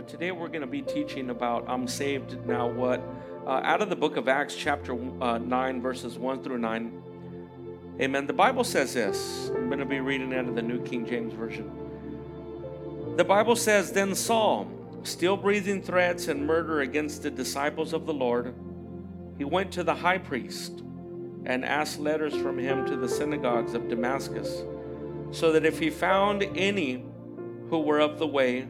But 0.00 0.08
today 0.08 0.30
we're 0.30 0.48
going 0.48 0.62
to 0.62 0.66
be 0.66 0.80
teaching 0.80 1.28
about 1.28 1.66
I'm 1.68 1.86
saved 1.86 2.46
now 2.46 2.66
what? 2.66 3.02
Uh, 3.46 3.60
out 3.62 3.82
of 3.82 3.90
the 3.90 3.96
book 3.96 4.16
of 4.16 4.28
Acts, 4.28 4.54
chapter 4.54 4.94
uh, 5.22 5.36
9, 5.36 5.82
verses 5.82 6.16
1 6.16 6.42
through 6.42 6.56
9. 6.56 7.02
Amen. 8.00 8.26
The 8.26 8.32
Bible 8.32 8.64
says 8.64 8.94
this. 8.94 9.50
I'm 9.54 9.66
going 9.66 9.78
to 9.78 9.84
be 9.84 10.00
reading 10.00 10.32
out 10.32 10.48
of 10.48 10.54
the 10.54 10.62
New 10.62 10.82
King 10.84 11.04
James 11.04 11.34
Version. 11.34 11.70
The 13.18 13.24
Bible 13.24 13.54
says, 13.56 13.92
Then 13.92 14.14
Saul, 14.14 14.70
still 15.02 15.36
breathing 15.36 15.82
threats 15.82 16.28
and 16.28 16.46
murder 16.46 16.80
against 16.80 17.22
the 17.22 17.30
disciples 17.30 17.92
of 17.92 18.06
the 18.06 18.14
Lord, 18.14 18.54
he 19.36 19.44
went 19.44 19.70
to 19.72 19.84
the 19.84 19.96
high 19.96 20.16
priest 20.16 20.82
and 21.44 21.62
asked 21.62 22.00
letters 22.00 22.34
from 22.34 22.58
him 22.58 22.86
to 22.86 22.96
the 22.96 23.06
synagogues 23.06 23.74
of 23.74 23.90
Damascus, 23.90 24.62
so 25.30 25.52
that 25.52 25.66
if 25.66 25.78
he 25.78 25.90
found 25.90 26.42
any 26.56 27.04
who 27.68 27.80
were 27.80 27.98
of 27.98 28.18
the 28.18 28.26
way, 28.26 28.66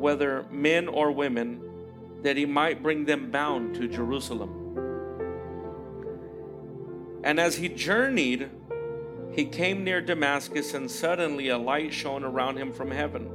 whether 0.00 0.44
men 0.50 0.88
or 0.88 1.12
women, 1.12 1.60
that 2.22 2.36
he 2.36 2.46
might 2.46 2.82
bring 2.82 3.04
them 3.04 3.30
bound 3.30 3.74
to 3.76 3.88
Jerusalem. 3.88 4.56
And 7.22 7.38
as 7.38 7.56
he 7.56 7.68
journeyed, 7.68 8.50
he 9.32 9.44
came 9.44 9.84
near 9.84 10.00
Damascus, 10.00 10.74
and 10.74 10.90
suddenly 10.90 11.48
a 11.48 11.58
light 11.58 11.92
shone 11.92 12.24
around 12.24 12.56
him 12.56 12.72
from 12.72 12.90
heaven. 12.90 13.30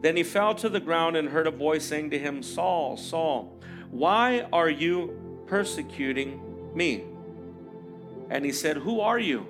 Then 0.00 0.16
he 0.16 0.22
fell 0.22 0.54
to 0.56 0.68
the 0.68 0.80
ground 0.80 1.16
and 1.16 1.28
heard 1.28 1.46
a 1.46 1.50
voice 1.50 1.84
saying 1.84 2.10
to 2.10 2.18
him, 2.18 2.42
Saul, 2.42 2.96
Saul, 2.96 3.58
why 3.90 4.46
are 4.52 4.70
you 4.70 5.42
persecuting 5.46 6.40
me? 6.74 7.04
And 8.30 8.44
he 8.44 8.52
said, 8.52 8.76
Who 8.76 9.00
are 9.00 9.18
you, 9.18 9.46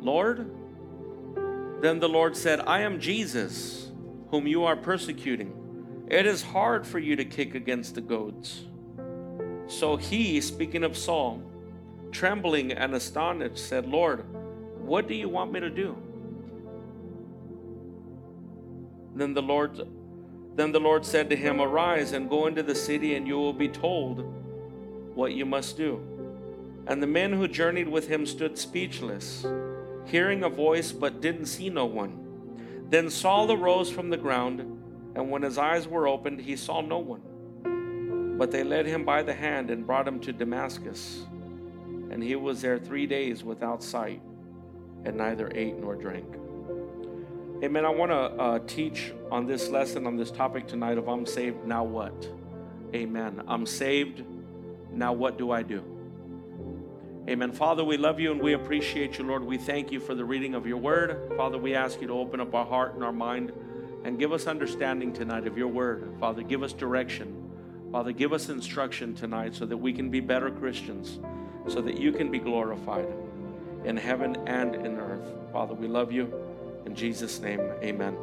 Lord? 0.00 0.50
Then 1.80 1.98
the 1.98 2.08
Lord 2.08 2.36
said, 2.36 2.60
I 2.60 2.80
am 2.80 3.00
Jesus, 3.00 3.83
whom 4.34 4.48
you 4.48 4.64
are 4.64 4.74
persecuting. 4.74 5.54
It 6.08 6.26
is 6.26 6.42
hard 6.42 6.84
for 6.84 6.98
you 6.98 7.14
to 7.14 7.24
kick 7.24 7.54
against 7.54 7.94
the 7.94 8.00
goads. 8.00 8.64
So 9.68 9.94
he, 9.94 10.40
speaking 10.40 10.82
of 10.82 10.96
Saul, 10.96 11.40
trembling 12.10 12.72
and 12.72 12.96
astonished, 12.96 13.58
said, 13.58 13.86
Lord, 13.86 14.24
what 14.80 15.06
do 15.06 15.14
you 15.14 15.28
want 15.28 15.52
me 15.52 15.60
to 15.60 15.70
do? 15.70 15.96
Then 19.14 19.34
the 19.34 19.42
Lord 19.42 19.86
then 20.56 20.72
the 20.72 20.80
Lord 20.80 21.06
said 21.06 21.30
to 21.30 21.36
him, 21.36 21.60
Arise 21.60 22.10
and 22.10 22.28
go 22.28 22.48
into 22.48 22.64
the 22.64 22.74
city, 22.74 23.14
and 23.14 23.28
you 23.28 23.36
will 23.36 23.52
be 23.52 23.68
told 23.68 24.24
what 25.14 25.32
you 25.32 25.46
must 25.46 25.76
do. 25.76 26.00
And 26.88 27.00
the 27.00 27.06
men 27.06 27.32
who 27.32 27.46
journeyed 27.46 27.88
with 27.88 28.08
him 28.08 28.26
stood 28.26 28.58
speechless, 28.58 29.46
hearing 30.06 30.42
a 30.42 30.48
voice, 30.48 30.90
but 30.90 31.20
didn't 31.20 31.46
see 31.46 31.70
no 31.70 31.86
one. 31.86 32.23
Then 32.90 33.10
Saul 33.10 33.50
arose 33.50 33.90
from 33.90 34.10
the 34.10 34.16
ground, 34.16 34.60
and 35.14 35.30
when 35.30 35.42
his 35.42 35.58
eyes 35.58 35.86
were 35.88 36.06
opened, 36.06 36.40
he 36.40 36.56
saw 36.56 36.80
no 36.80 36.98
one. 36.98 38.36
But 38.38 38.50
they 38.50 38.64
led 38.64 38.86
him 38.86 39.04
by 39.04 39.22
the 39.22 39.34
hand 39.34 39.70
and 39.70 39.86
brought 39.86 40.06
him 40.06 40.20
to 40.20 40.32
Damascus. 40.32 41.24
And 42.10 42.22
he 42.22 42.36
was 42.36 42.60
there 42.60 42.78
three 42.78 43.06
days 43.06 43.42
without 43.44 43.82
sight, 43.82 44.20
and 45.04 45.16
neither 45.16 45.50
ate 45.54 45.76
nor 45.76 45.94
drank. 45.94 46.26
Amen. 47.62 47.84
I 47.84 47.90
want 47.90 48.10
to 48.10 48.16
uh, 48.16 48.58
teach 48.66 49.12
on 49.30 49.46
this 49.46 49.68
lesson, 49.68 50.06
on 50.06 50.16
this 50.16 50.30
topic 50.30 50.66
tonight 50.66 50.98
of 50.98 51.08
I'm 51.08 51.24
saved, 51.24 51.64
now 51.64 51.84
what? 51.84 52.28
Amen. 52.94 53.42
I'm 53.48 53.66
saved, 53.66 54.24
now 54.92 55.12
what 55.12 55.38
do 55.38 55.50
I 55.50 55.62
do? 55.62 55.93
Amen. 57.26 57.52
Father, 57.52 57.82
we 57.82 57.96
love 57.96 58.20
you 58.20 58.32
and 58.32 58.40
we 58.40 58.52
appreciate 58.52 59.16
you, 59.16 59.24
Lord. 59.24 59.42
We 59.42 59.56
thank 59.56 59.90
you 59.90 59.98
for 59.98 60.14
the 60.14 60.24
reading 60.24 60.54
of 60.54 60.66
your 60.66 60.76
word. 60.76 61.32
Father, 61.38 61.56
we 61.56 61.74
ask 61.74 62.02
you 62.02 62.06
to 62.06 62.12
open 62.12 62.38
up 62.38 62.54
our 62.54 62.66
heart 62.66 62.94
and 62.94 63.02
our 63.02 63.12
mind 63.12 63.50
and 64.04 64.18
give 64.18 64.30
us 64.30 64.46
understanding 64.46 65.10
tonight 65.10 65.46
of 65.46 65.56
your 65.56 65.68
word. 65.68 66.14
Father, 66.20 66.42
give 66.42 66.62
us 66.62 66.74
direction. 66.74 67.50
Father, 67.90 68.12
give 68.12 68.34
us 68.34 68.50
instruction 68.50 69.14
tonight 69.14 69.54
so 69.54 69.64
that 69.64 69.76
we 69.76 69.90
can 69.90 70.10
be 70.10 70.20
better 70.20 70.50
Christians, 70.50 71.18
so 71.66 71.80
that 71.80 71.96
you 71.96 72.12
can 72.12 72.30
be 72.30 72.38
glorified 72.38 73.08
in 73.86 73.96
heaven 73.96 74.36
and 74.46 74.74
in 74.74 74.98
earth. 74.98 75.26
Father, 75.50 75.72
we 75.72 75.88
love 75.88 76.12
you. 76.12 76.30
In 76.84 76.94
Jesus' 76.94 77.40
name, 77.40 77.60
amen. 77.82 78.18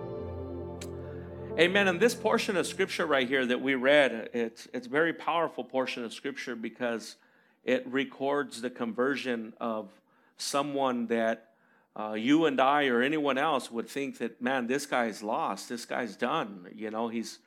Amen. 1.57 1.87
And 1.87 1.99
this 1.99 2.13
portion 2.13 2.55
of 2.55 2.67
scripture 2.67 3.07
right 3.07 3.27
here 3.27 3.47
that 3.47 3.61
we 3.61 3.73
read, 3.73 4.29
it's 4.33 4.67
it's 4.75 4.85
a 4.85 4.89
very 4.91 5.11
powerful 5.11 5.63
portion 5.63 6.05
of 6.05 6.13
scripture 6.13 6.55
because 6.55 7.15
it 7.63 7.85
records 7.87 8.61
the 8.61 8.69
conversion 8.69 9.53
of 9.59 9.89
someone 10.37 11.07
that 11.07 11.51
uh, 11.95 12.13
you 12.13 12.45
and 12.45 12.59
I 12.59 12.87
or 12.87 13.01
anyone 13.01 13.37
else 13.37 13.69
would 13.69 13.87
think 13.87 14.17
that, 14.19 14.41
man, 14.41 14.67
this 14.67 14.85
guy's 14.85 15.21
lost. 15.21 15.69
This 15.69 15.85
guy's 15.85 16.15
done. 16.15 16.67
You 16.73 16.89
know, 16.89 17.09
he's, 17.09 17.39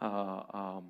uh, 0.00 0.42
um, 0.52 0.84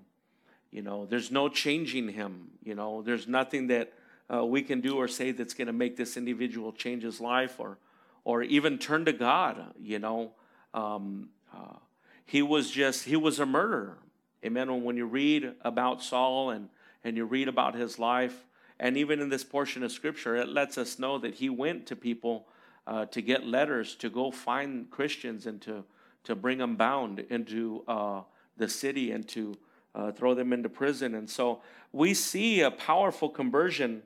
you 0.70 0.82
know, 0.82 1.06
there's 1.06 1.30
no 1.30 1.48
changing 1.48 2.08
him. 2.08 2.52
You 2.62 2.74
know, 2.74 3.02
there's 3.02 3.26
nothing 3.26 3.66
that 3.66 3.92
uh, 4.32 4.44
we 4.44 4.62
can 4.62 4.80
do 4.80 4.97
or 4.97 5.08
say 5.08 5.32
that's 5.32 5.54
going 5.54 5.66
to 5.66 5.72
make 5.72 5.97
this 5.97 6.16
individual 6.16 6.72
change 6.72 7.02
his 7.02 7.20
life 7.20 7.58
or 7.58 7.78
or 8.22 8.42
even 8.42 8.78
turn 8.78 9.04
to 9.06 9.12
God. 9.12 9.74
You 9.80 9.98
know, 9.98 10.32
um, 10.72 11.30
uh, 11.52 11.76
he 12.24 12.42
was 12.42 12.70
just 12.70 13.04
he 13.04 13.16
was 13.16 13.41
a 13.41 13.47
murderer. 13.47 13.98
Amen. 14.44 14.84
When 14.84 14.97
you 14.97 15.06
read 15.06 15.52
about 15.62 16.02
Saul 16.02 16.50
and 16.50 16.68
and 17.02 17.16
you 17.16 17.24
read 17.24 17.48
about 17.48 17.74
his 17.74 17.98
life, 17.98 18.44
and 18.80 18.96
even 18.96 19.20
in 19.20 19.28
this 19.28 19.44
portion 19.44 19.84
of 19.84 19.92
Scripture, 19.92 20.34
it 20.34 20.48
lets 20.48 20.76
us 20.76 20.98
know 20.98 21.18
that 21.18 21.34
he 21.34 21.48
went 21.48 21.86
to 21.86 21.94
people 21.94 22.48
uh, 22.86 23.04
to 23.06 23.22
get 23.22 23.46
letters 23.46 23.94
to 23.96 24.10
go 24.10 24.32
find 24.32 24.91
Christians 24.91 25.46
and 25.46 25.60
to 25.62 25.84
to 26.24 26.34
bring 26.34 26.58
them 26.58 26.76
bound 26.76 27.20
into 27.30 27.82
uh, 27.88 28.22
the 28.56 28.68
city 28.68 29.12
and 29.12 29.26
to 29.28 29.54
uh, 29.94 30.12
throw 30.12 30.34
them 30.34 30.52
into 30.52 30.68
prison. 30.68 31.14
And 31.14 31.28
so 31.28 31.62
we 31.92 32.14
see 32.14 32.60
a 32.60 32.70
powerful 32.70 33.28
conversion 33.28 34.02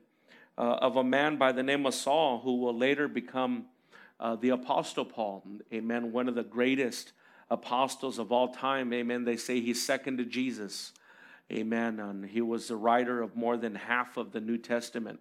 uh, 0.57 0.61
of 0.61 0.95
a 0.95 1.03
man 1.03 1.37
by 1.37 1.51
the 1.51 1.63
name 1.63 1.85
of 1.85 1.93
Saul 1.93 2.39
who 2.39 2.57
will 2.57 2.77
later 2.77 3.07
become 3.07 3.65
uh, 4.19 4.35
the 4.37 4.49
Apostle 4.49 5.03
Paul, 5.03 5.43
amen, 5.73 6.13
one 6.13 6.29
of 6.29 6.35
the 6.35 6.43
greatest 6.43 7.11
apostles 7.51 8.17
of 8.17 8.31
all 8.31 8.47
time, 8.47 8.93
amen. 8.93 9.25
They 9.25 9.35
say 9.35 9.59
he's 9.59 9.85
second 9.85 10.17
to 10.17 10.25
Jesus, 10.25 10.93
amen. 11.51 11.99
And 11.99 12.25
he 12.25 12.41
was 12.41 12.67
the 12.67 12.75
writer 12.75 13.21
of 13.21 13.35
more 13.35 13.57
than 13.57 13.75
half 13.75 14.17
of 14.17 14.31
the 14.31 14.41
New 14.41 14.57
Testament, 14.57 15.19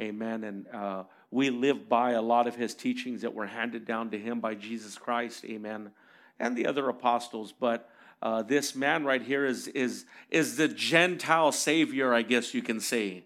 amen. 0.00 0.44
And 0.44 0.66
uh, 0.68 1.04
we 1.30 1.50
live 1.50 1.88
by 1.88 2.12
a 2.12 2.22
lot 2.22 2.46
of 2.46 2.56
his 2.56 2.74
teachings 2.74 3.22
that 3.22 3.34
were 3.34 3.46
handed 3.46 3.84
down 3.84 4.10
to 4.10 4.18
him 4.18 4.40
by 4.40 4.54
Jesus 4.54 4.96
Christ, 4.96 5.44
amen, 5.44 5.90
and 6.38 6.56
the 6.56 6.66
other 6.66 6.88
apostles. 6.88 7.52
But 7.52 7.90
uh, 8.20 8.42
this 8.42 8.74
man 8.74 9.04
right 9.04 9.22
here 9.22 9.44
is, 9.44 9.68
is, 9.68 10.04
is 10.30 10.56
the 10.56 10.68
Gentile 10.68 11.52
Savior, 11.52 12.12
I 12.12 12.22
guess 12.22 12.54
you 12.54 12.62
can 12.62 12.80
say. 12.80 13.24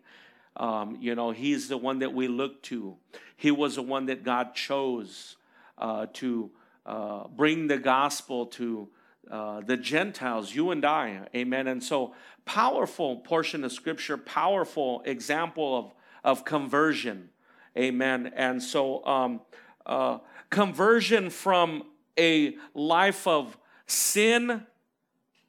Um, 0.56 0.98
you 1.00 1.14
know, 1.14 1.30
he's 1.30 1.68
the 1.68 1.78
one 1.78 2.00
that 2.00 2.12
we 2.12 2.28
look 2.28 2.62
to. 2.64 2.96
He 3.36 3.50
was 3.50 3.76
the 3.76 3.82
one 3.82 4.06
that 4.06 4.22
God 4.22 4.54
chose 4.54 5.36
uh, 5.78 6.06
to 6.14 6.50
uh, 6.84 7.28
bring 7.28 7.68
the 7.68 7.78
gospel 7.78 8.46
to 8.46 8.88
uh, 9.30 9.60
the 9.60 9.76
Gentiles, 9.76 10.54
you 10.54 10.70
and 10.70 10.84
I. 10.84 11.28
Amen. 11.34 11.66
And 11.66 11.82
so, 11.82 12.14
powerful 12.44 13.16
portion 13.18 13.64
of 13.64 13.72
scripture, 13.72 14.16
powerful 14.16 15.02
example 15.04 15.78
of, 15.78 15.94
of 16.24 16.44
conversion. 16.44 17.30
Amen. 17.76 18.32
And 18.34 18.62
so, 18.62 19.04
um, 19.06 19.40
uh, 19.86 20.18
conversion 20.50 21.30
from 21.30 21.84
a 22.18 22.56
life 22.74 23.26
of 23.26 23.56
sin 23.86 24.66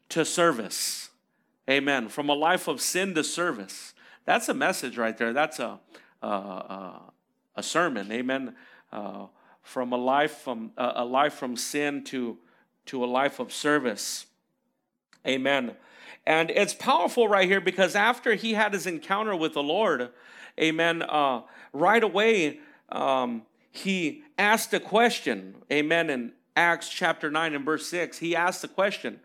to 0.09 0.23
service. 0.23 1.09
Amen. 1.69 2.09
From 2.09 2.29
a 2.29 2.33
life 2.33 2.67
of 2.67 2.81
sin 2.81 3.15
to 3.15 3.23
service. 3.23 3.93
That's 4.25 4.49
a 4.49 4.53
message 4.53 4.97
right 4.97 5.17
there. 5.17 5.33
That's 5.33 5.59
a, 5.59 5.79
a, 6.21 6.27
a, 6.27 7.01
a 7.55 7.63
sermon. 7.63 8.11
Amen. 8.11 8.55
Uh, 8.91 9.27
from 9.63 9.93
a 9.93 9.97
life 9.97 10.39
from 10.39 10.71
a 10.77 11.05
life 11.05 11.33
from 11.33 11.55
sin 11.55 12.03
to 12.03 12.37
to 12.87 13.03
a 13.03 13.07
life 13.07 13.39
of 13.39 13.53
service. 13.53 14.25
Amen. 15.25 15.75
And 16.25 16.49
it's 16.51 16.73
powerful 16.73 17.27
right 17.27 17.47
here 17.47 17.61
because 17.61 17.95
after 17.95 18.35
he 18.35 18.53
had 18.53 18.73
his 18.73 18.87
encounter 18.87 19.35
with 19.35 19.53
the 19.53 19.63
Lord, 19.63 20.09
amen, 20.59 21.01
uh, 21.01 21.41
right 21.73 22.03
away 22.03 22.59
um, 22.89 23.43
he 23.71 24.23
asked 24.37 24.73
a 24.73 24.79
question. 24.79 25.55
Amen. 25.71 26.09
In 26.09 26.33
Acts 26.55 26.89
chapter 26.89 27.31
9 27.31 27.55
and 27.55 27.65
verse 27.65 27.87
6, 27.87 28.19
he 28.19 28.35
asked 28.35 28.63
a 28.63 28.67
question 28.67 29.19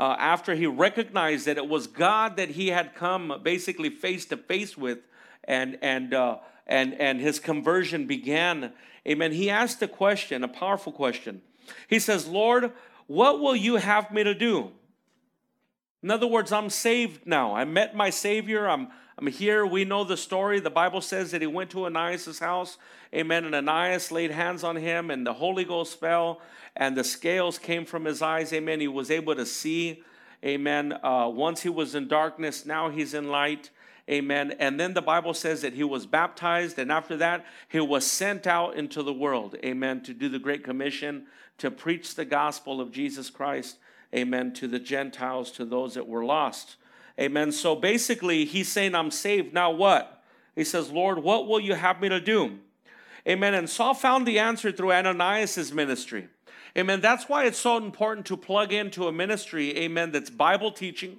uh, 0.00 0.16
after 0.18 0.54
he 0.54 0.66
recognized 0.66 1.46
that 1.46 1.58
it 1.58 1.68
was 1.68 1.86
God 1.86 2.36
that 2.38 2.50
he 2.50 2.68
had 2.68 2.94
come 2.94 3.38
basically 3.42 3.90
face 3.90 4.24
to 4.26 4.36
face 4.38 4.76
with, 4.76 4.98
and 5.44 5.78
and 5.82 6.14
uh, 6.14 6.38
and 6.66 6.94
and 6.94 7.20
his 7.20 7.38
conversion 7.38 8.06
began. 8.06 8.72
Amen. 9.06 9.32
He 9.32 9.50
asked 9.50 9.82
a 9.82 9.88
question, 9.88 10.42
a 10.42 10.48
powerful 10.48 10.92
question. 10.92 11.42
He 11.86 11.98
says, 11.98 12.26
"Lord, 12.26 12.72
what 13.10 13.40
will 13.40 13.56
you 13.56 13.76
have 13.76 14.12
me 14.12 14.22
to 14.22 14.34
do?" 14.34 14.70
In 16.02 16.10
other 16.10 16.26
words, 16.26 16.52
I'm 16.52 16.70
saved 16.70 17.26
now. 17.26 17.54
I 17.54 17.64
met 17.64 17.94
my 17.94 18.10
Savior. 18.10 18.68
I'm 18.68 18.88
I 19.18 19.22
mean, 19.22 19.34
here 19.34 19.66
we 19.66 19.84
know 19.84 20.02
the 20.02 20.16
story. 20.16 20.60
The 20.60 20.70
Bible 20.70 21.02
says 21.02 21.32
that 21.32 21.42
he 21.42 21.46
went 21.46 21.70
to 21.72 21.84
Ananias' 21.84 22.38
house, 22.38 22.78
amen, 23.14 23.44
and 23.44 23.54
Ananias 23.54 24.10
laid 24.10 24.30
hands 24.30 24.64
on 24.64 24.76
him, 24.76 25.10
and 25.10 25.26
the 25.26 25.34
Holy 25.34 25.64
Ghost 25.64 26.00
fell, 26.00 26.40
and 26.74 26.96
the 26.96 27.04
scales 27.04 27.58
came 27.58 27.84
from 27.84 28.06
his 28.06 28.22
eyes, 28.22 28.50
amen. 28.54 28.80
He 28.80 28.88
was 28.88 29.10
able 29.10 29.34
to 29.34 29.44
see, 29.44 30.02
amen. 30.42 30.98
Uh, 31.02 31.28
once 31.28 31.60
he 31.60 31.68
was 31.68 31.94
in 31.94 32.08
darkness, 32.08 32.64
now 32.64 32.88
he's 32.88 33.12
in 33.12 33.28
light, 33.28 33.68
amen. 34.08 34.52
And 34.58 34.80
then 34.80 34.94
the 34.94 35.02
Bible 35.02 35.34
says 35.34 35.60
that 35.60 35.74
he 35.74 35.84
was 35.84 36.06
baptized, 36.06 36.78
and 36.78 36.90
after 36.90 37.18
that, 37.18 37.44
he 37.68 37.80
was 37.80 38.06
sent 38.06 38.46
out 38.46 38.74
into 38.74 39.02
the 39.02 39.12
world, 39.12 39.54
amen, 39.62 40.02
to 40.04 40.14
do 40.14 40.30
the 40.30 40.38
Great 40.38 40.64
Commission, 40.64 41.26
to 41.60 41.70
preach 41.70 42.14
the 42.14 42.24
gospel 42.24 42.80
of 42.80 42.92
Jesus 42.92 43.30
Christ, 43.30 43.76
amen, 44.14 44.52
to 44.54 44.68
the 44.68 44.78
Gentiles, 44.78 45.50
to 45.52 45.64
those 45.64 45.94
that 45.94 46.08
were 46.08 46.24
lost. 46.24 46.76
Amen. 47.18 47.52
So 47.52 47.76
basically, 47.76 48.44
he's 48.44 48.68
saying, 48.68 48.94
I'm 48.94 49.10
saved. 49.10 49.54
Now 49.54 49.70
what? 49.70 50.22
He 50.56 50.64
says, 50.64 50.90
Lord, 50.90 51.18
what 51.22 51.46
will 51.46 51.60
you 51.60 51.74
have 51.74 52.00
me 52.00 52.08
to 52.08 52.20
do? 52.20 52.58
Amen. 53.28 53.54
And 53.54 53.68
Saul 53.68 53.94
found 53.94 54.26
the 54.26 54.38
answer 54.38 54.72
through 54.72 54.92
Ananias' 54.92 55.72
ministry. 55.72 56.28
Amen. 56.78 57.00
That's 57.00 57.28
why 57.28 57.44
it's 57.44 57.58
so 57.58 57.76
important 57.76 58.26
to 58.26 58.36
plug 58.36 58.72
into 58.72 59.08
a 59.08 59.12
ministry, 59.12 59.76
amen, 59.76 60.12
that's 60.12 60.30
Bible 60.30 60.70
teaching, 60.70 61.18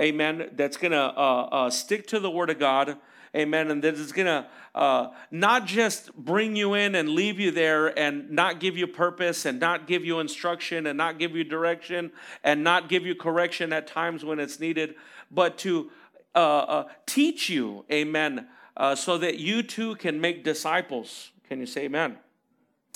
amen, 0.00 0.50
that's 0.54 0.78
going 0.78 0.92
to 0.92 0.98
uh, 0.98 1.48
uh, 1.52 1.70
stick 1.70 2.06
to 2.08 2.18
the 2.18 2.30
Word 2.30 2.48
of 2.48 2.58
God, 2.58 2.96
amen, 3.34 3.70
and 3.70 3.82
that 3.84 3.94
is 3.94 4.12
going 4.12 4.26
to 4.26 4.46
uh, 4.74 5.08
not 5.30 5.66
just 5.66 6.14
bring 6.14 6.56
you 6.56 6.74
in 6.74 6.94
and 6.94 7.08
leave 7.08 7.40
you 7.40 7.50
there 7.50 7.98
and 7.98 8.30
not 8.30 8.60
give 8.60 8.76
you 8.76 8.86
purpose 8.86 9.44
and 9.44 9.58
not 9.58 9.86
give 9.86 10.04
you 10.04 10.20
instruction 10.20 10.86
and 10.86 10.96
not 10.96 11.18
give 11.18 11.34
you 11.34 11.44
direction 11.44 12.12
and 12.44 12.62
not 12.62 12.88
give 12.88 13.04
you 13.04 13.14
correction 13.14 13.72
at 13.72 13.86
times 13.86 14.24
when 14.24 14.38
it's 14.38 14.60
needed, 14.60 14.94
but 15.30 15.58
to 15.58 15.90
uh, 16.34 16.38
uh, 16.38 16.88
teach 17.06 17.48
you, 17.48 17.84
amen, 17.90 18.46
uh, 18.76 18.94
so 18.94 19.18
that 19.18 19.38
you 19.38 19.62
too 19.62 19.96
can 19.96 20.20
make 20.20 20.44
disciples. 20.44 21.30
Can 21.48 21.58
you 21.60 21.66
say 21.66 21.84
amen? 21.84 22.16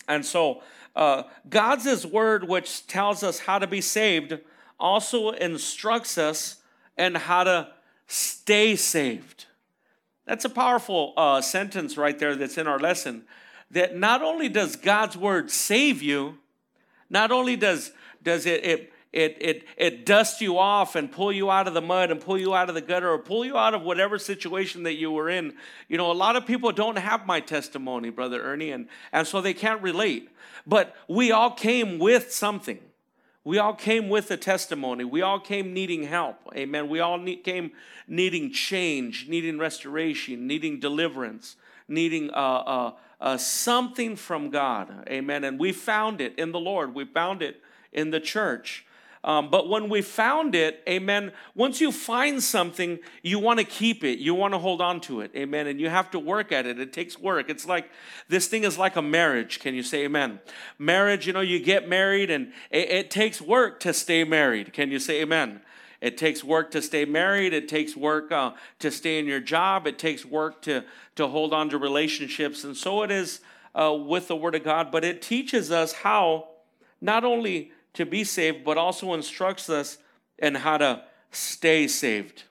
And 0.07 0.25
so, 0.25 0.63
uh, 0.95 1.25
God's 1.49 2.07
word, 2.07 2.49
which 2.49 2.87
tells 2.87 3.23
us 3.23 3.41
how 3.41 3.59
to 3.59 3.67
be 3.67 3.81
saved, 3.81 4.39
also 4.79 5.31
instructs 5.31 6.19
us 6.19 6.57
in 6.97 7.17
how 7.17 7.45
to 7.45 7.69
stay 8.07 8.77
saved. 8.77 9.47
That's 10.27 10.45
a 10.45 10.51
powerful 10.51 11.13
uh, 11.17 11.41
sentence 11.41 11.97
right 11.97 12.19
there 12.19 12.35
that's 12.35 12.59
in 12.59 12.67
our 12.67 12.79
lesson. 12.79 13.25
That 13.71 13.97
not 13.97 14.23
only 14.23 14.49
does 14.49 14.77
God's 14.77 15.17
word 15.17 15.51
save 15.51 16.03
you, 16.03 16.39
not 17.11 17.31
only 17.31 17.57
does, 17.57 17.93
does 18.23 18.47
it, 18.47 18.65
it 18.65 18.93
it, 19.15 19.37
it, 19.41 19.65
it 19.77 20.07
dusts 20.07 20.41
you 20.41 20.59
off 20.59 20.97
and 20.97 21.11
pull 21.11 21.31
you 21.31 21.49
out 21.49 21.69
of 21.69 21.75
the 21.75 21.81
mud 21.81 22.11
and 22.11 22.21
pull 22.21 22.37
you 22.37 22.53
out 22.53 22.69
of 22.69 22.75
the 22.75 22.81
gutter 22.81 23.09
or 23.09 23.19
pull 23.21 23.45
you 23.45 23.57
out 23.57 23.73
of 23.73 23.83
whatever 23.83 24.19
situation 24.19 24.83
that 24.83 24.95
you 24.95 25.13
were 25.13 25.31
in. 25.31 25.55
You 25.89 25.97
know, 25.99 26.11
a 26.11 26.13
lot 26.13 26.35
of 26.35 26.47
people 26.47 26.73
don't 26.73 26.99
have 26.99 27.25
my 27.25 27.39
testimony, 27.39 28.11
Brother 28.11 28.43
Ernie, 28.43 28.73
and, 28.73 28.89
and 29.13 29.25
so 29.25 29.41
they 29.41 29.55
can't 29.55 29.81
relate. 29.83 30.31
But 30.67 30.97
we 31.09 31.31
all 31.31 31.53
came 31.53 32.01
with 32.01 32.33
something. 32.33 32.81
We 33.45 33.59
all 33.59 33.75
came 33.75 34.09
with 34.09 34.31
a 34.31 34.39
testimony. 34.39 35.05
We 35.05 35.21
all 35.21 35.39
came 35.39 35.75
needing 35.75 36.05
help. 36.05 36.37
Amen. 36.57 36.89
We 36.89 37.01
all 37.01 37.19
need, 37.19 37.45
came 37.45 37.73
needing 38.09 38.51
change, 38.51 39.29
needing 39.29 39.59
restoration, 39.59 40.47
needing 40.47 40.81
deliverance, 40.81 41.57
needing 41.87 42.31
uh, 42.31 42.33
uh, 42.33 42.93
uh, 43.21 43.37
something 43.37 44.17
from 44.17 44.49
God. 44.49 45.07
Amen. 45.09 45.45
And 45.45 45.59
we 45.59 45.73
found 45.73 46.23
it 46.23 46.39
in 46.39 46.53
the 46.53 46.61
Lord. 46.61 46.95
We 46.95 47.05
found 47.05 47.43
it 47.43 47.61
in 47.93 48.11
the 48.11 48.21
church. 48.21 48.87
Um, 49.25 49.49
but 49.49 49.71
when 49.71 49.89
we 49.89 50.03
found 50.03 50.55
it, 50.55 50.83
amen, 50.87 51.33
once 51.55 51.81
you 51.81 51.91
find 51.91 52.43
something, 52.43 52.99
you 53.23 53.39
want 53.39 53.59
to 53.59 53.65
keep 53.65 54.05
it. 54.05 54.19
You 54.19 54.35
want 54.35 54.53
to 54.53 54.59
hold 54.59 54.83
on 54.83 55.01
to 55.03 55.23
it, 55.23 55.31
amen, 55.35 55.67
and 55.67 55.81
you 55.81 55.89
have 55.89 56.11
to 56.11 56.19
work 56.19 56.53
at 56.53 56.67
it. 56.67 56.79
It 56.79 56.93
takes 56.93 57.19
work. 57.19 57.49
It's 57.49 57.65
like 57.65 57.91
this 58.29 58.49
thing 58.49 58.65
is 58.65 58.77
like 58.77 58.97
a 58.97 59.03
marriage. 59.03 59.61
Can 59.61 59.75
you 59.75 59.83
say 59.83 60.05
amen? 60.05 60.41
Marriage, 60.79 61.27
you 61.27 61.33
know, 61.33 61.41
you 61.41 61.59
get 61.59 61.89
married 61.89 62.31
and 62.31 62.53
it, 62.71 62.91
it 62.91 63.11
takes 63.11 63.41
work 63.41 63.81
to 63.81 63.95
stay 63.95 64.25
married. 64.25 64.75
Can 64.75 64.91
you 64.91 64.99
say 64.99 65.23
amen? 65.23 65.63
It 66.03 66.19
takes 66.19 66.45
work 66.45 66.71
to 66.73 66.83
stay 66.83 67.07
married. 67.07 67.55
It 67.55 67.67
takes 67.67 67.97
work 67.97 68.31
uh, 68.31 68.53
to 68.81 68.91
stay 68.91 69.19
in 69.19 69.25
your 69.25 69.41
job. 69.41 69.87
It 69.87 69.99
takes 69.99 70.27
work 70.27 70.61
to, 70.63 70.85
to 71.17 71.29
hold 71.29 71.55
on 71.55 71.71
to 71.71 71.79
relationships. 71.79 72.63
And 72.63 72.77
so 72.77 73.03
it 73.03 73.11
is 73.11 73.41
uh, 73.75 73.91
with 73.95 74.29
the 74.29 74.37
Word 74.37 74.55
of 74.55 74.65
God, 74.65 74.93
but 74.93 75.03
it 75.03 75.23
teaches 75.23 75.71
us 75.71 75.95
how 75.95 76.49
not 77.01 77.25
only 77.25 77.73
to 77.95 78.05
be 78.05 78.25
saved, 78.25 78.65
but 78.65 78.77
also 78.77 79.15
instructs 79.15 79.71
us 79.71 79.99
in 80.39 80.57
how 80.57 80.79
to 80.79 81.03
stay 81.31 81.87
saved. 81.89 82.45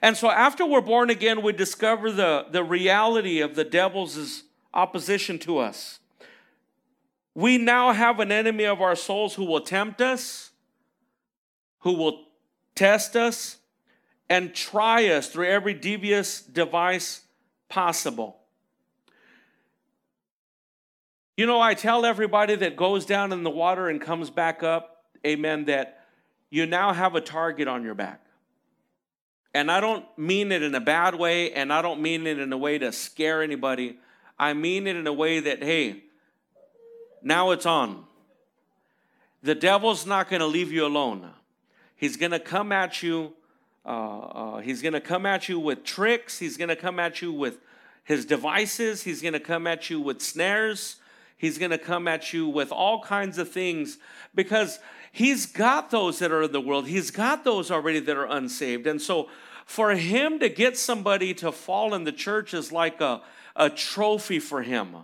And 0.00 0.16
so 0.16 0.30
after 0.30 0.64
we're 0.64 0.80
born 0.80 1.10
again, 1.10 1.42
we 1.42 1.52
discover 1.52 2.12
the, 2.12 2.46
the 2.50 2.62
reality 2.62 3.40
of 3.40 3.54
the 3.54 3.64
devil's 3.64 4.44
opposition 4.72 5.38
to 5.40 5.58
us. 5.58 5.98
We 7.34 7.58
now 7.58 7.92
have 7.92 8.20
an 8.20 8.32
enemy 8.32 8.64
of 8.64 8.80
our 8.80 8.96
souls 8.96 9.34
who 9.34 9.44
will 9.44 9.60
tempt 9.60 10.00
us, 10.00 10.50
who 11.80 11.92
will 11.92 12.26
test 12.74 13.16
us, 13.16 13.58
and 14.28 14.54
try 14.54 15.06
us 15.08 15.28
through 15.28 15.46
every 15.46 15.74
devious 15.74 16.42
device 16.42 17.22
possible. 17.68 18.37
You 21.38 21.46
know, 21.46 21.60
I 21.60 21.74
tell 21.74 22.04
everybody 22.04 22.56
that 22.56 22.74
goes 22.74 23.06
down 23.06 23.32
in 23.32 23.44
the 23.44 23.50
water 23.50 23.88
and 23.88 24.00
comes 24.00 24.28
back 24.28 24.64
up, 24.64 25.04
amen, 25.24 25.66
that 25.66 26.04
you 26.50 26.66
now 26.66 26.92
have 26.92 27.14
a 27.14 27.20
target 27.20 27.68
on 27.68 27.84
your 27.84 27.94
back. 27.94 28.20
And 29.54 29.70
I 29.70 29.80
don't 29.80 30.04
mean 30.18 30.50
it 30.50 30.64
in 30.64 30.74
a 30.74 30.80
bad 30.80 31.14
way, 31.14 31.52
and 31.52 31.72
I 31.72 31.80
don't 31.80 32.02
mean 32.02 32.26
it 32.26 32.40
in 32.40 32.52
a 32.52 32.58
way 32.58 32.76
to 32.78 32.90
scare 32.90 33.40
anybody. 33.40 34.00
I 34.36 34.52
mean 34.52 34.88
it 34.88 34.96
in 34.96 35.06
a 35.06 35.12
way 35.12 35.38
that, 35.38 35.62
hey, 35.62 36.02
now 37.22 37.52
it's 37.52 37.66
on. 37.66 38.02
The 39.44 39.54
devil's 39.54 40.06
not 40.06 40.28
going 40.28 40.40
to 40.40 40.46
leave 40.46 40.72
you 40.72 40.84
alone. 40.84 41.30
He's 41.94 42.16
going 42.16 42.32
to 42.32 42.40
come 42.40 42.72
at 42.72 43.00
you. 43.00 43.32
Uh, 43.86 44.18
uh, 44.18 44.58
he's 44.58 44.82
going 44.82 44.94
to 44.94 45.00
come 45.00 45.24
at 45.24 45.48
you 45.48 45.60
with 45.60 45.84
tricks. 45.84 46.40
He's 46.40 46.56
going 46.56 46.66
to 46.66 46.74
come 46.74 46.98
at 46.98 47.22
you 47.22 47.32
with 47.32 47.58
his 48.02 48.24
devices. 48.24 49.04
He's 49.04 49.22
going 49.22 49.34
to 49.34 49.40
come 49.40 49.68
at 49.68 49.88
you 49.88 50.00
with 50.00 50.20
snares. 50.20 50.96
He's 51.38 51.56
going 51.56 51.70
to 51.70 51.78
come 51.78 52.08
at 52.08 52.32
you 52.32 52.48
with 52.48 52.72
all 52.72 53.00
kinds 53.00 53.38
of 53.38 53.48
things 53.48 53.98
because 54.34 54.80
he's 55.12 55.46
got 55.46 55.90
those 55.90 56.18
that 56.18 56.32
are 56.32 56.42
in 56.42 56.52
the 56.52 56.60
world. 56.60 56.88
He's 56.88 57.10
got 57.10 57.44
those 57.44 57.70
already 57.70 58.00
that 58.00 58.16
are 58.16 58.26
unsaved. 58.26 58.86
And 58.86 59.00
so 59.00 59.28
for 59.64 59.92
him 59.92 60.40
to 60.40 60.48
get 60.48 60.76
somebody 60.76 61.32
to 61.34 61.52
fall 61.52 61.94
in 61.94 62.04
the 62.04 62.12
church 62.12 62.52
is 62.52 62.72
like 62.72 63.00
a, 63.00 63.22
a 63.54 63.70
trophy 63.70 64.40
for 64.40 64.62
him. 64.62 64.96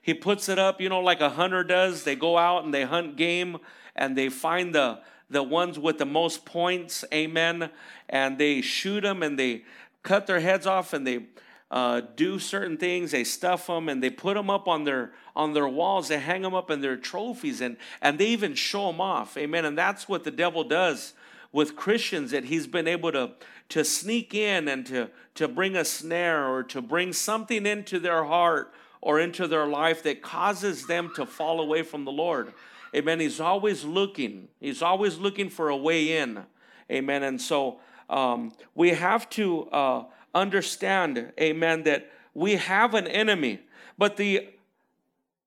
He 0.00 0.14
puts 0.14 0.48
it 0.48 0.58
up, 0.58 0.80
you 0.80 0.88
know, 0.88 1.00
like 1.00 1.20
a 1.20 1.30
hunter 1.30 1.64
does. 1.64 2.04
They 2.04 2.14
go 2.14 2.38
out 2.38 2.64
and 2.64 2.72
they 2.72 2.84
hunt 2.84 3.16
game 3.16 3.58
and 3.96 4.16
they 4.16 4.28
find 4.28 4.74
the 4.74 5.00
the 5.32 5.42
ones 5.42 5.78
with 5.78 5.96
the 5.96 6.04
most 6.04 6.44
points, 6.44 7.04
amen, 7.12 7.70
and 8.08 8.36
they 8.36 8.60
shoot 8.60 9.00
them 9.00 9.22
and 9.22 9.38
they 9.38 9.64
cut 10.02 10.26
their 10.26 10.40
heads 10.40 10.66
off 10.66 10.92
and 10.92 11.06
they 11.06 11.24
uh, 11.72 12.02
do 12.16 12.38
certain 12.38 12.76
things. 12.76 13.12
They 13.12 13.24
stuff 13.24 13.66
them 13.66 13.88
and 13.88 14.02
they 14.02 14.10
put 14.10 14.34
them 14.34 14.50
up 14.50 14.68
on 14.68 14.84
their 14.84 15.12
on 15.34 15.54
their 15.54 15.66
walls. 15.66 16.08
They 16.08 16.18
hang 16.18 16.42
them 16.42 16.54
up 16.54 16.70
in 16.70 16.82
their 16.82 16.98
trophies 16.98 17.62
and 17.62 17.78
and 18.02 18.18
they 18.18 18.26
even 18.26 18.54
show 18.54 18.88
them 18.88 19.00
off. 19.00 19.38
Amen. 19.38 19.64
And 19.64 19.76
that's 19.76 20.06
what 20.06 20.22
the 20.22 20.30
devil 20.30 20.64
does 20.64 21.14
with 21.50 21.74
Christians 21.74 22.30
that 22.32 22.44
he's 22.44 22.66
been 22.66 22.86
able 22.86 23.10
to 23.12 23.30
to 23.70 23.84
sneak 23.84 24.34
in 24.34 24.68
and 24.68 24.84
to 24.86 25.08
to 25.34 25.48
bring 25.48 25.74
a 25.74 25.84
snare 25.84 26.46
or 26.46 26.62
to 26.64 26.82
bring 26.82 27.14
something 27.14 27.64
into 27.64 27.98
their 27.98 28.24
heart 28.24 28.74
or 29.00 29.18
into 29.18 29.48
their 29.48 29.66
life 29.66 30.02
that 30.02 30.20
causes 30.20 30.86
them 30.86 31.10
to 31.16 31.24
fall 31.24 31.58
away 31.58 31.82
from 31.82 32.04
the 32.04 32.12
Lord. 32.12 32.52
Amen. 32.94 33.18
He's 33.18 33.40
always 33.40 33.82
looking. 33.82 34.48
He's 34.60 34.82
always 34.82 35.16
looking 35.16 35.48
for 35.48 35.70
a 35.70 35.76
way 35.76 36.18
in. 36.18 36.44
Amen. 36.90 37.22
And 37.22 37.40
so 37.40 37.80
um, 38.10 38.52
we 38.74 38.90
have 38.90 39.30
to. 39.30 39.70
Uh, 39.70 40.04
understand, 40.34 41.32
amen, 41.40 41.84
that 41.84 42.10
we 42.34 42.56
have 42.56 42.94
an 42.94 43.06
enemy. 43.06 43.60
But 43.98 44.16
the 44.16 44.48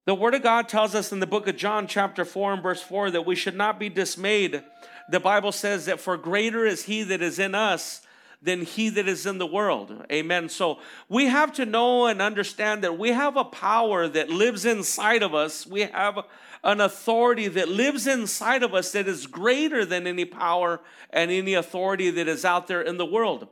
the 0.06 0.14
word 0.14 0.36
of 0.36 0.44
God 0.44 0.70
tells 0.70 0.94
us 0.94 1.12
in 1.12 1.20
the 1.20 1.26
book 1.26 1.48
of 1.48 1.58
John, 1.58 1.88
chapter 1.88 2.24
4 2.24 2.54
and 2.54 2.64
verse 2.64 2.82
4, 2.82 3.10
that 3.10 3.26
we 3.26 3.36
should 3.36 3.56
not 3.56 3.80
be 3.80 3.90
dismayed. 3.90 4.62
The 5.10 5.20
Bible 5.20 5.52
says 5.52 5.88
that 5.88 6.00
for 6.00 6.16
greater 6.16 6.64
is 6.64 6.84
he 6.84 7.02
that 7.02 7.24
is 7.24 7.40
in 7.40 7.56
us 7.56 8.06
than 8.40 8.62
he 8.62 8.90
that 8.90 9.08
is 9.08 9.26
in 9.26 9.40
the 9.40 9.48
world. 9.48 10.06
Amen. 10.12 10.48
So 10.50 10.78
we 11.10 11.26
have 11.26 11.52
to 11.54 11.66
know 11.66 12.06
and 12.06 12.22
understand 12.22 12.84
that 12.84 13.00
we 13.00 13.10
have 13.10 13.36
a 13.36 13.44
power 13.44 14.08
that 14.08 14.30
lives 14.30 14.64
inside 14.64 15.24
of 15.24 15.34
us. 15.34 15.66
We 15.66 15.82
have 15.82 16.20
an 16.64 16.82
authority 16.82 17.48
that 17.48 17.70
lives 17.70 18.06
inside 18.06 18.62
of 18.62 18.76
us 18.76 18.92
that 18.92 19.08
is 19.08 19.26
greater 19.26 19.86
than 19.86 20.06
any 20.06 20.26
power 20.26 20.82
and 21.10 21.32
any 21.32 21.56
authority 21.56 22.12
that 22.12 22.28
is 22.28 22.46
out 22.46 22.68
there 22.68 22.82
in 22.82 22.98
the 22.98 23.06
world. 23.06 23.48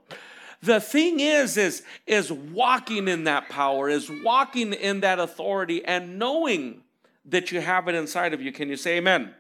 The 0.64 0.80
thing 0.80 1.20
is, 1.20 1.58
is, 1.58 1.84
is 2.08 2.32
walking 2.32 3.10
in 3.10 3.26
that 3.26 3.50
power, 3.50 3.90
is 3.90 4.10
walking 4.24 4.72
in 4.72 5.02
that 5.02 5.20
authority 5.20 5.84
and 5.84 6.18
knowing 6.18 6.84
that 7.26 7.52
you 7.52 7.60
have 7.60 7.90
it 7.90 7.96
inside 7.96 8.34
of 8.34 8.42
you. 8.42 8.54
Can 8.54 8.70
you 8.70 8.78
say 8.78 8.96
amen? 8.98 9.34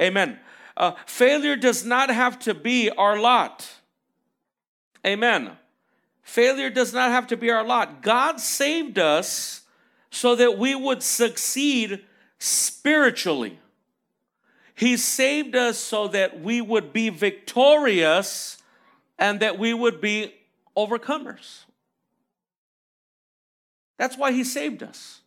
Amen. 0.00 0.38
Uh, 0.74 0.92
failure 1.04 1.56
does 1.56 1.84
not 1.84 2.08
have 2.08 2.38
to 2.38 2.54
be 2.54 2.88
our 2.88 3.18
lot. 3.18 3.70
Amen. 5.06 5.52
Failure 6.22 6.70
does 6.70 6.94
not 6.94 7.10
have 7.10 7.26
to 7.26 7.36
be 7.36 7.50
our 7.50 7.62
lot. 7.62 8.00
God 8.00 8.40
saved 8.40 8.98
us 8.98 9.60
so 10.10 10.34
that 10.36 10.56
we 10.56 10.74
would 10.74 11.02
succeed 11.02 12.02
spiritually. 12.38 13.58
He 14.74 14.96
saved 14.96 15.54
us 15.54 15.76
so 15.76 16.08
that 16.08 16.40
we 16.40 16.62
would 16.62 16.94
be 16.94 17.10
victorious 17.10 18.56
and 19.18 19.40
that 19.40 19.58
we 19.58 19.74
would 19.74 20.00
be 20.00 20.32
overcomers. 20.76 21.64
That's 23.98 24.18
why 24.18 24.32
He 24.32 24.44
saved 24.44 24.82
us, 24.82 25.22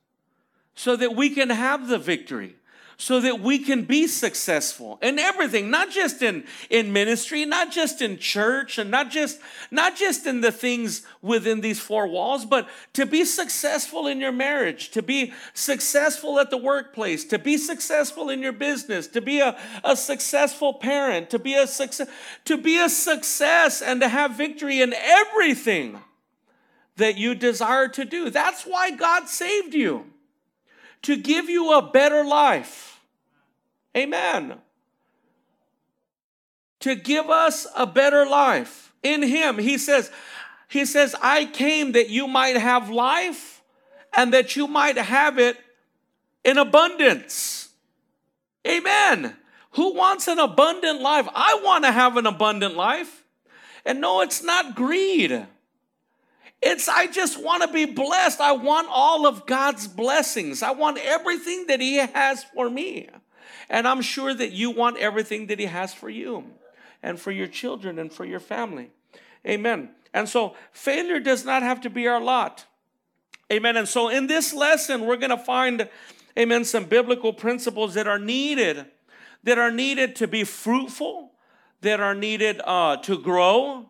so 0.76 0.96
that 0.96 1.16
we 1.16 1.30
can 1.30 1.50
have 1.50 1.88
the 1.88 1.98
victory 1.98 2.56
so 3.02 3.22
that 3.22 3.40
we 3.40 3.58
can 3.58 3.86
be 3.86 4.08
successful 4.08 5.00
in 5.02 5.18
everything 5.18 5.72
not 5.72 5.90
just 5.90 6.22
in 6.22 6.44
in 6.70 6.92
ministry 6.92 7.46
not 7.46 7.72
just 7.72 8.02
in 8.02 8.18
church 8.18 8.78
and 8.78 8.92
not 8.92 9.10
just 9.10 9.40
not 9.72 9.96
just 9.96 10.28
in 10.28 10.42
the 10.42 10.52
things 10.52 11.04
within 11.22 11.62
these 11.62 11.80
four 11.80 12.06
walls 12.08 12.44
but 12.44 12.68
to 12.92 13.06
be 13.06 13.24
successful 13.24 14.06
in 14.06 14.20
your 14.20 14.34
marriage 14.34 14.92
to 14.92 15.02
be 15.02 15.32
successful 15.54 16.38
at 16.42 16.50
the 16.50 16.58
workplace 16.58 17.24
to 17.24 17.40
be 17.40 17.58
successful 17.58 18.30
in 18.30 18.42
your 18.42 18.52
business 18.52 19.08
to 19.08 19.22
be 19.22 19.40
a, 19.40 19.58
a 19.86 19.96
successful 19.96 20.74
parent 20.74 21.30
to 21.30 21.40
be 21.40 21.56
a 21.56 21.66
success 21.66 22.10
to 22.44 22.58
be 22.58 22.78
a 22.78 22.90
success 22.90 23.82
and 23.82 24.02
to 24.02 24.10
have 24.10 24.36
victory 24.36 24.82
in 24.82 24.94
everything 24.94 25.98
that 26.98 27.16
you 27.18 27.34
desire 27.34 27.88
to 27.88 28.04
do. 28.04 28.30
That's 28.30 28.64
why 28.64 28.92
god 28.92 29.30
saved 29.30 29.74
you 29.74 30.06
to 31.04 31.16
give 31.16 31.50
you 31.50 31.78
a 31.78 31.82
better 31.82 32.26
life 32.26 32.89
Amen. 33.96 34.60
To 36.82 36.96
give 36.96 37.30
us 37.30 37.68
a 37.76 37.86
better 37.86 38.26
life 38.26 38.94
in 39.04 39.22
Him. 39.22 39.58
He 39.58 39.78
says, 39.78 40.12
He 40.68 40.86
says, 40.86 41.16
I 41.22 41.46
came 41.46 41.94
that 41.94 42.10
you 42.10 42.28
might 42.28 42.58
have 42.58 42.90
life 42.90 43.62
and 44.16 44.34
that 44.34 44.56
you 44.56 44.68
might 44.68 44.98
have 44.98 45.38
it 45.40 45.58
in 46.44 46.58
abundance. 46.58 47.70
Amen. 48.68 49.36
Who 49.72 49.94
wants 49.94 50.28
an 50.28 50.40
abundant 50.40 51.02
life? 51.02 51.28
I 51.34 51.62
want 51.64 51.84
to 51.86 51.92
have 51.92 52.18
an 52.18 52.26
abundant 52.26 52.76
life. 52.76 53.24
And 53.86 54.02
no, 54.02 54.22
it's 54.22 54.44
not 54.44 54.76
greed. 54.76 55.46
It's, 56.62 56.90
I 56.90 57.08
just 57.08 57.42
want 57.42 57.64
to 57.64 57.72
be 57.72 57.86
blessed. 57.86 58.42
I 58.42 58.52
want 58.52 58.88
all 58.92 59.26
of 59.26 59.46
God's 59.46 59.88
blessings. 59.88 60.62
I 60.62 60.72
want 60.72 60.98
everything 60.98 61.68
that 61.68 61.80
He 61.80 61.98
has 61.98 62.44
for 62.44 62.70
me. 62.70 63.10
And 63.70 63.88
I'm 63.88 64.02
sure 64.02 64.34
that 64.34 64.52
you 64.52 64.72
want 64.72 64.98
everything 64.98 65.48
that 65.48 65.60
He 65.60 65.66
has 65.66 65.94
for 65.94 66.10
you 66.10 66.46
and 67.04 67.20
for 67.20 67.32
your 67.32 67.48
children 67.48 68.00
and 68.00 68.12
for 68.12 68.26
your 68.26 68.40
family. 68.40 68.90
Amen. 69.48 69.92
And 70.14 70.28
so 70.28 70.56
failure 70.72 71.20
does 71.20 71.46
not 71.46 71.62
have 71.62 71.82
to 71.82 71.90
be 71.90 72.08
our 72.08 72.20
lot. 72.20 72.66
Amen. 73.52 73.78
And 73.78 73.88
so 73.88 74.10
in 74.10 74.28
this 74.28 74.54
lesson, 74.54 75.06
we're 75.06 75.18
going 75.18 75.30
to 75.30 75.38
find, 75.38 75.88
amen, 76.38 76.66
some 76.66 76.86
biblical 76.86 77.32
principles 77.32 77.94
that 77.94 78.08
are 78.08 78.20
needed, 78.20 78.86
that 79.44 79.58
are 79.58 79.72
needed 79.72 80.16
to 80.18 80.28
be 80.28 80.44
fruitful, 80.44 81.32
that 81.82 82.00
are 82.00 82.16
needed 82.16 82.62
uh, 82.66 82.98
to 82.98 83.18
grow, 83.18 83.90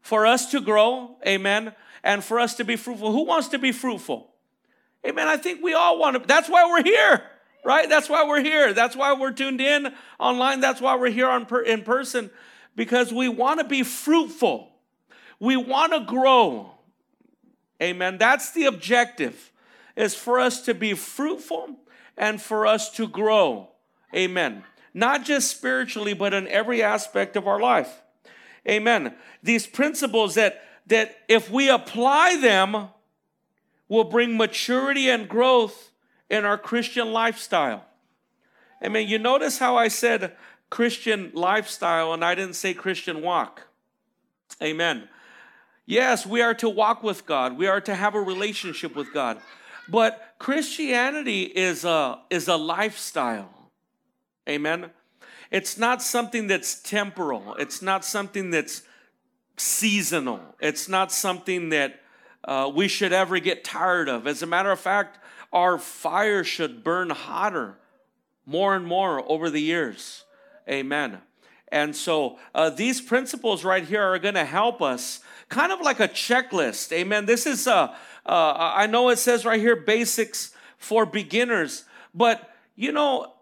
for 0.00 0.26
us 0.26 0.50
to 0.50 0.60
grow. 0.60 1.16
Amen. 1.26 1.74
And 2.02 2.24
for 2.24 2.40
us 2.40 2.54
to 2.54 2.64
be 2.64 2.76
fruitful. 2.76 3.12
Who 3.12 3.24
wants 3.24 3.48
to 3.48 3.58
be 3.58 3.72
fruitful? 3.72 4.30
Amen. 5.06 5.28
I 5.28 5.36
think 5.36 5.62
we 5.62 5.74
all 5.74 5.98
want 5.98 6.20
to. 6.20 6.26
That's 6.26 6.48
why 6.48 6.64
we're 6.64 6.82
here 6.82 7.29
right? 7.64 7.88
That's 7.88 8.08
why 8.08 8.26
we're 8.26 8.42
here. 8.42 8.72
That's 8.72 8.96
why 8.96 9.12
we're 9.12 9.32
tuned 9.32 9.60
in 9.60 9.94
online. 10.18 10.60
That's 10.60 10.80
why 10.80 10.96
we're 10.96 11.10
here 11.10 11.28
on 11.28 11.46
per, 11.46 11.60
in 11.60 11.82
person 11.82 12.30
because 12.76 13.12
we 13.12 13.28
want 13.28 13.60
to 13.60 13.66
be 13.66 13.82
fruitful. 13.82 14.72
We 15.38 15.56
want 15.56 15.92
to 15.92 16.00
grow. 16.00 16.72
Amen. 17.82 18.18
That's 18.18 18.52
the 18.52 18.66
objective 18.66 19.52
is 19.96 20.14
for 20.14 20.38
us 20.38 20.62
to 20.62 20.74
be 20.74 20.94
fruitful 20.94 21.76
and 22.16 22.40
for 22.40 22.66
us 22.66 22.90
to 22.92 23.08
grow. 23.08 23.68
Amen. 24.14 24.64
Not 24.92 25.24
just 25.24 25.50
spiritually 25.50 26.14
but 26.14 26.34
in 26.34 26.46
every 26.48 26.82
aspect 26.82 27.36
of 27.36 27.46
our 27.46 27.60
life. 27.60 28.02
Amen. 28.68 29.14
These 29.42 29.66
principles 29.66 30.34
that 30.34 30.62
that 30.86 31.16
if 31.28 31.50
we 31.50 31.68
apply 31.70 32.38
them 32.40 32.88
will 33.88 34.04
bring 34.04 34.36
maturity 34.36 35.08
and 35.08 35.28
growth 35.28 35.90
in 36.30 36.44
our 36.44 36.56
Christian 36.56 37.12
lifestyle. 37.12 37.84
I 38.80 38.88
mean, 38.88 39.08
you 39.08 39.18
notice 39.18 39.58
how 39.58 39.76
I 39.76 39.88
said 39.88 40.36
Christian 40.70 41.32
lifestyle 41.34 42.14
and 42.14 42.24
I 42.24 42.34
didn't 42.34 42.54
say 42.54 42.72
Christian 42.72 43.20
walk. 43.20 43.66
Amen. 44.62 45.08
Yes, 45.84 46.24
we 46.24 46.40
are 46.40 46.54
to 46.54 46.68
walk 46.68 47.02
with 47.02 47.26
God. 47.26 47.58
We 47.58 47.66
are 47.66 47.80
to 47.80 47.94
have 47.94 48.14
a 48.14 48.20
relationship 48.20 48.94
with 48.94 49.12
God. 49.12 49.38
But 49.88 50.34
Christianity 50.38 51.42
is 51.42 51.84
a, 51.84 52.20
is 52.30 52.46
a 52.46 52.56
lifestyle. 52.56 53.50
Amen. 54.48 54.90
It's 55.50 55.76
not 55.76 56.00
something 56.00 56.46
that's 56.46 56.80
temporal. 56.80 57.56
It's 57.56 57.82
not 57.82 58.04
something 58.04 58.50
that's 58.50 58.82
seasonal. 59.56 60.40
It's 60.60 60.88
not 60.88 61.10
something 61.10 61.70
that 61.70 62.00
uh, 62.44 62.70
we 62.72 62.86
should 62.86 63.12
ever 63.12 63.40
get 63.40 63.64
tired 63.64 64.08
of. 64.08 64.28
As 64.28 64.42
a 64.42 64.46
matter 64.46 64.70
of 64.70 64.78
fact, 64.78 65.18
our 65.52 65.78
fire 65.78 66.44
should 66.44 66.84
burn 66.84 67.10
hotter 67.10 67.76
more 68.46 68.74
and 68.74 68.86
more 68.86 69.22
over 69.30 69.50
the 69.50 69.60
years. 69.60 70.24
Amen. 70.68 71.18
And 71.68 71.94
so 71.94 72.38
uh, 72.54 72.70
these 72.70 73.00
principles 73.00 73.64
right 73.64 73.84
here 73.84 74.02
are 74.02 74.18
going 74.18 74.34
to 74.34 74.44
help 74.44 74.82
us, 74.82 75.20
kind 75.48 75.72
of 75.72 75.80
like 75.80 76.00
a 76.00 76.08
checklist. 76.08 76.92
Amen. 76.92 77.26
This 77.26 77.46
is, 77.46 77.66
uh, 77.66 77.94
uh, 78.26 78.72
I 78.74 78.86
know 78.86 79.08
it 79.08 79.18
says 79.18 79.44
right 79.44 79.60
here, 79.60 79.76
basics 79.76 80.52
for 80.78 81.06
beginners, 81.06 81.84
but 82.14 82.50
you 82.74 82.92
know, 82.92 83.34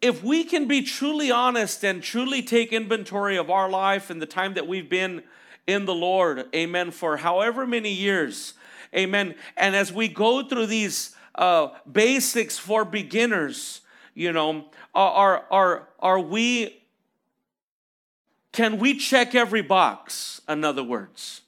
if 0.00 0.22
we 0.22 0.44
can 0.44 0.68
be 0.68 0.82
truly 0.82 1.30
honest 1.30 1.82
and 1.82 2.02
truly 2.02 2.42
take 2.42 2.72
inventory 2.72 3.36
of 3.38 3.50
our 3.50 3.70
life 3.70 4.10
and 4.10 4.20
the 4.20 4.26
time 4.26 4.54
that 4.54 4.66
we've 4.66 4.90
been 4.90 5.22
in 5.66 5.86
the 5.86 5.94
Lord, 5.94 6.44
amen, 6.54 6.90
for 6.90 7.16
however 7.16 7.66
many 7.66 7.90
years, 7.90 8.52
amen, 8.94 9.34
and 9.56 9.74
as 9.74 9.92
we 9.92 10.08
go 10.08 10.46
through 10.46 10.66
these 10.66 11.16
uh, 11.34 11.68
basics 11.90 12.58
for 12.58 12.84
beginners. 12.84 13.80
You 14.14 14.32
know, 14.32 14.66
are, 14.94 15.44
are, 15.50 15.88
are 15.98 16.20
we, 16.20 16.82
can 18.52 18.78
we 18.78 18.96
check 18.96 19.34
every 19.34 19.62
box? 19.62 20.40
In 20.48 20.64
other 20.64 20.84
words, 20.84 21.42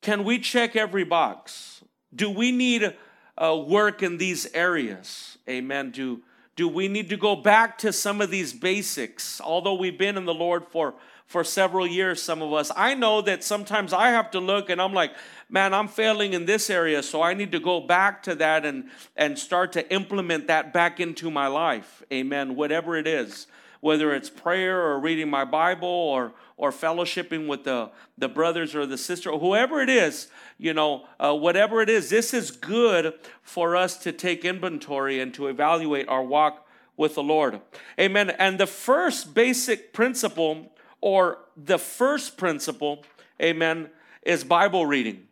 can 0.00 0.24
we 0.24 0.38
check 0.38 0.76
every 0.76 1.04
box? 1.04 1.82
Do 2.14 2.30
we 2.30 2.52
need 2.52 2.94
uh, 3.36 3.64
work 3.66 4.02
in 4.02 4.18
these 4.18 4.46
areas? 4.54 5.36
Amen. 5.48 5.90
Do, 5.90 6.22
do 6.56 6.68
we 6.68 6.88
need 6.88 7.08
to 7.10 7.16
go 7.16 7.36
back 7.36 7.78
to 7.78 7.92
some 7.92 8.20
of 8.20 8.30
these 8.30 8.52
basics? 8.52 9.40
Although 9.40 9.74
we've 9.74 9.98
been 9.98 10.16
in 10.16 10.24
the 10.24 10.34
Lord 10.34 10.64
for 10.70 10.94
for 11.34 11.42
several 11.42 11.84
years, 11.84 12.22
some 12.22 12.42
of 12.42 12.52
us. 12.52 12.70
I 12.76 12.94
know 12.94 13.20
that 13.22 13.42
sometimes 13.42 13.92
I 13.92 14.10
have 14.10 14.30
to 14.30 14.38
look 14.38 14.70
and 14.70 14.80
I'm 14.80 14.92
like, 14.92 15.10
man, 15.48 15.74
I'm 15.74 15.88
failing 15.88 16.32
in 16.32 16.46
this 16.46 16.70
area, 16.70 17.02
so 17.02 17.22
I 17.22 17.34
need 17.34 17.50
to 17.50 17.58
go 17.58 17.80
back 17.80 18.22
to 18.22 18.36
that 18.36 18.64
and, 18.64 18.88
and 19.16 19.36
start 19.36 19.72
to 19.72 19.92
implement 19.92 20.46
that 20.46 20.72
back 20.72 21.00
into 21.00 21.32
my 21.32 21.48
life. 21.48 22.04
Amen. 22.12 22.54
Whatever 22.54 22.96
it 22.96 23.08
is, 23.08 23.48
whether 23.80 24.14
it's 24.14 24.30
prayer 24.30 24.80
or 24.80 25.00
reading 25.00 25.28
my 25.28 25.44
Bible 25.44 25.88
or, 25.88 26.34
or 26.56 26.70
fellowshipping 26.70 27.48
with 27.48 27.64
the, 27.64 27.90
the 28.16 28.28
brothers 28.28 28.76
or 28.76 28.86
the 28.86 28.96
sister, 28.96 29.28
or 29.28 29.40
whoever 29.40 29.80
it 29.80 29.90
is, 29.90 30.28
you 30.56 30.72
know, 30.72 31.04
uh, 31.18 31.34
whatever 31.34 31.82
it 31.82 31.90
is, 31.90 32.10
this 32.10 32.32
is 32.32 32.52
good 32.52 33.12
for 33.42 33.74
us 33.74 33.96
to 33.96 34.12
take 34.12 34.44
inventory 34.44 35.18
and 35.18 35.34
to 35.34 35.48
evaluate 35.48 36.06
our 36.08 36.22
walk 36.22 36.64
with 36.96 37.16
the 37.16 37.24
Lord. 37.24 37.60
Amen. 37.98 38.30
And 38.30 38.60
the 38.60 38.68
first 38.68 39.34
basic 39.34 39.92
principle, 39.92 40.70
or 41.04 41.36
the 41.54 41.76
first 41.76 42.38
principle, 42.38 43.04
amen, 43.38 43.90
is 44.22 44.42
Bible 44.42 44.86
reading. 44.86 45.28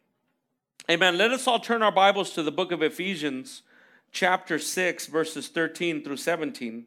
Amen. 0.90 1.16
Let 1.16 1.30
us 1.30 1.46
all 1.46 1.58
turn 1.58 1.82
our 1.82 1.90
Bibles 1.90 2.32
to 2.32 2.42
the 2.42 2.52
book 2.52 2.72
of 2.72 2.82
Ephesians, 2.82 3.62
chapter 4.10 4.58
6, 4.58 5.06
verses 5.06 5.48
13 5.48 6.04
through 6.04 6.18
17. 6.18 6.84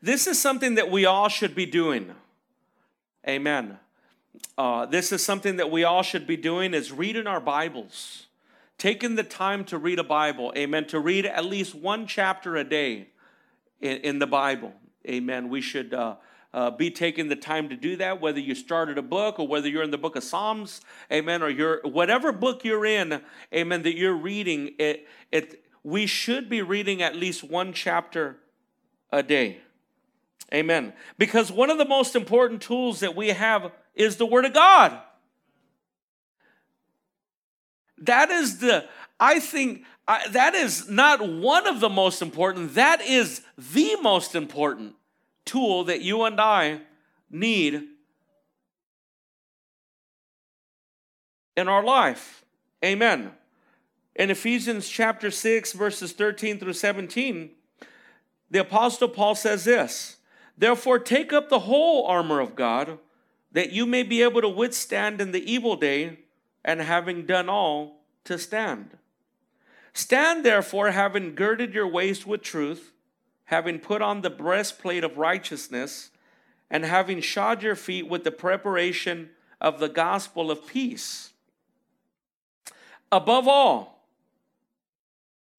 This 0.00 0.28
is 0.28 0.40
something 0.40 0.76
that 0.76 0.88
we 0.88 1.04
all 1.04 1.28
should 1.28 1.56
be 1.56 1.66
doing. 1.66 2.14
Amen. 3.26 3.80
Uh, 4.56 4.86
this 4.86 5.10
is 5.10 5.20
something 5.20 5.56
that 5.56 5.68
we 5.68 5.82
all 5.82 6.04
should 6.04 6.28
be 6.28 6.36
doing 6.36 6.74
is 6.74 6.92
reading 6.92 7.26
our 7.26 7.40
Bibles. 7.40 8.26
Taking 8.78 9.16
the 9.16 9.24
time 9.24 9.64
to 9.64 9.78
read 9.78 9.98
a 9.98 10.04
Bible. 10.04 10.52
Amen. 10.56 10.86
To 10.86 11.00
read 11.00 11.26
at 11.26 11.44
least 11.44 11.74
one 11.74 12.06
chapter 12.06 12.54
a 12.54 12.62
day 12.62 13.08
in, 13.80 13.98
in 13.98 14.18
the 14.18 14.26
Bible. 14.26 14.72
Amen. 15.08 15.48
We 15.48 15.60
should 15.60 15.94
uh, 15.94 16.16
uh, 16.52 16.70
be 16.70 16.90
taking 16.90 17.28
the 17.28 17.36
time 17.36 17.68
to 17.68 17.76
do 17.76 17.96
that, 17.96 18.20
whether 18.20 18.40
you 18.40 18.54
started 18.54 18.98
a 18.98 19.02
book 19.02 19.38
or 19.38 19.46
whether 19.46 19.68
you're 19.68 19.82
in 19.82 19.90
the 19.90 19.98
book 19.98 20.16
of 20.16 20.24
Psalms, 20.24 20.80
amen, 21.12 21.42
or 21.42 21.50
you're 21.50 21.80
whatever 21.82 22.32
book 22.32 22.64
you're 22.64 22.86
in, 22.86 23.20
amen, 23.52 23.82
that 23.82 23.96
you're 23.96 24.16
reading, 24.16 24.74
it, 24.78 25.06
it, 25.30 25.64
we 25.82 26.06
should 26.06 26.48
be 26.48 26.62
reading 26.62 27.02
at 27.02 27.14
least 27.14 27.44
one 27.44 27.72
chapter 27.72 28.38
a 29.12 29.22
day. 29.22 29.60
Amen. 30.54 30.92
Because 31.18 31.52
one 31.52 31.70
of 31.70 31.78
the 31.78 31.84
most 31.84 32.16
important 32.16 32.62
tools 32.62 33.00
that 33.00 33.14
we 33.14 33.28
have 33.28 33.72
is 33.94 34.16
the 34.16 34.26
Word 34.26 34.44
of 34.44 34.54
God. 34.54 34.98
That 37.98 38.30
is 38.30 38.58
the, 38.58 38.86
I 39.18 39.40
think, 39.40 39.84
I, 40.06 40.28
that 40.28 40.54
is 40.54 40.88
not 40.88 41.26
one 41.26 41.66
of 41.66 41.80
the 41.80 41.88
most 41.88 42.22
important, 42.22 42.74
that 42.74 43.00
is 43.00 43.42
the 43.56 43.96
most 44.02 44.34
important 44.34 44.94
tool 45.44 45.84
that 45.84 46.02
you 46.02 46.24
and 46.24 46.40
I 46.40 46.80
need 47.30 47.82
in 51.56 51.68
our 51.68 51.82
life. 51.82 52.44
Amen. 52.84 53.32
In 54.14 54.30
Ephesians 54.30 54.88
chapter 54.88 55.30
6, 55.30 55.72
verses 55.72 56.12
13 56.12 56.58
through 56.58 56.72
17, 56.74 57.50
the 58.50 58.60
Apostle 58.60 59.08
Paul 59.08 59.34
says 59.34 59.64
this 59.64 60.16
Therefore, 60.58 60.98
take 60.98 61.32
up 61.32 61.48
the 61.48 61.60
whole 61.60 62.06
armor 62.06 62.40
of 62.40 62.54
God, 62.54 62.98
that 63.52 63.72
you 63.72 63.86
may 63.86 64.02
be 64.02 64.22
able 64.22 64.40
to 64.42 64.48
withstand 64.48 65.20
in 65.20 65.32
the 65.32 65.50
evil 65.50 65.76
day, 65.76 66.20
and 66.64 66.80
having 66.80 67.26
done 67.26 67.48
all, 67.48 68.02
to 68.24 68.38
stand. 68.38 68.96
Stand 69.96 70.44
therefore, 70.44 70.90
having 70.90 71.34
girded 71.34 71.72
your 71.72 71.88
waist 71.88 72.26
with 72.26 72.42
truth, 72.42 72.92
having 73.44 73.78
put 73.78 74.02
on 74.02 74.20
the 74.20 74.28
breastplate 74.28 75.02
of 75.02 75.16
righteousness, 75.16 76.10
and 76.70 76.84
having 76.84 77.22
shod 77.22 77.62
your 77.62 77.74
feet 77.74 78.06
with 78.06 78.22
the 78.22 78.30
preparation 78.30 79.30
of 79.58 79.80
the 79.80 79.88
gospel 79.88 80.50
of 80.50 80.66
peace. 80.66 81.30
Above 83.10 83.48
all, 83.48 84.06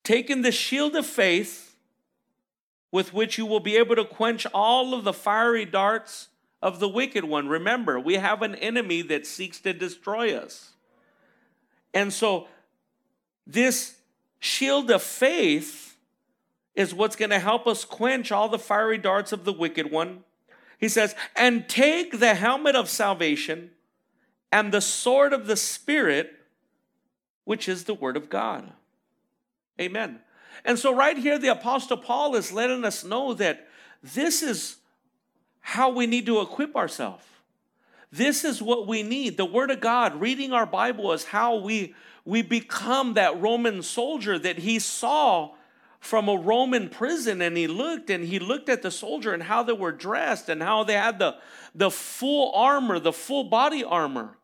taking 0.03 0.43
the 0.43 0.51
shield 0.51 0.95
of 0.95 1.07
faith, 1.07 1.75
with 2.91 3.15
which 3.15 3.39
you 3.39 3.45
will 3.47 3.59
be 3.59 3.75
able 3.75 3.95
to 3.95 4.05
quench 4.05 4.45
all 4.53 4.93
of 4.93 5.03
the 5.03 5.13
fiery 5.13 5.65
darts 5.65 6.27
of 6.61 6.79
the 6.79 6.87
wicked 6.87 7.23
one. 7.23 7.47
Remember, 7.47 7.99
we 7.99 8.13
have 8.13 8.43
an 8.43 8.53
enemy 8.53 9.01
that 9.01 9.25
seeks 9.25 9.59
to 9.61 9.73
destroy 9.73 10.37
us. 10.37 10.73
And 11.91 12.13
so, 12.13 12.47
this 13.47 13.96
shield 14.39 14.89
of 14.91 15.01
faith 15.01 15.97
is 16.75 16.93
what's 16.93 17.15
going 17.15 17.31
to 17.31 17.39
help 17.39 17.65
us 17.67 17.85
quench 17.85 18.31
all 18.31 18.49
the 18.49 18.59
fiery 18.59 18.97
darts 18.97 19.31
of 19.31 19.45
the 19.45 19.53
wicked 19.53 19.91
one. 19.91 20.23
He 20.77 20.89
says, 20.89 21.15
and 21.35 21.67
take 21.67 22.19
the 22.19 22.35
helmet 22.35 22.75
of 22.75 22.87
salvation 22.87 23.71
and 24.51 24.71
the 24.71 24.81
sword 24.81 25.33
of 25.33 25.47
the 25.47 25.55
Spirit, 25.55 26.31
which 27.45 27.67
is 27.67 27.85
the 27.85 27.93
word 27.93 28.15
of 28.15 28.29
God. 28.29 28.71
Amen. 29.81 30.19
And 30.65 30.77
so, 30.77 30.93
right 30.93 31.17
here, 31.17 31.37
the 31.37 31.49
Apostle 31.49 31.97
Paul 31.97 32.35
is 32.35 32.51
letting 32.51 32.83
us 32.83 33.03
know 33.03 33.33
that 33.35 33.67
this 34.01 34.41
is 34.41 34.77
how 35.59 35.89
we 35.89 36.07
need 36.07 36.25
to 36.25 36.41
equip 36.41 36.75
ourselves. 36.75 37.23
This 38.11 38.45
is 38.45 38.61
what 38.61 38.87
we 38.87 39.03
need. 39.03 39.37
The 39.37 39.45
Word 39.45 39.69
of 39.69 39.81
God, 39.81 40.19
reading 40.21 40.53
our 40.53 40.65
Bible, 40.65 41.11
is 41.11 41.25
how 41.25 41.57
we, 41.57 41.93
we 42.27 42.41
become 42.41 43.13
that 43.13 43.39
Roman 43.39 43.81
soldier 43.81 44.37
that 44.37 44.59
he 44.59 44.79
saw 44.79 45.51
from 46.01 46.27
a 46.27 46.35
Roman 46.35 46.89
prison 46.89 47.41
and 47.41 47.55
he 47.55 47.67
looked 47.67 48.09
and 48.09 48.25
he 48.25 48.37
looked 48.37 48.67
at 48.67 48.81
the 48.81 48.91
soldier 48.91 49.33
and 49.33 49.41
how 49.41 49.63
they 49.63 49.71
were 49.71 49.93
dressed 49.93 50.49
and 50.49 50.61
how 50.61 50.83
they 50.83 50.95
had 50.95 51.19
the, 51.19 51.37
the 51.73 51.89
full 51.89 52.51
armor, 52.53 52.99
the 52.99 53.13
full 53.13 53.45
body 53.45 53.81
armor. 53.81 54.37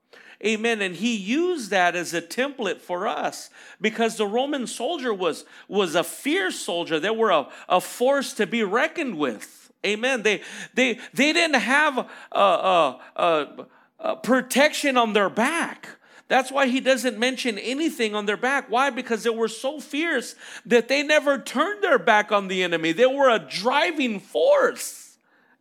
Amen. 0.45 0.81
And 0.81 0.95
he 0.95 1.13
used 1.13 1.71
that 1.71 1.93
as 1.93 2.13
a 2.13 2.21
template 2.21 2.79
for 2.79 3.05
us 3.05 3.49
because 3.81 4.15
the 4.15 4.27
Roman 4.27 4.65
soldier 4.65 5.13
was, 5.13 5.43
was 5.67 5.93
a 5.93 6.05
fierce 6.05 6.57
soldier. 6.57 7.01
They 7.01 7.09
were 7.09 7.31
a, 7.31 7.49
a 7.67 7.81
force 7.81 8.31
to 8.35 8.47
be 8.47 8.63
reckoned 8.63 9.17
with. 9.17 9.73
Amen. 9.85 10.23
They, 10.23 10.41
they, 10.73 10.99
they 11.13 11.33
didn't 11.33 11.59
have 11.59 12.09
a, 12.31 12.39
a, 12.39 13.67
a, 13.99 14.15
protection 14.15 14.95
on 14.95 15.11
their 15.11 15.29
back. 15.29 15.97
That's 16.27 16.51
why 16.51 16.67
he 16.67 16.79
doesn't 16.79 17.19
mention 17.19 17.57
anything 17.59 18.15
on 18.15 18.25
their 18.25 18.37
back. 18.37 18.69
Why? 18.69 18.89
Because 18.89 19.23
they 19.23 19.29
were 19.29 19.47
so 19.47 19.79
fierce 19.79 20.35
that 20.65 20.87
they 20.87 21.03
never 21.03 21.37
turned 21.37 21.83
their 21.83 21.99
back 21.99 22.31
on 22.31 22.47
the 22.47 22.63
enemy. 22.63 22.91
They 22.91 23.05
were 23.05 23.29
a 23.29 23.39
driving 23.39 24.19
force. 24.19 25.17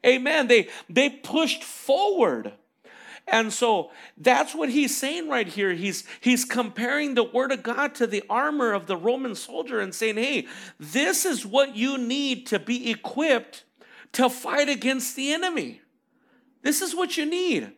Amen. 0.07 0.48
They, 0.48 0.68
they 0.88 1.11
pushed 1.11 1.62
forward. 1.62 2.53
And 3.27 3.53
so 3.53 3.90
that's 4.16 4.55
what 4.55 4.68
he's 4.68 4.96
saying 4.96 5.29
right 5.29 5.46
here. 5.46 5.72
He's, 5.72 6.05
he's 6.20 6.44
comparing 6.44 7.14
the 7.14 7.25
word 7.25 7.53
of 7.53 7.62
God 7.62 7.94
to 7.96 8.07
the 8.07 8.25
armor 8.29 8.72
of 8.72 8.87
the 8.87 8.96
Roman 8.96 9.35
soldier 9.35 9.81
and 9.81 9.94
saying, 9.94 10.16
hey, 10.16 10.46
this 10.79 11.25
is 11.25 11.46
what 11.46 11.77
you 11.77 11.98
need 11.98 12.46
to 12.48 12.59
be 12.59 12.90
equipped 12.90 13.64
to 14.12 14.29
fight 14.29 14.68
against 14.68 15.16
the 15.16 15.33
enemy. 15.33 15.81
This 16.62 16.83
is 16.83 16.94
what 16.94 17.16
you 17.16 17.25
need. 17.25 17.72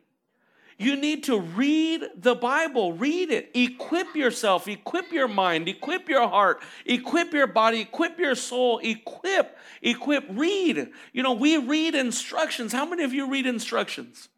You 0.78 0.96
need 0.96 1.24
to 1.24 1.38
read 1.38 2.04
the 2.16 2.34
Bible, 2.34 2.92
read 2.92 3.30
it, 3.30 3.50
equip 3.54 4.16
yourself, 4.16 4.66
equip 4.66 5.12
your 5.12 5.28
mind, 5.28 5.68
equip 5.68 6.08
your 6.08 6.28
heart, 6.28 6.62
equip 6.84 7.32
your 7.32 7.46
body, 7.46 7.80
equip 7.80 8.18
your 8.18 8.34
soul, 8.34 8.78
equip, 8.78 9.56
equip, 9.82 10.24
read. 10.30 10.90
You 11.12 11.22
know, 11.22 11.32
we 11.32 11.56
read 11.56 11.94
instructions. 11.94 12.72
How 12.72 12.86
many 12.86 13.04
of 13.04 13.12
you 13.12 13.30
read 13.30 13.46
instructions? 13.46 14.28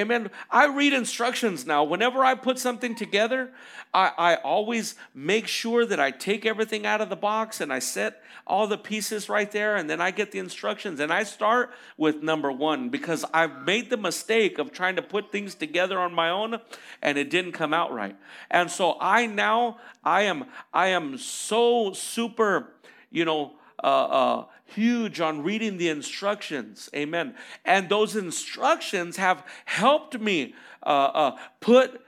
Amen. 0.00 0.30
I 0.50 0.66
read 0.66 0.94
instructions 0.94 1.66
now. 1.66 1.84
Whenever 1.84 2.24
I 2.24 2.34
put 2.34 2.58
something 2.58 2.94
together, 2.94 3.50
I, 3.92 4.12
I, 4.16 4.34
always 4.36 4.94
make 5.14 5.46
sure 5.46 5.84
that 5.84 6.00
I 6.00 6.10
take 6.10 6.46
everything 6.46 6.86
out 6.86 7.02
of 7.02 7.10
the 7.10 7.16
box 7.16 7.60
and 7.60 7.70
I 7.70 7.80
set 7.80 8.22
all 8.46 8.66
the 8.66 8.78
pieces 8.78 9.28
right 9.28 9.50
there, 9.50 9.76
and 9.76 9.90
then 9.90 10.00
I 10.00 10.10
get 10.10 10.32
the 10.32 10.38
instructions. 10.38 11.00
And 11.00 11.12
I 11.12 11.22
start 11.24 11.70
with 11.98 12.22
number 12.22 12.50
one 12.50 12.88
because 12.88 13.24
I've 13.34 13.66
made 13.66 13.90
the 13.90 13.98
mistake 13.98 14.58
of 14.58 14.72
trying 14.72 14.96
to 14.96 15.02
put 15.02 15.30
things 15.30 15.54
together 15.54 15.98
on 16.00 16.14
my 16.14 16.30
own 16.30 16.58
and 17.02 17.18
it 17.18 17.30
didn't 17.30 17.52
come 17.52 17.74
out 17.74 17.92
right. 17.92 18.16
And 18.50 18.70
so 18.70 18.96
I 19.00 19.26
now 19.26 19.78
I 20.02 20.22
am 20.22 20.46
I 20.72 20.88
am 20.88 21.18
so 21.18 21.92
super, 21.92 22.72
you 23.10 23.24
know, 23.24 23.52
uh, 23.82 23.86
uh, 23.86 24.44
huge 24.74 25.20
on 25.20 25.42
reading 25.42 25.76
the 25.76 25.88
instructions. 25.88 26.88
Amen. 26.94 27.34
And 27.64 27.88
those 27.88 28.16
instructions 28.16 29.16
have 29.16 29.44
helped 29.64 30.18
me 30.18 30.54
uh, 30.82 31.10
uh, 31.14 31.36
put 31.60 32.00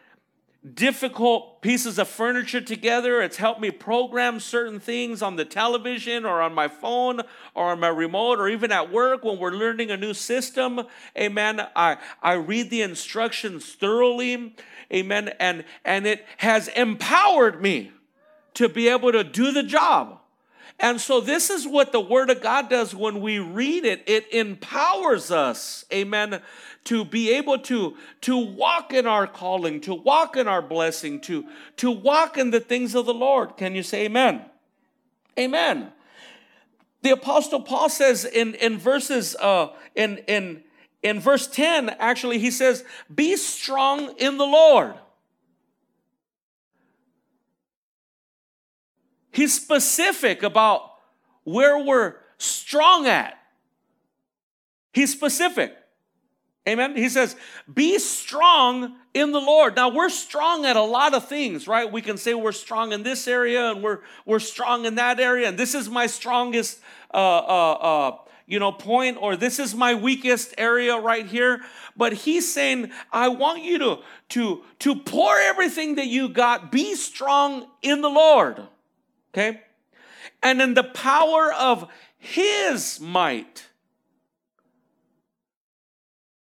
difficult 0.75 1.61
pieces 1.61 1.99
of 1.99 2.07
furniture 2.07 2.61
together. 2.61 3.21
It's 3.21 3.37
helped 3.37 3.61
me 3.61 3.73
program 3.73 4.39
certain 4.39 4.79
things 4.79 5.21
on 5.21 5.35
the 5.35 5.45
television 5.45 6.25
or 6.25 6.41
on 6.41 6.55
my 6.55 6.69
phone 6.69 7.21
or 7.55 7.73
on 7.73 7.81
my 7.81 7.89
remote 7.89 8.39
or 8.39 8.49
even 8.49 8.71
at 8.71 8.93
work 8.93 9.25
when 9.25 9.39
we're 9.39 9.51
learning 9.51 9.91
a 9.91 9.97
new 9.97 10.15
system. 10.15 10.83
Amen. 11.19 11.67
I, 11.75 11.97
I 12.23 12.35
read 12.35 12.71
the 12.71 12.83
instructions 12.83 13.75
thoroughly. 13.75 14.55
Amen. 14.93 15.31
And, 15.41 15.65
and 15.85 16.07
it 16.07 16.25
has 16.37 16.69
empowered 16.69 17.61
me 17.61 17.91
to 18.55 18.69
be 18.69 18.89
able 18.89 19.11
to 19.11 19.25
do 19.25 19.51
the 19.51 19.65
job. 19.65 20.21
And 20.83 21.01
so, 21.01 21.21
this 21.21 21.49
is 21.49 21.65
what 21.65 21.93
the 21.93 22.01
Word 22.01 22.29
of 22.29 22.43
God 22.43 22.69
does 22.69 22.93
when 22.93 23.21
we 23.21 23.39
read 23.39 23.85
it. 23.85 24.03
It 24.09 24.27
empowers 24.33 25.31
us, 25.31 25.85
amen, 25.93 26.43
to 26.85 27.05
be 27.05 27.31
able 27.35 27.61
to, 27.61 27.97
to 28.23 28.37
walk 28.37 28.93
in 28.93 29.07
our 29.07 29.29
calling, 29.29 29.81
to 29.83 29.95
walk 29.95 30.37
in 30.37 30.49
our 30.49 30.61
blessing, 30.61 31.21
to, 31.21 31.47
to 31.77 31.93
walk 31.93 32.37
in 32.37 32.51
the 32.51 32.59
things 32.59 32.97
of 32.97 33.07
the 33.07 33.15
Lord. 33.15 33.57
Can 33.57 33.77
you 33.77 33.85
say 33.85 34.07
amen? 34.07 34.45
Amen. 35.39 35.93
The 37.03 37.11
Apostle 37.11 37.61
Paul 37.61 37.89
says 37.89 38.25
in, 38.25 38.55
in 38.55 38.77
verses, 38.77 39.37
uh, 39.37 39.69
in, 39.95 40.19
in, 40.27 40.65
in 41.01 41.21
verse 41.21 41.47
10, 41.47 41.91
actually, 42.01 42.41
he 42.41 42.51
says, 42.51 42.85
Be 43.15 43.37
strong 43.37 44.17
in 44.19 44.37
the 44.37 44.45
Lord. 44.45 44.95
He's 49.33 49.53
specific 49.53 50.43
about 50.43 50.93
where 51.45 51.79
we're 51.79 52.15
strong 52.39 53.07
at. 53.07 53.39
He's 54.93 55.11
specific. 55.11 55.75
Amen. 56.69 56.97
He 56.97 57.09
says, 57.09 57.35
be 57.73 57.99
strong 57.99 58.95
in 59.15 59.33
the 59.33 59.41
Lord. 59.41 59.75
Now 59.75 59.89
we're 59.89 60.09
strong 60.09 60.65
at 60.65 60.77
a 60.77 60.83
lot 60.83 61.13
of 61.13 61.29
things, 61.29 61.67
right? 61.67 61.91
We 61.91 62.03
can 62.03 62.17
say 62.17 62.35
we're 62.35 62.53
strong 62.53 62.93
in 62.93 63.03
this 63.03 63.27
area 63.27 63.71
and 63.71 63.83
we're 63.83 64.01
we're 64.25 64.39
strong 64.39 64.85
in 64.85 64.95
that 64.95 65.19
area, 65.19 65.49
and 65.49 65.59
this 65.59 65.75
is 65.75 65.91
my 65.91 66.07
strongest 66.07 66.81
uh, 67.13 67.17
uh, 67.17 67.73
uh, 67.73 68.17
you 68.47 68.61
know 68.61 68.71
point, 68.71 69.19
or 69.21 69.35
this 69.35 69.59
is 69.59 69.75
my 69.75 69.95
weakest 69.95 70.55
area 70.57 70.97
right 70.97 71.27
here. 71.27 71.63
But 71.97 72.13
he's 72.13 72.53
saying, 72.53 72.93
I 73.13 73.29
want 73.29 73.65
you 73.65 73.79
to 73.79 73.99
to 74.31 74.63
to 74.81 74.95
pour 74.95 75.37
everything 75.39 75.97
that 75.97 76.07
you 76.07 76.29
got. 76.29 76.71
Be 76.71 76.95
strong 76.95 77.67
in 77.83 78.03
the 78.03 78.09
Lord. 78.11 78.63
Okay? 79.33 79.61
And 80.43 80.61
in 80.61 80.75
the 80.75 80.85
power 80.85 81.53
of 81.53 81.89
his 82.19 83.01
might. 83.01 83.67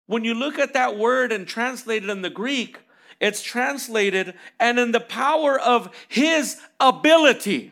When 0.07 0.23
you 0.25 0.33
look 0.33 0.59
at 0.59 0.73
that 0.73 0.97
word 0.97 1.31
and 1.31 1.47
translate 1.47 2.03
it 2.03 2.09
in 2.09 2.21
the 2.21 2.29
Greek, 2.29 2.79
it's 3.19 3.41
translated, 3.41 4.33
and 4.59 4.79
in 4.79 4.91
the 4.91 4.99
power 4.99 5.59
of 5.59 5.89
his 6.07 6.59
ability. 6.79 7.71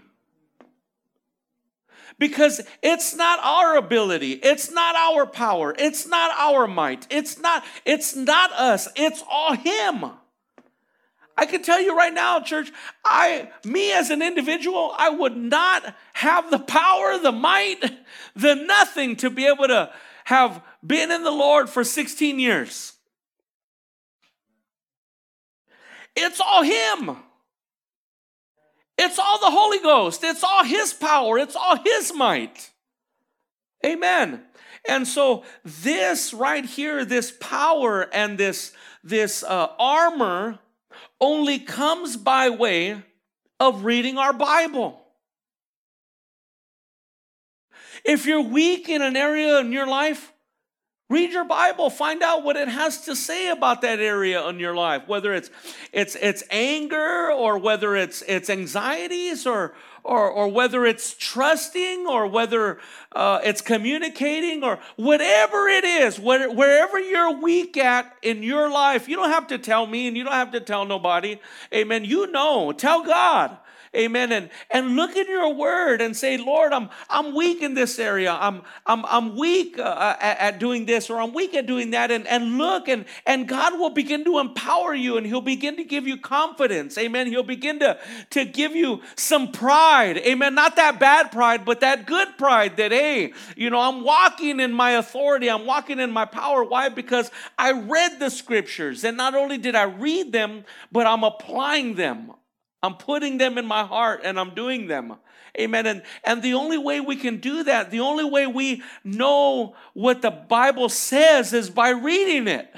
Because 2.19 2.61
it's 2.83 3.15
not 3.15 3.39
our 3.41 3.77
ability, 3.77 4.33
it's 4.33 4.71
not 4.71 4.95
our 4.95 5.25
power, 5.25 5.73
it's 5.79 6.05
not 6.05 6.31
our 6.37 6.67
might, 6.67 7.07
it's 7.09 7.39
not, 7.39 7.63
it's 7.85 8.15
not 8.15 8.51
us, 8.51 8.89
it's 8.95 9.23
all 9.29 9.53
Him. 9.53 10.11
I 11.39 11.45
can 11.45 11.63
tell 11.63 11.81
you 11.81 11.95
right 11.95 12.13
now, 12.13 12.41
church, 12.41 12.69
I, 13.05 13.49
me 13.63 13.93
as 13.93 14.09
an 14.09 14.21
individual, 14.21 14.93
I 14.97 15.09
would 15.09 15.37
not 15.37 15.95
have 16.11 16.51
the 16.51 16.59
power, 16.59 17.17
the 17.17 17.31
might, 17.31 17.79
the 18.35 18.55
nothing 18.55 19.15
to 19.17 19.29
be 19.29 19.47
able 19.47 19.69
to 19.69 19.89
have 20.25 20.61
been 20.85 21.11
in 21.11 21.23
the 21.23 21.31
Lord 21.31 21.69
for 21.69 21.85
16 21.85 22.41
years. 22.41 22.91
It's 26.13 26.41
all 26.41 26.61
Him. 26.61 27.15
It's 28.97 29.17
all 29.17 29.39
the 29.39 29.49
Holy 29.49 29.79
Ghost. 29.79 30.25
It's 30.25 30.43
all 30.43 30.65
His 30.65 30.91
power. 30.91 31.37
It's 31.37 31.55
all 31.55 31.77
His 31.77 32.13
might. 32.13 32.69
Amen. 33.85 34.43
And 34.89 35.07
so 35.07 35.45
this 35.63 36.33
right 36.33 36.65
here, 36.65 37.05
this 37.05 37.31
power 37.31 38.13
and 38.13 38.37
this 38.37 38.73
this 39.01 39.43
uh, 39.43 39.67
armor, 39.79 40.59
only 41.19 41.59
comes 41.59 42.17
by 42.17 42.49
way 42.49 43.03
of 43.59 43.83
reading 43.83 44.17
our 44.17 44.33
Bible. 44.33 45.01
If 48.05 48.25
you're 48.25 48.41
weak 48.41 48.87
in 48.87 49.01
an 49.01 49.15
area 49.15 49.59
in 49.59 49.71
your 49.71 49.87
life, 49.87 50.31
Read 51.09 51.31
your 51.31 51.45
Bible, 51.45 51.89
find 51.89 52.21
out 52.21 52.43
what 52.43 52.55
it 52.55 52.67
has 52.67 53.05
to 53.05 53.15
say 53.15 53.49
about 53.49 53.81
that 53.81 53.99
area 53.99 54.47
in 54.47 54.59
your 54.59 54.75
life, 54.75 55.07
whether 55.07 55.33
it's 55.33 55.49
it's 55.91 56.13
it's 56.13 56.43
anger 56.51 57.31
or 57.31 57.57
whether 57.57 57.95
it's 57.95 58.21
it's 58.27 58.47
anxieties 58.47 59.47
or 59.47 59.73
or, 60.03 60.29
or 60.29 60.47
whether 60.49 60.85
it's 60.85 61.15
trusting 61.17 62.05
or 62.05 62.27
whether 62.27 62.77
uh, 63.13 63.39
it's 63.43 63.61
communicating 63.61 64.63
or 64.63 64.79
whatever 64.95 65.67
it 65.67 65.83
is, 65.83 66.19
wherever 66.19 66.99
you're 66.99 67.39
weak 67.41 67.75
at 67.77 68.15
in 68.21 68.43
your 68.43 68.69
life, 68.69 69.07
you 69.07 69.15
don't 69.15 69.31
have 69.31 69.47
to 69.47 69.57
tell 69.57 69.87
me 69.87 70.07
and 70.07 70.15
you 70.15 70.23
don't 70.23 70.33
have 70.33 70.51
to 70.51 70.59
tell 70.59 70.85
nobody. 70.85 71.39
Amen. 71.73 72.05
You 72.05 72.27
know, 72.27 72.71
tell 72.71 73.03
God. 73.03 73.57
Amen. 73.95 74.31
And, 74.31 74.49
and 74.69 74.95
look 74.95 75.15
in 75.15 75.27
your 75.27 75.55
word 75.55 75.99
and 75.99 76.15
say, 76.15 76.37
Lord, 76.37 76.73
I'm, 76.73 76.89
I'm 77.09 77.33
weak 77.33 77.63
in 77.63 77.73
this 77.73 77.97
area. 77.97 78.31
I'm, 78.31 78.61
I'm, 78.85 79.03
I'm 79.05 79.35
weak 79.35 79.79
uh, 79.79 80.15
at, 80.19 80.37
at, 80.37 80.59
doing 80.59 80.85
this 80.85 81.09
or 81.09 81.19
I'm 81.19 81.33
weak 81.33 81.55
at 81.55 81.65
doing 81.65 81.91
that. 81.91 82.11
And, 82.11 82.27
and 82.27 82.59
look, 82.59 82.87
and, 82.87 83.05
and 83.25 83.47
God 83.47 83.79
will 83.79 83.89
begin 83.89 84.23
to 84.25 84.37
empower 84.37 84.93
you 84.93 85.17
and 85.17 85.25
He'll 85.25 85.41
begin 85.41 85.75
to 85.77 85.83
give 85.83 86.07
you 86.07 86.17
confidence. 86.17 86.99
Amen. 86.99 87.25
He'll 87.27 87.41
begin 87.41 87.79
to, 87.79 87.97
to 88.29 88.45
give 88.45 88.75
you 88.75 89.01
some 89.15 89.51
pride. 89.51 90.17
Amen. 90.19 90.53
Not 90.53 90.75
that 90.75 90.99
bad 90.99 91.31
pride, 91.31 91.65
but 91.65 91.79
that 91.79 92.05
good 92.05 92.37
pride 92.37 92.77
that, 92.77 92.91
you 93.55 93.69
know, 93.69 93.79
I'm 93.79 94.03
walking 94.03 94.59
in 94.59 94.73
my 94.73 94.91
authority. 94.91 95.49
I'm 95.49 95.65
walking 95.65 95.99
in 95.99 96.11
my 96.11 96.25
power. 96.25 96.63
Why? 96.63 96.89
Because 96.89 97.31
I 97.57 97.71
read 97.71 98.19
the 98.19 98.29
scriptures. 98.29 99.03
And 99.03 99.17
not 99.17 99.35
only 99.35 99.57
did 99.57 99.75
I 99.75 99.83
read 99.83 100.31
them, 100.31 100.65
but 100.91 101.07
I'm 101.07 101.23
applying 101.23 101.95
them. 101.95 102.31
I'm 102.81 102.95
putting 102.95 103.37
them 103.37 103.57
in 103.57 103.65
my 103.65 103.83
heart 103.83 104.21
and 104.23 104.39
I'm 104.39 104.55
doing 104.55 104.87
them. 104.87 105.15
Amen. 105.59 105.85
And, 105.85 106.03
and 106.23 106.41
the 106.41 106.53
only 106.53 106.77
way 106.77 106.99
we 106.99 107.15
can 107.15 107.37
do 107.37 107.63
that, 107.63 107.91
the 107.91 107.99
only 107.99 108.23
way 108.23 108.47
we 108.47 108.83
know 109.03 109.75
what 109.93 110.21
the 110.21 110.31
Bible 110.31 110.89
says 110.89 111.53
is 111.53 111.69
by 111.69 111.89
reading 111.89 112.47
it. 112.47 112.73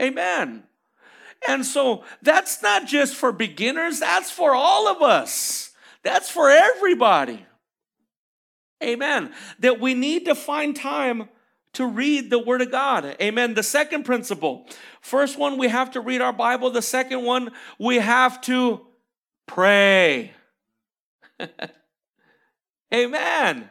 Amen. 0.00 0.64
And 1.46 1.64
so 1.64 2.04
that's 2.22 2.62
not 2.62 2.86
just 2.86 3.14
for 3.14 3.30
beginners, 3.30 4.00
that's 4.00 4.30
for 4.30 4.54
all 4.54 4.88
of 4.88 5.02
us. 5.02 5.70
That's 6.02 6.30
for 6.30 6.50
everybody. 6.50 7.46
Amen. 8.82 9.32
That 9.60 9.80
we 9.80 9.94
need 9.94 10.24
to 10.26 10.34
find 10.34 10.74
time 10.74 11.28
to 11.74 11.86
read 11.86 12.30
the 12.30 12.38
Word 12.38 12.62
of 12.62 12.70
God. 12.70 13.16
Amen. 13.20 13.54
The 13.54 13.62
second 13.62 14.04
principle 14.04 14.66
first 15.00 15.38
one, 15.38 15.58
we 15.58 15.68
have 15.68 15.90
to 15.92 16.00
read 16.00 16.20
our 16.20 16.32
Bible. 16.32 16.70
The 16.70 16.82
second 16.82 17.24
one, 17.24 17.50
we 17.78 17.96
have 17.96 18.40
to 18.42 18.80
pray. 19.46 20.32
Amen. 22.94 23.70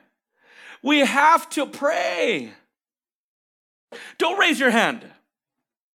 We 0.82 1.00
have 1.00 1.50
to 1.52 1.66
pray. 1.66 2.52
Don't 4.18 4.38
raise 4.38 4.60
your 4.60 4.70
hand. 4.70 5.06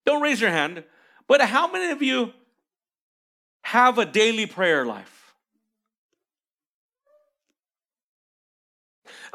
Don't 0.06 0.22
raise 0.22 0.40
your 0.40 0.50
hand. 0.50 0.84
But 1.26 1.42
how 1.42 1.70
many 1.70 1.92
of 1.92 2.02
you 2.02 2.32
have 3.62 3.98
a 3.98 4.06
daily 4.06 4.46
prayer 4.46 4.86
life? 4.86 5.17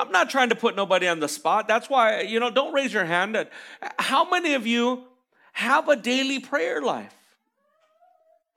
I'm 0.03 0.11
not 0.11 0.29
trying 0.29 0.49
to 0.49 0.55
put 0.55 0.75
nobody 0.75 1.07
on 1.07 1.21
the 1.21 1.29
spot. 1.29 1.65
That's 1.67 1.89
why, 1.89 2.21
you 2.21 2.39
know, 2.39 2.51
don't 2.51 2.73
raise 2.73 2.91
your 2.91 3.05
hand. 3.05 3.47
How 3.97 4.29
many 4.29 4.53
of 4.53 4.67
you 4.67 5.05
have 5.53 5.87
a 5.87 5.95
daily 5.95 6.39
prayer 6.39 6.81
life? 6.81 7.15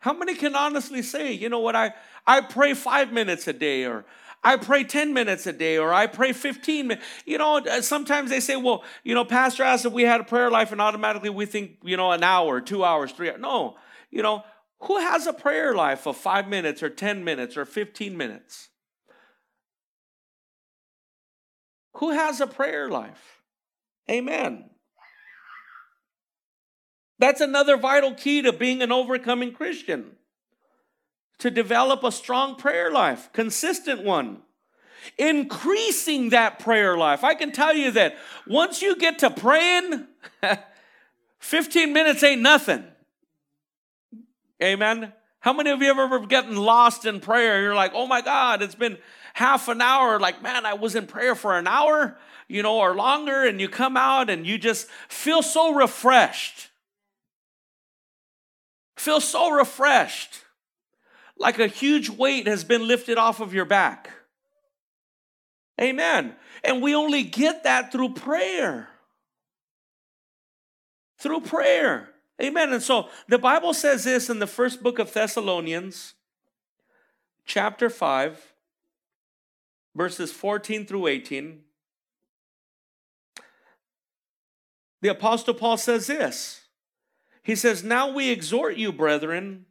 How 0.00 0.12
many 0.12 0.34
can 0.34 0.56
honestly 0.56 1.02
say, 1.02 1.32
you 1.32 1.48
know 1.48 1.60
what, 1.60 1.76
I, 1.76 1.94
I 2.26 2.40
pray 2.40 2.74
five 2.74 3.12
minutes 3.12 3.46
a 3.46 3.52
day, 3.52 3.84
or 3.84 4.04
I 4.42 4.56
pray 4.56 4.82
10 4.82 5.14
minutes 5.14 5.46
a 5.46 5.52
day, 5.52 5.78
or 5.78 5.94
I 5.94 6.08
pray 6.08 6.32
15 6.32 6.88
minutes. 6.88 7.06
You 7.24 7.38
know, 7.38 7.58
uh, 7.58 7.80
sometimes 7.80 8.30
they 8.30 8.40
say, 8.40 8.56
well, 8.56 8.82
you 9.04 9.14
know, 9.14 9.24
Pastor 9.24 9.62
asked 9.62 9.86
if 9.86 9.92
we 9.92 10.02
had 10.02 10.20
a 10.20 10.24
prayer 10.24 10.50
life, 10.50 10.72
and 10.72 10.80
automatically 10.80 11.30
we 11.30 11.46
think, 11.46 11.78
you 11.84 11.96
know, 11.96 12.10
an 12.10 12.24
hour, 12.24 12.60
two 12.60 12.84
hours, 12.84 13.12
three 13.12 13.30
hours. 13.30 13.40
No, 13.40 13.76
you 14.10 14.22
know, 14.22 14.42
who 14.80 14.98
has 14.98 15.28
a 15.28 15.32
prayer 15.32 15.74
life 15.74 16.06
of 16.06 16.16
five 16.16 16.48
minutes, 16.48 16.82
or 16.82 16.90
10 16.90 17.22
minutes, 17.22 17.56
or 17.56 17.64
15 17.64 18.16
minutes? 18.16 18.68
Who 21.96 22.10
has 22.10 22.40
a 22.40 22.46
prayer 22.46 22.88
life? 22.88 23.40
Amen. 24.10 24.70
That's 27.18 27.40
another 27.40 27.76
vital 27.76 28.14
key 28.14 28.42
to 28.42 28.52
being 28.52 28.82
an 28.82 28.92
overcoming 28.92 29.52
Christian. 29.52 30.12
To 31.38 31.50
develop 31.50 32.02
a 32.02 32.12
strong 32.12 32.56
prayer 32.56 32.90
life, 32.90 33.30
consistent 33.32 34.04
one. 34.04 34.42
Increasing 35.18 36.30
that 36.30 36.58
prayer 36.58 36.96
life. 36.96 37.24
I 37.24 37.34
can 37.34 37.52
tell 37.52 37.74
you 37.74 37.90
that 37.92 38.16
once 38.46 38.82
you 38.82 38.96
get 38.96 39.18
to 39.20 39.30
praying, 39.30 40.06
15 41.38 41.92
minutes 41.92 42.22
ain't 42.22 42.42
nothing. 42.42 42.84
Amen. 44.62 45.12
How 45.40 45.52
many 45.52 45.70
of 45.70 45.80
you 45.80 45.88
have 45.88 45.98
ever 45.98 46.26
gotten 46.26 46.56
lost 46.56 47.04
in 47.04 47.20
prayer? 47.20 47.62
You're 47.62 47.74
like, 47.74 47.92
oh 47.94 48.06
my 48.06 48.20
God, 48.20 48.62
it's 48.62 48.74
been 48.74 48.98
half 49.36 49.68
an 49.68 49.82
hour, 49.82 50.18
like, 50.18 50.42
man, 50.42 50.64
I 50.64 50.72
was 50.72 50.94
in 50.94 51.06
prayer 51.06 51.34
for 51.34 51.58
an 51.58 51.66
hour, 51.66 52.16
you 52.48 52.62
know, 52.62 52.78
or 52.78 52.94
longer, 52.94 53.44
and 53.44 53.60
you 53.60 53.68
come 53.68 53.94
out 53.94 54.30
and 54.30 54.46
you 54.46 54.56
just 54.56 54.88
feel 55.08 55.42
so 55.42 55.74
refreshed. 55.74 56.70
Feel 58.96 59.20
so 59.20 59.50
refreshed, 59.50 60.40
like 61.36 61.58
a 61.58 61.66
huge 61.66 62.08
weight 62.08 62.46
has 62.46 62.64
been 62.64 62.88
lifted 62.88 63.18
off 63.18 63.40
of 63.40 63.52
your 63.52 63.66
back. 63.66 64.10
Amen. 65.78 66.34
And 66.64 66.80
we 66.80 66.94
only 66.94 67.22
get 67.22 67.64
that 67.64 67.92
through 67.92 68.14
prayer. 68.14 68.88
Through 71.18 71.42
prayer. 71.42 72.08
Amen. 72.42 72.72
And 72.72 72.82
so 72.82 73.10
the 73.28 73.36
Bible 73.36 73.74
says 73.74 74.04
this 74.04 74.30
in 74.30 74.38
the 74.38 74.46
first 74.46 74.82
book 74.82 74.98
of 74.98 75.12
Thessalonians, 75.12 76.14
chapter 77.44 77.90
5, 77.90 78.54
verses 79.96 80.30
14 80.30 80.86
through 80.86 81.06
18, 81.06 81.60
the 85.02 85.08
Apostle 85.08 85.54
Paul 85.54 85.76
says 85.76 86.06
this. 86.06 86.62
He 87.42 87.54
says, 87.54 87.82
Now 87.82 88.12
we 88.12 88.30
exhort 88.30 88.76
you, 88.76 88.92
brethren, 88.92 89.66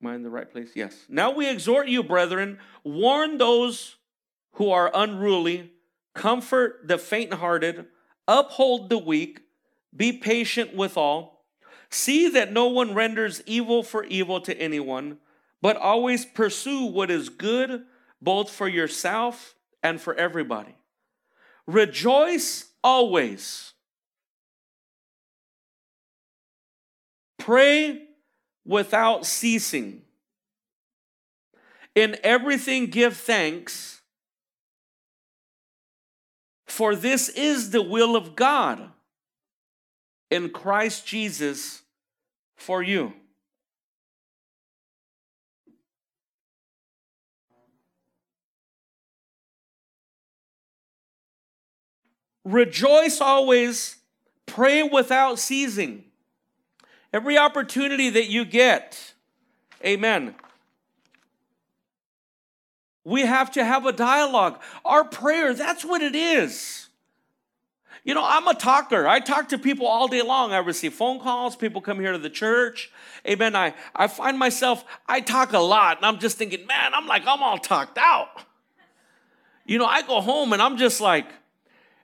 Am 0.00 0.08
I 0.08 0.14
in 0.14 0.22
the 0.22 0.30
right 0.30 0.50
place? 0.50 0.70
Yes. 0.74 1.06
Now 1.08 1.32
we 1.32 1.48
exhort 1.48 1.88
you, 1.88 2.02
brethren, 2.02 2.58
warn 2.84 3.38
those 3.38 3.96
who 4.52 4.70
are 4.70 4.90
unruly, 4.94 5.72
comfort 6.14 6.86
the 6.86 6.98
faint 6.98 7.34
hearted, 7.34 7.86
uphold 8.26 8.90
the 8.90 8.98
weak, 8.98 9.40
be 9.94 10.12
patient 10.12 10.74
with 10.74 10.96
all. 10.96 11.37
See 11.90 12.28
that 12.30 12.52
no 12.52 12.66
one 12.66 12.94
renders 12.94 13.42
evil 13.46 13.82
for 13.82 14.04
evil 14.04 14.40
to 14.42 14.56
anyone, 14.58 15.18
but 15.62 15.76
always 15.76 16.24
pursue 16.24 16.84
what 16.84 17.10
is 17.10 17.28
good 17.28 17.84
both 18.20 18.50
for 18.50 18.68
yourself 18.68 19.54
and 19.82 20.00
for 20.00 20.14
everybody. 20.14 20.74
Rejoice 21.66 22.66
always. 22.82 23.72
Pray 27.38 28.02
without 28.64 29.24
ceasing. 29.24 30.02
In 31.94 32.16
everything, 32.22 32.86
give 32.86 33.16
thanks, 33.16 34.02
for 36.66 36.94
this 36.94 37.28
is 37.30 37.70
the 37.70 37.82
will 37.82 38.14
of 38.14 38.36
God 38.36 38.90
in 40.30 40.50
Christ 40.50 41.06
Jesus 41.06 41.82
for 42.56 42.82
you. 42.82 43.12
Rejoice 52.44 53.20
always, 53.20 53.96
pray 54.46 54.82
without 54.82 55.38
ceasing. 55.38 56.04
Every 57.12 57.36
opportunity 57.36 58.08
that 58.10 58.28
you 58.28 58.44
get, 58.46 59.14
amen. 59.84 60.34
We 63.04 63.22
have 63.22 63.50
to 63.52 63.64
have 63.64 63.86
a 63.86 63.92
dialogue. 63.92 64.60
Our 64.84 65.04
prayer, 65.04 65.54
that's 65.54 65.84
what 65.84 66.02
it 66.02 66.14
is. 66.14 66.87
You 68.04 68.14
know, 68.14 68.24
I'm 68.24 68.46
a 68.48 68.54
talker. 68.54 69.06
I 69.06 69.20
talk 69.20 69.48
to 69.50 69.58
people 69.58 69.86
all 69.86 70.08
day 70.08 70.22
long. 70.22 70.52
I 70.52 70.58
receive 70.58 70.94
phone 70.94 71.20
calls. 71.20 71.56
People 71.56 71.80
come 71.80 71.98
here 72.00 72.12
to 72.12 72.18
the 72.18 72.30
church. 72.30 72.90
Amen. 73.26 73.56
I, 73.56 73.74
I 73.94 74.06
find 74.06 74.38
myself, 74.38 74.84
I 75.06 75.20
talk 75.20 75.52
a 75.52 75.58
lot. 75.58 75.98
And 75.98 76.06
I'm 76.06 76.18
just 76.18 76.38
thinking, 76.38 76.66
man, 76.66 76.94
I'm 76.94 77.06
like, 77.06 77.22
I'm 77.26 77.42
all 77.42 77.58
talked 77.58 77.98
out. 77.98 78.28
You 79.66 79.78
know, 79.78 79.86
I 79.86 80.02
go 80.02 80.20
home 80.20 80.52
and 80.52 80.62
I'm 80.62 80.78
just 80.78 81.00
like, 81.00 81.26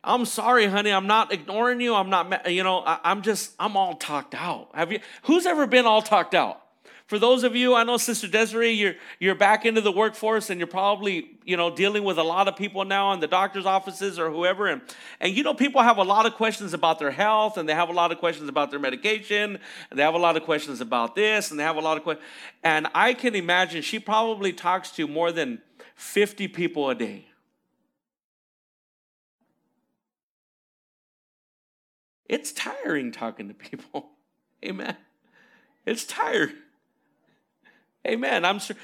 I'm 0.02 0.26
sorry, 0.26 0.66
honey. 0.66 0.90
I'm 0.90 1.06
not 1.06 1.32
ignoring 1.32 1.80
you. 1.80 1.94
I'm 1.94 2.10
not, 2.10 2.50
you 2.50 2.62
know, 2.62 2.80
I, 2.80 3.10
am 3.10 3.22
just, 3.22 3.54
I'm 3.58 3.76
all 3.76 3.94
talked 3.94 4.34
out. 4.34 4.68
Have 4.74 4.92
you, 4.92 5.00
who's 5.22 5.46
ever 5.46 5.66
been 5.66 5.86
all 5.86 6.02
talked 6.02 6.34
out? 6.34 6.60
For 7.06 7.18
those 7.18 7.44
of 7.44 7.54
you, 7.54 7.74
I 7.74 7.84
know 7.84 7.98
Sister 7.98 8.26
Desiree, 8.26 8.70
you're, 8.70 8.94
you're 9.18 9.34
back 9.34 9.66
into 9.66 9.82
the 9.82 9.92
workforce 9.92 10.48
and 10.48 10.58
you're 10.58 10.66
probably, 10.66 11.36
you 11.44 11.54
know, 11.54 11.74
dealing 11.74 12.02
with 12.02 12.16
a 12.16 12.22
lot 12.22 12.48
of 12.48 12.56
people 12.56 12.82
now 12.86 13.12
in 13.12 13.20
the 13.20 13.26
doctor's 13.26 13.66
offices 13.66 14.18
or 14.18 14.30
whoever. 14.30 14.68
And, 14.68 14.80
and 15.20 15.36
you 15.36 15.42
know, 15.42 15.52
people 15.52 15.82
have 15.82 15.98
a 15.98 16.02
lot 16.02 16.24
of 16.24 16.32
questions 16.32 16.72
about 16.72 16.98
their 16.98 17.10
health 17.10 17.58
and 17.58 17.68
they 17.68 17.74
have 17.74 17.90
a 17.90 17.92
lot 17.92 18.10
of 18.10 18.18
questions 18.18 18.48
about 18.48 18.70
their 18.70 18.80
medication 18.80 19.58
and 19.90 19.98
they 19.98 20.02
have 20.02 20.14
a 20.14 20.18
lot 20.18 20.38
of 20.38 20.44
questions 20.44 20.80
about 20.80 21.14
this 21.14 21.50
and 21.50 21.60
they 21.60 21.64
have 21.64 21.76
a 21.76 21.80
lot 21.80 21.98
of 21.98 22.04
questions. 22.04 22.26
And 22.62 22.86
I 22.94 23.12
can 23.12 23.34
imagine 23.34 23.82
she 23.82 23.98
probably 23.98 24.54
talks 24.54 24.90
to 24.92 25.06
more 25.06 25.30
than 25.30 25.60
50 25.96 26.48
people 26.48 26.88
a 26.88 26.94
day. 26.94 27.26
It's 32.30 32.50
tiring 32.50 33.12
talking 33.12 33.48
to 33.48 33.54
people. 33.54 34.08
Amen. 34.64 34.96
It's 35.84 36.06
tired. 36.06 36.54
Amen. 38.06 38.44
I'm 38.44 38.58
sure 38.58 38.76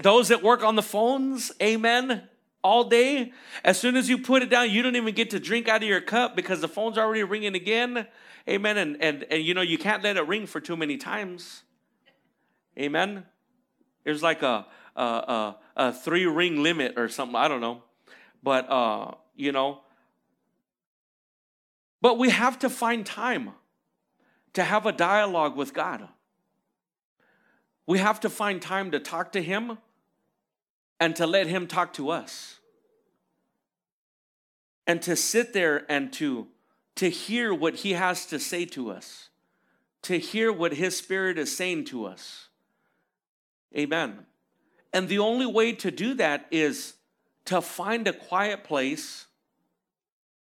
those 0.00 0.28
that 0.28 0.42
work 0.42 0.62
on 0.62 0.76
the 0.76 0.82
phones, 0.82 1.50
amen, 1.62 2.28
all 2.62 2.84
day. 2.84 3.32
As 3.64 3.78
soon 3.78 3.96
as 3.96 4.08
you 4.08 4.18
put 4.18 4.42
it 4.42 4.50
down, 4.50 4.70
you 4.70 4.82
don't 4.82 4.96
even 4.96 5.14
get 5.14 5.30
to 5.30 5.40
drink 5.40 5.66
out 5.68 5.82
of 5.82 5.88
your 5.88 6.02
cup 6.02 6.36
because 6.36 6.60
the 6.60 6.68
phone's 6.68 6.98
already 6.98 7.22
ringing 7.22 7.54
again. 7.54 8.06
Amen. 8.48 8.76
And 8.76 9.02
and 9.02 9.24
and 9.30 9.42
you 9.42 9.54
know 9.54 9.62
you 9.62 9.78
can't 9.78 10.02
let 10.02 10.16
it 10.16 10.26
ring 10.26 10.46
for 10.46 10.60
too 10.60 10.76
many 10.76 10.98
times. 10.98 11.62
Amen. 12.78 13.24
There's 14.04 14.22
like 14.22 14.42
a 14.42 14.66
a, 14.94 15.02
a, 15.02 15.56
a 15.76 15.92
three 15.92 16.26
ring 16.26 16.62
limit 16.62 16.94
or 16.96 17.08
something. 17.08 17.36
I 17.36 17.48
don't 17.48 17.60
know, 17.60 17.82
but 18.42 18.70
uh, 18.70 19.12
you 19.34 19.52
know, 19.52 19.80
but 22.02 22.18
we 22.18 22.30
have 22.30 22.58
to 22.60 22.70
find 22.70 23.06
time 23.06 23.52
to 24.52 24.64
have 24.64 24.86
a 24.86 24.92
dialogue 24.92 25.56
with 25.56 25.72
God. 25.72 26.08
We 27.86 27.98
have 27.98 28.20
to 28.20 28.30
find 28.30 28.60
time 28.60 28.90
to 28.90 28.98
talk 28.98 29.32
to 29.32 29.42
Him 29.42 29.78
and 30.98 31.14
to 31.16 31.26
let 31.26 31.46
Him 31.46 31.66
talk 31.66 31.92
to 31.94 32.10
us. 32.10 32.58
And 34.86 35.02
to 35.02 35.16
sit 35.16 35.52
there 35.52 35.84
and 35.88 36.12
to, 36.14 36.46
to 36.96 37.10
hear 37.10 37.52
what 37.52 37.76
He 37.76 37.92
has 37.92 38.26
to 38.26 38.38
say 38.38 38.64
to 38.66 38.90
us, 38.90 39.30
to 40.02 40.18
hear 40.18 40.52
what 40.52 40.74
His 40.74 40.96
Spirit 40.96 41.38
is 41.38 41.56
saying 41.56 41.84
to 41.86 42.06
us. 42.06 42.48
Amen. 43.76 44.26
And 44.92 45.08
the 45.08 45.18
only 45.18 45.46
way 45.46 45.72
to 45.72 45.90
do 45.90 46.14
that 46.14 46.46
is 46.50 46.94
to 47.46 47.60
find 47.60 48.06
a 48.08 48.12
quiet 48.12 48.64
place 48.64 49.26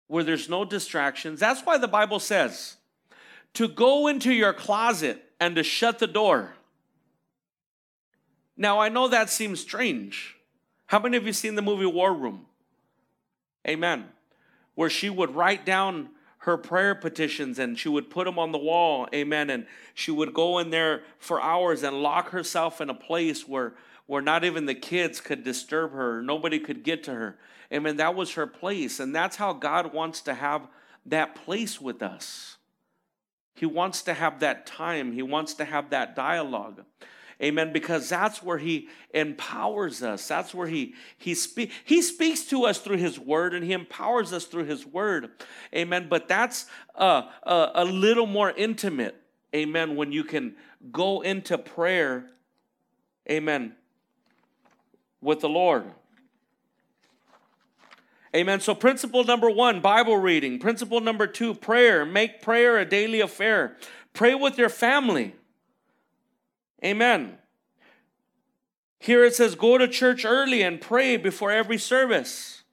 where 0.07 0.23
there's 0.23 0.49
no 0.49 0.65
distractions. 0.65 1.39
That's 1.39 1.61
why 1.61 1.77
the 1.77 1.87
Bible 1.87 2.19
says 2.19 2.77
to 3.53 3.67
go 3.67 4.07
into 4.07 4.33
your 4.33 4.53
closet 4.53 5.23
and 5.39 5.55
to 5.55 5.63
shut 5.63 5.99
the 5.99 6.07
door. 6.07 6.54
Now, 8.57 8.79
I 8.79 8.89
know 8.89 9.07
that 9.07 9.29
seems 9.29 9.59
strange. 9.59 10.35
How 10.87 10.99
many 10.99 11.17
of 11.17 11.25
you 11.25 11.33
seen 11.33 11.55
the 11.55 11.61
movie 11.61 11.85
War 11.85 12.13
Room? 12.13 12.45
Amen. 13.67 14.05
Where 14.75 14.89
she 14.89 15.09
would 15.09 15.35
write 15.35 15.65
down 15.65 16.09
her 16.39 16.57
prayer 16.57 16.93
petitions 16.93 17.57
and 17.57 17.77
she 17.77 17.89
would 17.89 18.09
put 18.09 18.25
them 18.25 18.37
on 18.37 18.51
the 18.51 18.57
wall. 18.57 19.07
Amen. 19.13 19.49
And 19.49 19.65
she 19.93 20.11
would 20.11 20.33
go 20.33 20.59
in 20.59 20.69
there 20.69 21.01
for 21.17 21.41
hours 21.41 21.81
and 21.83 22.03
lock 22.03 22.29
herself 22.29 22.79
in 22.79 22.89
a 22.89 22.93
place 22.93 23.47
where, 23.47 23.73
where 24.05 24.21
not 24.21 24.43
even 24.43 24.67
the 24.67 24.75
kids 24.75 25.19
could 25.19 25.43
disturb 25.43 25.91
her, 25.91 26.21
nobody 26.21 26.59
could 26.59 26.83
get 26.83 27.03
to 27.05 27.13
her. 27.13 27.37
Amen. 27.73 27.97
That 27.97 28.13
was 28.13 28.33
her 28.33 28.45
place. 28.45 28.99
And 28.99 29.15
that's 29.15 29.37
how 29.37 29.53
God 29.53 29.91
wants 29.91 30.21
to 30.21 30.35
have 30.35 30.67
that 31.07 31.33
place 31.33 31.81
with 31.81 32.03
us. 32.03 32.57
He 33.55 33.65
wants 33.65 34.01
to 34.03 34.13
have 34.13 34.39
that 34.41 34.65
time, 34.65 35.13
He 35.13 35.23
wants 35.23 35.53
to 35.55 35.65
have 35.65 35.89
that 35.89 36.15
dialogue. 36.15 36.83
Amen. 37.41 37.73
Because 37.73 38.09
that's 38.09 38.41
where 38.41 38.57
He 38.57 38.87
empowers 39.13 40.01
us. 40.01 40.27
That's 40.27 40.53
where 40.53 40.67
He 40.67 40.95
He 41.17 41.35
speak 41.35 41.71
He 41.83 42.01
speaks 42.01 42.45
to 42.45 42.65
us 42.65 42.79
through 42.79 42.97
His 42.97 43.19
Word, 43.19 43.53
and 43.53 43.63
He 43.63 43.73
empowers 43.73 44.31
us 44.33 44.45
through 44.45 44.65
His 44.65 44.85
Word. 44.85 45.31
Amen. 45.73 46.07
But 46.09 46.27
that's 46.27 46.65
a, 46.95 47.25
a, 47.43 47.71
a 47.75 47.85
little 47.85 48.27
more 48.27 48.51
intimate. 48.51 49.21
Amen. 49.53 49.95
When 49.95 50.11
you 50.11 50.23
can 50.23 50.55
go 50.91 51.21
into 51.21 51.57
prayer. 51.57 52.25
Amen. 53.29 53.75
With 55.21 55.39
the 55.41 55.49
Lord. 55.49 55.85
Amen. 58.35 58.59
So, 58.59 58.75
principle 58.75 59.23
number 59.23 59.49
one, 59.49 59.79
Bible 59.79 60.17
reading. 60.17 60.59
Principle 60.59 60.99
number 60.99 61.25
two, 61.25 61.53
prayer. 61.53 62.05
Make 62.05 62.41
prayer 62.41 62.77
a 62.77 62.85
daily 62.85 63.21
affair. 63.21 63.77
Pray 64.13 64.35
with 64.35 64.57
your 64.57 64.69
family. 64.69 65.33
Amen. 66.83 67.37
Here 68.99 69.23
it 69.23 69.35
says, 69.35 69.55
go 69.55 69.77
to 69.77 69.87
church 69.87 70.25
early 70.25 70.61
and 70.61 70.81
pray 70.81 71.17
before 71.17 71.51
every 71.51 71.77
service. 71.77 72.63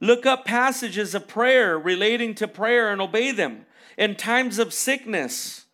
Look 0.00 0.24
up 0.26 0.44
passages 0.44 1.14
of 1.14 1.28
prayer 1.28 1.78
relating 1.78 2.34
to 2.36 2.48
prayer 2.48 2.90
and 2.90 3.00
obey 3.00 3.32
them. 3.32 3.66
In 3.98 4.14
times 4.14 4.58
of 4.58 4.72
sickness, 4.72 5.66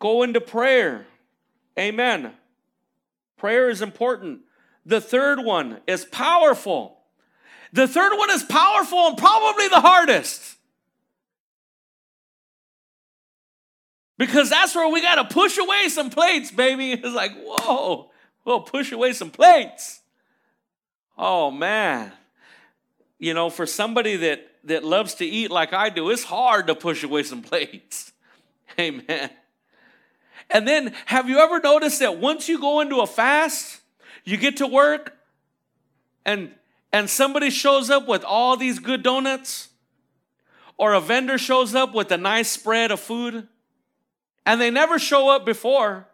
go 0.00 0.22
into 0.22 0.40
prayer. 0.40 1.06
Amen. 1.78 2.32
Prayer 3.36 3.70
is 3.70 3.82
important. 3.82 4.40
The 4.84 5.00
third 5.00 5.44
one 5.44 5.80
is 5.86 6.04
powerful. 6.04 6.98
The 7.72 7.86
third 7.86 8.16
one 8.16 8.30
is 8.30 8.42
powerful 8.42 9.08
and 9.08 9.16
probably 9.16 9.68
the 9.68 9.80
hardest. 9.80 10.56
Because 14.20 14.50
that's 14.50 14.74
where 14.74 14.86
we 14.86 15.00
got 15.00 15.14
to 15.14 15.34
push 15.34 15.56
away 15.56 15.88
some 15.88 16.10
plates, 16.10 16.50
baby. 16.50 16.92
It's 17.02 17.14
like, 17.14 17.32
whoa, 17.42 18.10
we'll 18.44 18.60
push 18.60 18.92
away 18.92 19.14
some 19.14 19.30
plates. 19.30 20.02
Oh, 21.16 21.50
man. 21.50 22.12
You 23.18 23.32
know, 23.32 23.48
for 23.48 23.64
somebody 23.64 24.16
that, 24.16 24.46
that 24.64 24.84
loves 24.84 25.14
to 25.14 25.24
eat 25.24 25.50
like 25.50 25.72
I 25.72 25.88
do, 25.88 26.10
it's 26.10 26.24
hard 26.24 26.66
to 26.66 26.74
push 26.74 27.02
away 27.02 27.22
some 27.22 27.40
plates. 27.50 28.12
Amen. 28.78 29.30
And 30.50 30.68
then, 30.68 30.94
have 31.06 31.30
you 31.30 31.38
ever 31.38 31.58
noticed 31.58 32.00
that 32.00 32.18
once 32.18 32.46
you 32.46 32.60
go 32.60 32.80
into 32.80 33.00
a 33.00 33.06
fast, 33.06 33.80
you 34.24 34.36
get 34.36 34.58
to 34.58 34.66
work 34.66 35.16
and 36.26 36.54
and 36.92 37.08
somebody 37.08 37.48
shows 37.48 37.88
up 37.88 38.06
with 38.06 38.24
all 38.24 38.58
these 38.58 38.80
good 38.80 39.02
donuts 39.02 39.68
or 40.76 40.92
a 40.92 41.00
vendor 41.00 41.38
shows 41.38 41.74
up 41.74 41.94
with 41.94 42.12
a 42.12 42.18
nice 42.18 42.50
spread 42.50 42.90
of 42.90 43.00
food 43.00 43.48
and 44.46 44.60
they 44.60 44.70
never 44.70 44.98
show 44.98 45.28
up 45.28 45.44
before 45.44 46.06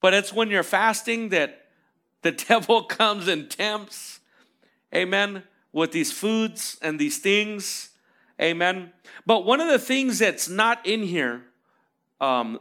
but 0.00 0.12
it's 0.12 0.32
when 0.32 0.50
you're 0.50 0.62
fasting 0.62 1.30
that 1.30 1.66
the 2.22 2.32
devil 2.48 2.84
comes 2.84 3.28
and 3.28 3.50
tempts 3.50 4.20
amen 4.94 5.42
with 5.72 5.92
these 5.92 6.12
foods 6.12 6.78
and 6.82 6.98
these 6.98 7.18
things 7.18 7.90
amen 8.40 8.92
but 9.26 9.44
one 9.44 9.60
of 9.60 9.68
the 9.68 9.78
things 9.78 10.18
that's 10.18 10.48
not 10.48 10.84
in 10.86 11.02
here 11.02 11.42
um, 12.20 12.60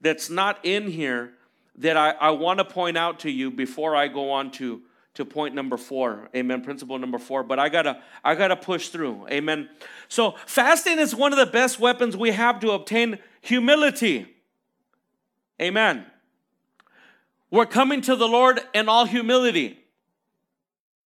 that's 0.00 0.30
not 0.30 0.58
in 0.64 0.86
here 0.88 1.32
that 1.78 1.96
I, 1.96 2.10
I 2.10 2.30
want 2.30 2.58
to 2.58 2.64
point 2.64 2.96
out 2.96 3.20
to 3.20 3.30
you 3.30 3.50
before 3.50 3.96
I 3.96 4.08
go 4.08 4.30
on 4.30 4.50
to, 4.52 4.82
to 5.14 5.24
point 5.24 5.54
number 5.54 5.76
four. 5.76 6.28
Amen. 6.34 6.62
Principle 6.62 6.98
number 6.98 7.18
four. 7.18 7.42
But 7.42 7.58
I 7.58 7.68
gotta 7.68 8.00
I 8.22 8.34
gotta 8.34 8.56
push 8.56 8.88
through. 8.88 9.26
Amen. 9.28 9.68
So 10.08 10.34
fasting 10.46 10.98
is 10.98 11.14
one 11.14 11.32
of 11.32 11.38
the 11.38 11.46
best 11.46 11.80
weapons 11.80 12.16
we 12.16 12.30
have 12.30 12.60
to 12.60 12.70
obtain 12.72 13.18
humility. 13.44 14.26
Amen. 15.60 16.06
We're 17.50 17.66
coming 17.66 18.00
to 18.02 18.16
the 18.16 18.26
Lord 18.26 18.60
in 18.72 18.88
all 18.88 19.04
humility 19.04 19.78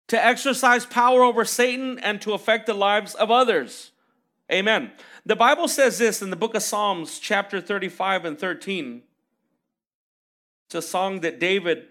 to 0.07 0.23
exercise 0.23 0.85
power 0.85 1.23
over 1.23 1.45
Satan 1.45 1.99
and 1.99 2.21
to 2.21 2.33
affect 2.33 2.65
the 2.65 2.73
lives 2.73 3.15
of 3.15 3.31
others. 3.31 3.91
Amen. 4.51 4.91
The 5.25 5.35
Bible 5.35 5.67
says 5.67 5.97
this 5.97 6.21
in 6.21 6.29
the 6.29 6.35
book 6.35 6.55
of 6.55 6.63
Psalms, 6.63 7.19
chapter 7.19 7.61
35 7.61 8.25
and 8.25 8.39
13. 8.39 9.01
It's 10.67 10.75
a 10.75 10.81
song 10.81 11.21
that 11.21 11.39
David, 11.39 11.85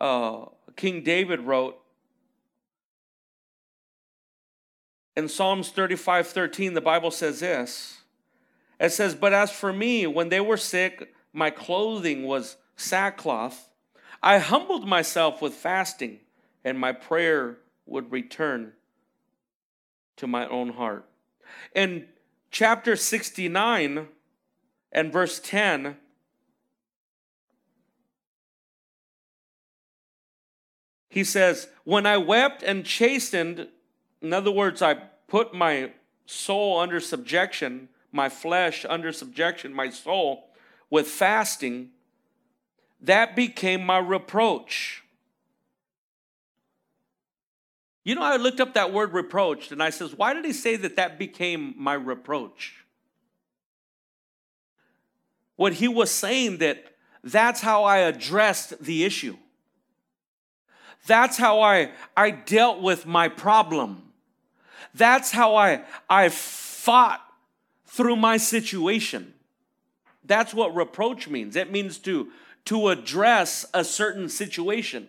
uh, 0.00 0.46
King 0.76 1.02
David 1.02 1.40
wrote. 1.40 1.78
In 5.16 5.28
Psalms 5.28 5.70
35 5.70 6.28
13, 6.28 6.74
the 6.74 6.80
Bible 6.80 7.10
says 7.10 7.40
this. 7.40 8.01
It 8.82 8.90
says, 8.90 9.14
But 9.14 9.32
as 9.32 9.52
for 9.52 9.72
me, 9.72 10.08
when 10.08 10.28
they 10.28 10.40
were 10.40 10.56
sick, 10.56 11.14
my 11.32 11.50
clothing 11.50 12.24
was 12.24 12.56
sackcloth. 12.74 13.70
I 14.20 14.38
humbled 14.38 14.88
myself 14.88 15.40
with 15.40 15.54
fasting, 15.54 16.18
and 16.64 16.78
my 16.78 16.90
prayer 16.90 17.58
would 17.86 18.10
return 18.10 18.72
to 20.16 20.26
my 20.26 20.48
own 20.48 20.70
heart. 20.70 21.08
In 21.76 22.08
chapter 22.50 22.96
69 22.96 24.08
and 24.90 25.12
verse 25.12 25.38
10, 25.38 25.96
he 31.08 31.22
says, 31.22 31.68
When 31.84 32.04
I 32.04 32.16
wept 32.16 32.64
and 32.64 32.84
chastened, 32.84 33.68
in 34.20 34.32
other 34.32 34.50
words, 34.50 34.82
I 34.82 34.94
put 35.28 35.54
my 35.54 35.92
soul 36.26 36.80
under 36.80 36.98
subjection, 36.98 37.88
my 38.12 38.28
flesh 38.28 38.84
under 38.88 39.10
subjection, 39.12 39.72
my 39.72 39.90
soul 39.90 40.50
with 40.90 41.08
fasting, 41.08 41.90
that 43.00 43.34
became 43.34 43.84
my 43.84 43.98
reproach. 43.98 45.02
You 48.04 48.14
know, 48.14 48.22
I 48.22 48.36
looked 48.36 48.60
up 48.60 48.74
that 48.74 48.92
word 48.92 49.12
reproached 49.12 49.72
and 49.72 49.82
I 49.82 49.90
says, 49.90 50.14
why 50.14 50.34
did 50.34 50.44
he 50.44 50.52
say 50.52 50.76
that 50.76 50.96
that 50.96 51.18
became 51.18 51.74
my 51.76 51.94
reproach? 51.94 52.84
What 55.56 55.74
he 55.74 55.88
was 55.88 56.10
saying 56.10 56.58
that 56.58 56.84
that's 57.22 57.60
how 57.60 57.84
I 57.84 57.98
addressed 57.98 58.82
the 58.82 59.04
issue. 59.04 59.36
That's 61.06 61.36
how 61.36 61.60
I, 61.60 61.92
I 62.16 62.30
dealt 62.30 62.80
with 62.80 63.06
my 63.06 63.28
problem. 63.28 64.12
That's 64.94 65.30
how 65.30 65.56
I, 65.56 65.82
I 66.08 66.28
fought 66.28 67.20
through 67.92 68.16
my 68.16 68.38
situation. 68.38 69.34
That's 70.24 70.54
what 70.54 70.74
reproach 70.74 71.28
means. 71.28 71.56
It 71.56 71.70
means 71.70 71.98
to, 71.98 72.28
to 72.64 72.88
address 72.88 73.66
a 73.74 73.84
certain 73.84 74.30
situation. 74.30 75.08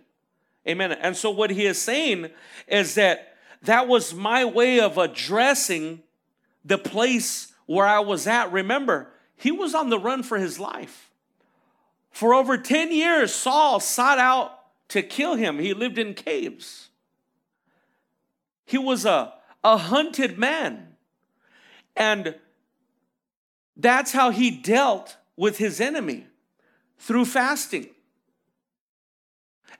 Amen. 0.67 0.91
And 0.91 1.15
so 1.15 1.29
what 1.29 1.49
he 1.49 1.65
is 1.65 1.81
saying 1.81 2.29
is 2.67 2.95
that 2.95 3.37
that 3.61 3.87
was 3.87 4.13
my 4.13 4.43
way 4.43 4.81
of 4.81 4.97
addressing 4.97 6.03
the 6.65 6.77
place 6.77 7.53
where 7.67 7.85
I 7.87 7.99
was 8.01 8.27
at. 8.27 8.51
Remember, 8.51 9.07
he 9.37 9.51
was 9.51 9.73
on 9.73 9.89
the 9.89 9.99
run 9.99 10.21
for 10.21 10.37
his 10.37 10.59
life. 10.59 11.09
For 12.11 12.33
over 12.33 12.57
10 12.57 12.91
years, 12.91 13.33
Saul 13.33 13.79
sought 13.79 14.19
out 14.19 14.59
to 14.89 15.01
kill 15.01 15.35
him. 15.35 15.57
He 15.57 15.73
lived 15.73 15.97
in 15.97 16.13
caves. 16.13 16.89
He 18.65 18.77
was 18.77 19.05
a, 19.05 19.35
a 19.63 19.77
hunted 19.77 20.37
man. 20.37 20.95
And 21.95 22.35
that's 23.75 24.11
how 24.11 24.29
he 24.29 24.51
dealt 24.51 25.17
with 25.35 25.57
his 25.57 25.81
enemy 25.81 26.27
through 26.97 27.25
fasting. 27.25 27.89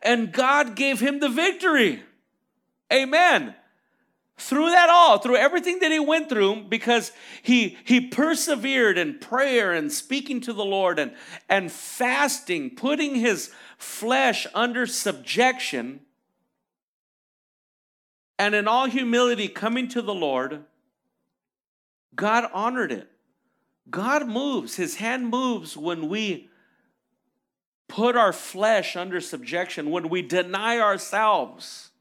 And 0.02 0.32
God 0.32 0.76
gave 0.76 1.00
him 1.00 1.20
the 1.20 1.30
victory. 1.30 2.04
Amen. 2.92 3.56
Through 4.38 4.72
that 4.72 4.90
all, 4.90 5.20
through 5.20 5.38
everything 5.38 5.80
that 5.80 5.92
he 5.92 6.00
went 6.00 6.28
through, 6.28 6.64
because 6.64 7.12
he 7.44 7.78
he 7.86 8.02
persevered 8.02 8.98
in 8.98 9.20
prayer 9.20 9.72
and 9.72 9.92
speaking 9.92 10.42
to 10.42 10.54
the 10.54 10.66
Lord 10.66 10.98
and, 10.98 11.14
and 11.48 11.72
fasting, 11.72 12.72
putting 12.76 13.16
his 13.16 13.52
flesh 13.78 14.48
under 14.56 14.88
subjection, 14.88 16.02
and 18.40 18.56
in 18.56 18.68
all 18.68 18.88
humility 18.88 19.48
coming 19.48 19.88
to 19.90 20.02
the 20.02 20.16
Lord, 20.16 20.66
God 22.16 22.50
honored 22.54 22.92
it. 22.92 23.13
God 23.90 24.28
moves, 24.28 24.76
His 24.76 24.96
hand 24.96 25.28
moves 25.28 25.76
when 25.76 26.10
we 26.10 26.50
put 27.88 28.16
our 28.16 28.34
flesh 28.34 28.96
under 28.96 29.22
subjection, 29.22 29.92
when 29.92 30.10
we 30.10 30.22
deny 30.22 30.80
ourselves, 30.80 31.92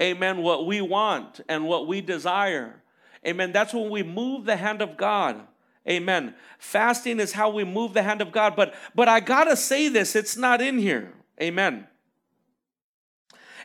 amen, 0.00 0.38
what 0.42 0.66
we 0.66 0.80
want 0.80 1.40
and 1.48 1.66
what 1.66 1.86
we 1.86 2.00
desire. 2.00 2.82
Amen. 3.26 3.52
That's 3.52 3.74
when 3.74 3.90
we 3.90 4.02
move 4.02 4.46
the 4.46 4.56
hand 4.56 4.82
of 4.82 4.96
God. 4.96 5.46
Amen. 5.88 6.34
Fasting 6.58 7.20
is 7.20 7.32
how 7.32 7.50
we 7.50 7.64
move 7.64 7.94
the 7.94 8.02
hand 8.02 8.20
of 8.20 8.32
God. 8.32 8.54
But 8.56 8.74
but 8.94 9.08
I 9.08 9.20
gotta 9.20 9.56
say 9.56 9.88
this, 9.88 10.14
it's 10.14 10.36
not 10.36 10.60
in 10.60 10.78
here. 10.78 11.14
Amen. 11.40 11.86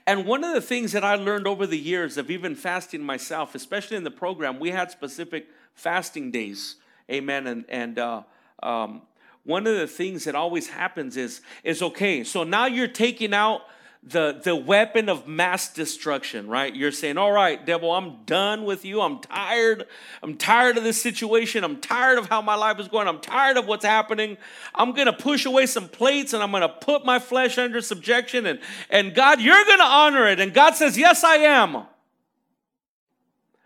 And 0.06 0.26
one 0.26 0.43
of 0.43 0.54
the 0.54 0.62
things 0.62 0.91
that 0.91 1.04
I 1.04 1.15
learned 1.15 1.47
over 1.47 1.65
the 1.65 1.78
years 1.78 2.17
of 2.17 2.30
even 2.30 2.56
fasting 2.56 3.04
myself, 3.04 3.56
especially 3.56 3.97
in 3.97 4.04
the 4.04 4.12
program, 4.12 4.60
we 4.60 4.71
had 4.71 4.91
specific 4.91 5.47
fasting 5.73 6.30
days. 6.30 6.76
Amen. 7.13 7.47
And 7.47 7.65
and 7.69 7.99
uh, 7.99 8.23
um, 8.62 9.04
one 9.43 9.67
of 9.67 9.78
the 9.78 9.88
things 9.88 10.23
that 10.26 10.36
always 10.36 10.67
happens 10.67 11.15
is 11.15 11.41
is 11.63 11.82
okay. 11.82 12.23
So 12.23 12.43
now 12.43 12.65
you're 12.65 12.88
taking 12.88 13.34
out 13.34 13.62
the, 14.06 14.41
the 14.43 14.56
weapon 14.56 15.08
of 15.08 15.28
mass 15.28 15.73
destruction, 15.73 16.47
right? 16.47 16.76
You're 16.76 16.91
saying, 16.91 17.17
all 17.17 17.32
right, 17.32 17.65
devil, 17.65 17.91
I'm 17.91 18.23
done 18.26 18.65
with 18.65 18.84
you. 18.84 18.99
I'm 18.99 19.19
tired. 19.19 19.86
I'm 20.21 20.36
tired 20.36 20.78
of 20.78 20.84
this 20.84 21.02
situation. 21.02 21.63
I'm 21.63 21.80
tired 21.80 22.17
of 22.17 22.28
how 22.28 22.41
my 22.41 22.56
life 22.56 22.80
is 22.80 22.89
going. 22.89 23.08
I'm 23.08 23.21
tired 23.21 23.56
of 23.56 23.65
what's 23.65 23.86
happening. 23.86 24.38
I'm 24.76 24.91
going 24.91 25.06
to 25.06 25.13
push 25.13 25.45
away 25.45 25.67
some 25.67 25.88
plates 25.88 26.34
and 26.34 26.43
I'm 26.43 26.52
going 26.52 26.62
to 26.62 26.69
put 26.69 27.06
my 27.06 27.17
flesh 27.17 27.58
under 27.58 27.80
subjection. 27.80 28.45
And, 28.45 28.60
and 28.89 29.15
God, 29.15 29.39
you're 29.39 29.63
going 29.63 29.80
to 29.80 29.86
honor 29.86 30.28
it. 30.28 30.41
And 30.41 30.54
God 30.54 30.76
says, 30.76 30.97
yes, 30.97 31.23
I 31.23 31.36
am. 31.36 31.84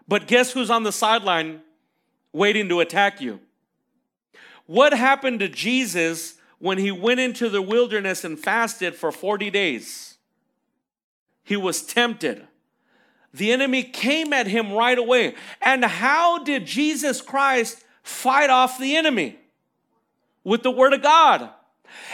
But 0.07 0.27
guess 0.27 0.51
who's 0.51 0.69
on 0.69 0.83
the 0.83 0.91
sideline 0.91 1.61
waiting 2.33 2.69
to 2.69 2.79
attack 2.79 3.21
you? 3.21 3.39
What 4.65 4.93
happened 4.93 5.39
to 5.39 5.47
Jesus 5.47 6.35
when 6.59 6.77
he 6.77 6.91
went 6.91 7.19
into 7.19 7.49
the 7.49 7.61
wilderness 7.61 8.23
and 8.23 8.37
fasted 8.37 8.95
for 8.95 9.11
40 9.11 9.49
days? 9.49 10.17
he 11.47 11.55
was 11.55 11.81
tempted. 11.81 12.45
The 13.33 13.53
enemy 13.53 13.81
came 13.81 14.33
at 14.33 14.47
him 14.47 14.73
right 14.73 14.97
away. 14.97 15.33
And 15.61 15.85
how 15.85 16.43
did 16.43 16.65
Jesus 16.65 17.21
Christ 17.21 17.85
fight 18.03 18.49
off 18.49 18.77
the 18.77 18.97
enemy? 18.97 19.39
With 20.43 20.61
the 20.61 20.71
word 20.71 20.91
of 20.91 21.01
God. 21.01 21.49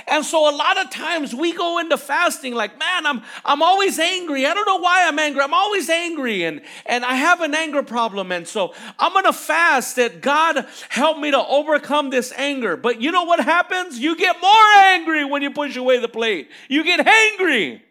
And 0.07 0.25
so 0.25 0.49
a 0.49 0.55
lot 0.55 0.77
of 0.77 0.89
times 0.89 1.33
we 1.33 1.53
go 1.53 1.79
into 1.79 1.97
fasting 1.97 2.53
like, 2.53 2.77
man, 2.77 3.05
I'm 3.05 3.21
I'm 3.45 3.61
always 3.61 3.99
angry. 3.99 4.45
I 4.45 4.53
don't 4.53 4.65
know 4.65 4.79
why 4.79 5.07
I'm 5.07 5.17
angry. 5.17 5.41
I'm 5.41 5.53
always 5.53 5.89
angry 5.89 6.43
and 6.43 6.61
and 6.85 7.05
I 7.05 7.15
have 7.15 7.41
an 7.41 7.55
anger 7.55 7.83
problem 7.83 8.31
and 8.31 8.47
so 8.47 8.73
I'm 8.99 9.13
going 9.13 9.25
to 9.25 9.33
fast 9.33 9.95
that 9.95 10.21
God 10.21 10.65
help 10.89 11.19
me 11.19 11.31
to 11.31 11.45
overcome 11.45 12.09
this 12.09 12.31
anger. 12.35 12.75
But 12.75 13.01
you 13.01 13.11
know 13.11 13.23
what 13.23 13.39
happens? 13.39 13.99
You 13.99 14.15
get 14.15 14.41
more 14.41 14.65
angry 14.75 15.23
when 15.25 15.41
you 15.41 15.51
push 15.51 15.75
away 15.75 15.99
the 15.99 16.09
plate. 16.09 16.49
You 16.67 16.83
get 16.83 17.05
angry. 17.05 17.81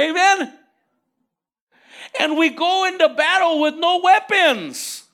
Amen? 0.00 0.52
And 2.20 2.36
we 2.36 2.50
go 2.50 2.86
into 2.86 3.08
battle 3.08 3.60
with 3.60 3.74
no 3.74 4.00
weapons. 4.02 5.04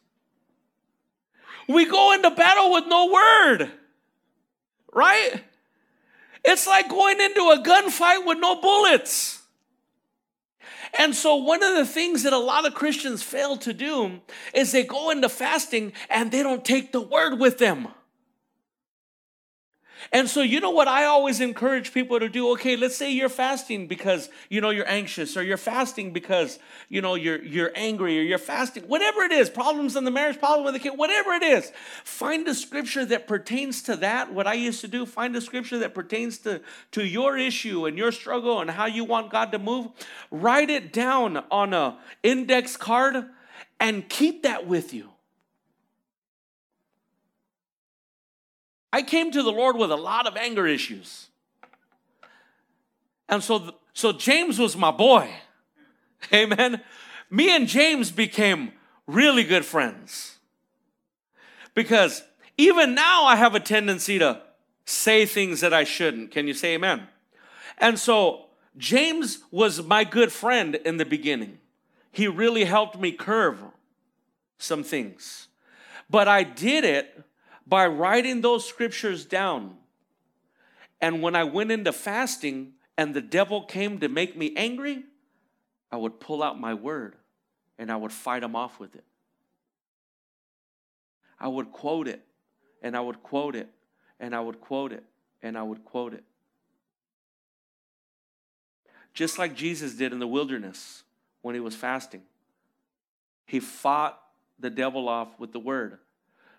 We 1.68 1.86
go 1.86 2.12
into 2.12 2.30
battle 2.30 2.72
with 2.72 2.86
no 2.86 3.06
word. 3.06 3.70
Right? 4.92 5.42
It's 6.44 6.66
like 6.66 6.88
going 6.88 7.20
into 7.20 7.40
a 7.40 7.62
gunfight 7.62 8.26
with 8.26 8.38
no 8.38 8.60
bullets. 8.60 9.42
And 10.98 11.14
so, 11.14 11.36
one 11.36 11.62
of 11.62 11.76
the 11.76 11.86
things 11.86 12.24
that 12.24 12.32
a 12.32 12.38
lot 12.38 12.66
of 12.66 12.74
Christians 12.74 13.22
fail 13.22 13.56
to 13.58 13.72
do 13.72 14.20
is 14.52 14.72
they 14.72 14.82
go 14.82 15.10
into 15.10 15.28
fasting 15.28 15.92
and 16.08 16.32
they 16.32 16.42
don't 16.42 16.64
take 16.64 16.92
the 16.92 17.00
word 17.00 17.38
with 17.38 17.58
them. 17.58 17.88
And 20.12 20.28
so, 20.28 20.42
you 20.42 20.58
know 20.58 20.70
what 20.70 20.88
I 20.88 21.04
always 21.04 21.40
encourage 21.40 21.94
people 21.94 22.18
to 22.18 22.28
do? 22.28 22.50
Okay, 22.52 22.74
let's 22.74 22.96
say 22.96 23.12
you're 23.12 23.28
fasting 23.28 23.86
because, 23.86 24.28
you 24.48 24.60
know, 24.60 24.70
you're 24.70 24.88
anxious 24.88 25.36
or 25.36 25.44
you're 25.44 25.56
fasting 25.56 26.12
because, 26.12 26.58
you 26.88 27.00
know, 27.00 27.14
you're, 27.14 27.40
you're 27.44 27.70
angry 27.76 28.18
or 28.18 28.22
you're 28.22 28.38
fasting, 28.38 28.82
whatever 28.84 29.22
it 29.22 29.30
is, 29.30 29.48
problems 29.48 29.94
in 29.94 30.02
the 30.02 30.10
marriage, 30.10 30.40
problem 30.40 30.64
with 30.64 30.74
the 30.74 30.80
kid, 30.80 30.98
whatever 30.98 31.30
it 31.32 31.44
is, 31.44 31.70
find 32.02 32.48
a 32.48 32.54
scripture 32.56 33.04
that 33.04 33.28
pertains 33.28 33.82
to 33.82 33.94
that. 33.96 34.32
What 34.32 34.48
I 34.48 34.54
used 34.54 34.80
to 34.80 34.88
do, 34.88 35.06
find 35.06 35.36
a 35.36 35.40
scripture 35.40 35.78
that 35.78 35.94
pertains 35.94 36.38
to, 36.38 36.60
to 36.90 37.06
your 37.06 37.38
issue 37.38 37.86
and 37.86 37.96
your 37.96 38.10
struggle 38.10 38.60
and 38.60 38.68
how 38.68 38.86
you 38.86 39.04
want 39.04 39.30
God 39.30 39.52
to 39.52 39.60
move. 39.60 39.90
Write 40.32 40.70
it 40.70 40.92
down 40.92 41.44
on 41.52 41.72
a 41.72 41.98
index 42.24 42.76
card 42.76 43.26
and 43.78 44.08
keep 44.08 44.42
that 44.42 44.66
with 44.66 44.92
you. 44.92 45.10
I 48.92 49.02
came 49.02 49.30
to 49.30 49.42
the 49.42 49.52
Lord 49.52 49.76
with 49.76 49.90
a 49.90 49.96
lot 49.96 50.26
of 50.26 50.36
anger 50.36 50.66
issues. 50.66 51.28
And 53.28 53.42
so, 53.42 53.74
so 53.92 54.12
James 54.12 54.58
was 54.58 54.76
my 54.76 54.90
boy. 54.90 55.30
Amen. 56.32 56.80
Me 57.30 57.54
and 57.54 57.68
James 57.68 58.10
became 58.10 58.72
really 59.06 59.44
good 59.44 59.64
friends. 59.64 60.38
Because 61.74 62.22
even 62.58 62.94
now 62.94 63.24
I 63.24 63.36
have 63.36 63.54
a 63.54 63.60
tendency 63.60 64.18
to 64.18 64.42
say 64.84 65.24
things 65.24 65.60
that 65.60 65.72
I 65.72 65.84
shouldn't. 65.84 66.32
Can 66.32 66.48
you 66.48 66.54
say 66.54 66.74
amen? 66.74 67.06
And 67.78 67.98
so 67.98 68.46
James 68.76 69.38
was 69.50 69.82
my 69.82 70.04
good 70.04 70.32
friend 70.32 70.74
in 70.74 70.96
the 70.96 71.04
beginning. 71.04 71.58
He 72.10 72.26
really 72.26 72.64
helped 72.64 72.98
me 72.98 73.12
curve 73.12 73.62
some 74.58 74.82
things. 74.82 75.48
But 76.10 76.26
I 76.26 76.42
did 76.42 76.84
it 76.84 77.24
by 77.70 77.86
writing 77.86 78.40
those 78.40 78.68
scriptures 78.68 79.24
down. 79.24 79.76
And 81.00 81.22
when 81.22 81.36
I 81.36 81.44
went 81.44 81.70
into 81.70 81.92
fasting 81.92 82.72
and 82.98 83.14
the 83.14 83.20
devil 83.22 83.62
came 83.62 84.00
to 84.00 84.08
make 84.08 84.36
me 84.36 84.52
angry, 84.56 85.04
I 85.90 85.96
would 85.96 86.18
pull 86.18 86.42
out 86.42 86.60
my 86.60 86.74
word 86.74 87.14
and 87.78 87.90
I 87.90 87.96
would 87.96 88.12
fight 88.12 88.42
him 88.42 88.56
off 88.56 88.80
with 88.80 88.96
it. 88.96 89.04
I 91.38 91.46
would 91.46 91.70
quote 91.70 92.08
it 92.08 92.20
and 92.82 92.96
I 92.96 93.00
would 93.00 93.22
quote 93.22 93.54
it 93.54 93.68
and 94.18 94.34
I 94.34 94.40
would 94.40 94.60
quote 94.60 94.92
it 94.92 95.04
and 95.40 95.56
I 95.56 95.62
would 95.62 95.84
quote 95.84 96.12
it. 96.12 96.24
Just 99.14 99.38
like 99.38 99.54
Jesus 99.54 99.94
did 99.94 100.12
in 100.12 100.18
the 100.18 100.26
wilderness 100.26 101.04
when 101.40 101.54
he 101.54 101.60
was 101.60 101.76
fasting. 101.76 102.22
He 103.46 103.60
fought 103.60 104.20
the 104.58 104.70
devil 104.70 105.08
off 105.08 105.38
with 105.38 105.52
the 105.52 105.60
word. 105.60 105.98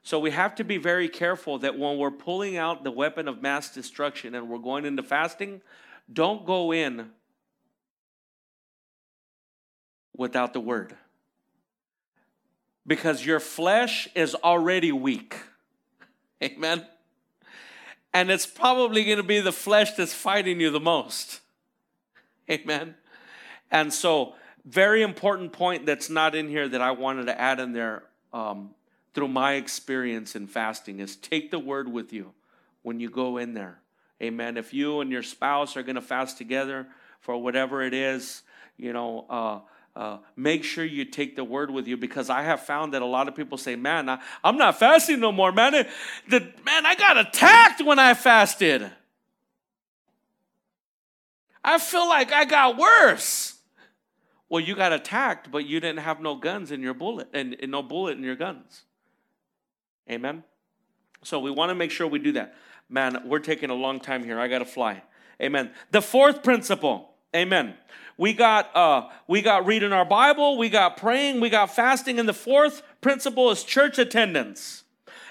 So 0.04 0.20
we 0.20 0.32
have 0.32 0.56
to 0.56 0.64
be 0.64 0.78
very 0.78 1.08
careful 1.08 1.60
that 1.60 1.78
when 1.78 1.98
we're 1.98 2.12
pulling 2.12 2.58
out 2.58 2.84
the 2.84 2.92
weapon 2.92 3.28
of 3.28 3.42
mass 3.42 3.74
destruction 3.74 4.34
and 4.34 4.50
we're 4.50 4.58
going 4.58 4.86
into 4.86 5.04
fasting, 5.04 5.62
don't 6.12 6.46
go 6.46 6.74
in 6.74 7.12
without 10.16 10.54
the 10.54 10.60
word. 10.60 10.96
Because 12.86 13.26
your 13.26 13.40
flesh 13.40 14.08
is 14.16 14.34
already 14.36 14.92
weak. 14.92 15.36
Amen. 16.44 16.86
And 18.14 18.32
it's 18.32 18.48
probably 18.48 19.04
going 19.06 19.18
to 19.18 19.24
be 19.24 19.40
the 19.40 19.52
flesh 19.52 19.92
that's 19.94 20.14
fighting 20.14 20.60
you 20.60 20.72
the 20.72 20.80
most. 20.80 21.42
Amen. 22.50 22.96
And 23.70 23.94
so, 23.94 24.34
very 24.66 25.02
important 25.02 25.54
point 25.54 25.86
that's 25.86 26.10
not 26.10 26.36
in 26.36 26.50
here 26.50 26.68
that 26.68 26.82
I 26.82 26.92
wanted 26.92 27.28
to 27.28 27.40
add 27.40 27.60
in 27.60 27.72
there 27.72 28.04
um, 28.34 28.72
through 29.14 29.28
my 29.28 29.54
experience 29.54 30.36
in 30.36 30.48
fasting 30.48 31.00
is 31.00 31.16
take 31.16 31.52
the 31.52 31.60
word 31.60 31.92
with 31.92 32.14
you 32.14 32.34
when 32.82 33.00
you 33.00 33.10
go 33.10 33.38
in 33.38 33.54
there. 33.54 33.80
Amen. 34.22 34.58
If 34.58 34.74
you 34.74 35.02
and 35.02 35.12
your 35.12 35.24
spouse 35.24 35.76
are 35.76 35.84
going 35.84 35.96
to 35.96 36.02
fast 36.02 36.38
together 36.38 36.88
for 37.20 37.38
whatever 37.38 37.82
it 37.82 37.94
is, 37.94 38.44
you 38.78 38.94
know, 38.94 39.26
uh, 39.30 39.60
uh, 39.96 40.18
make 40.36 40.64
sure 40.64 40.86
you 40.86 41.04
take 41.04 41.36
the 41.36 41.44
word 41.44 41.70
with 41.70 41.88
you 41.88 41.98
because 41.98 42.30
I 42.30 42.44
have 42.44 42.62
found 42.62 42.94
that 42.94 43.02
a 43.02 43.06
lot 43.06 43.28
of 43.28 43.36
people 43.36 43.58
say, 43.58 43.76
"Man, 43.76 44.08
I, 44.08 44.20
am 44.44 44.58
not 44.58 44.80
fasting 44.80 45.20
no 45.20 45.32
more, 45.32 45.52
man. 45.52 45.74
It, 45.74 45.90
the, 46.30 46.40
man, 46.64 46.86
I 46.86 46.96
got 46.96 47.18
attacked 47.18 47.84
when 47.84 48.00
I 48.00 48.14
fasted. 48.14 48.90
I 51.64 51.78
feel 51.78 52.08
like 52.08 52.32
I 52.32 52.46
got 52.46 52.78
worse." 52.78 53.58
Well, 54.48 54.62
you 54.62 54.76
got 54.76 54.92
attacked, 54.94 55.50
but 55.52 55.66
you 55.66 55.80
didn't 55.80 56.00
have 56.00 56.22
no 56.22 56.36
guns 56.36 56.72
in 56.72 56.82
your 56.82 56.94
bullet 56.94 57.30
and, 57.34 57.56
and 57.62 57.72
no 57.72 57.82
bullet 57.82 58.18
in 58.18 58.24
your 58.24 58.36
guns. 58.36 58.84
Amen. 60.12 60.44
So 61.24 61.40
we 61.40 61.52
want 61.52 61.70
to 61.70 61.76
make 61.76 61.92
sure 61.92 62.08
we 62.08 62.20
do 62.20 62.34
that. 62.34 62.56
Man, 62.90 63.22
we're 63.26 63.40
taking 63.40 63.70
a 63.70 63.76
long 63.76 64.00
time 64.00 64.24
here. 64.24 64.40
I 64.40 64.48
got 64.48 64.60
to 64.60 64.66
fly. 64.66 65.04
Amen. 65.42 65.72
The 65.92 66.02
fourth 66.02 66.44
principle. 66.44 67.12
Amen. 67.36 67.76
We 68.18 68.34
got 68.34 68.76
uh 68.76 69.08
we 69.28 69.42
got 69.42 69.66
reading 69.66 69.94
our 69.94 70.04
Bible, 70.04 70.58
we 70.58 70.70
got 70.70 70.98
praying, 70.98 71.40
we 71.40 71.50
got 71.50 71.74
fasting 71.74 72.20
and 72.20 72.28
the 72.28 72.34
fourth 72.34 72.84
principle 73.00 73.50
is 73.52 73.64
church 73.64 73.98
attendance. 73.98 74.84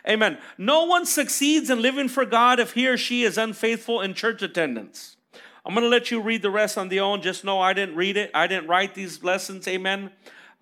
Amen. 0.08 0.38
No 0.56 0.84
one 0.84 1.04
succeeds 1.04 1.68
in 1.68 1.82
living 1.82 2.08
for 2.08 2.24
God 2.24 2.58
if 2.58 2.72
he 2.72 2.88
or 2.88 2.96
she 2.96 3.22
is 3.22 3.36
unfaithful 3.36 4.00
in 4.00 4.14
church 4.14 4.40
attendance. 4.40 5.16
I'm 5.64 5.74
going 5.74 5.84
to 5.84 5.90
let 5.90 6.10
you 6.10 6.22
read 6.22 6.40
the 6.40 6.50
rest 6.50 6.78
on 6.78 6.88
the 6.88 7.00
own. 7.00 7.20
Just 7.20 7.44
know 7.44 7.60
I 7.60 7.74
didn't 7.74 7.96
read 7.96 8.16
it. 8.16 8.30
I 8.32 8.46
didn't 8.46 8.66
write 8.66 8.94
these 8.94 9.22
lessons. 9.22 9.68
Amen. 9.68 10.10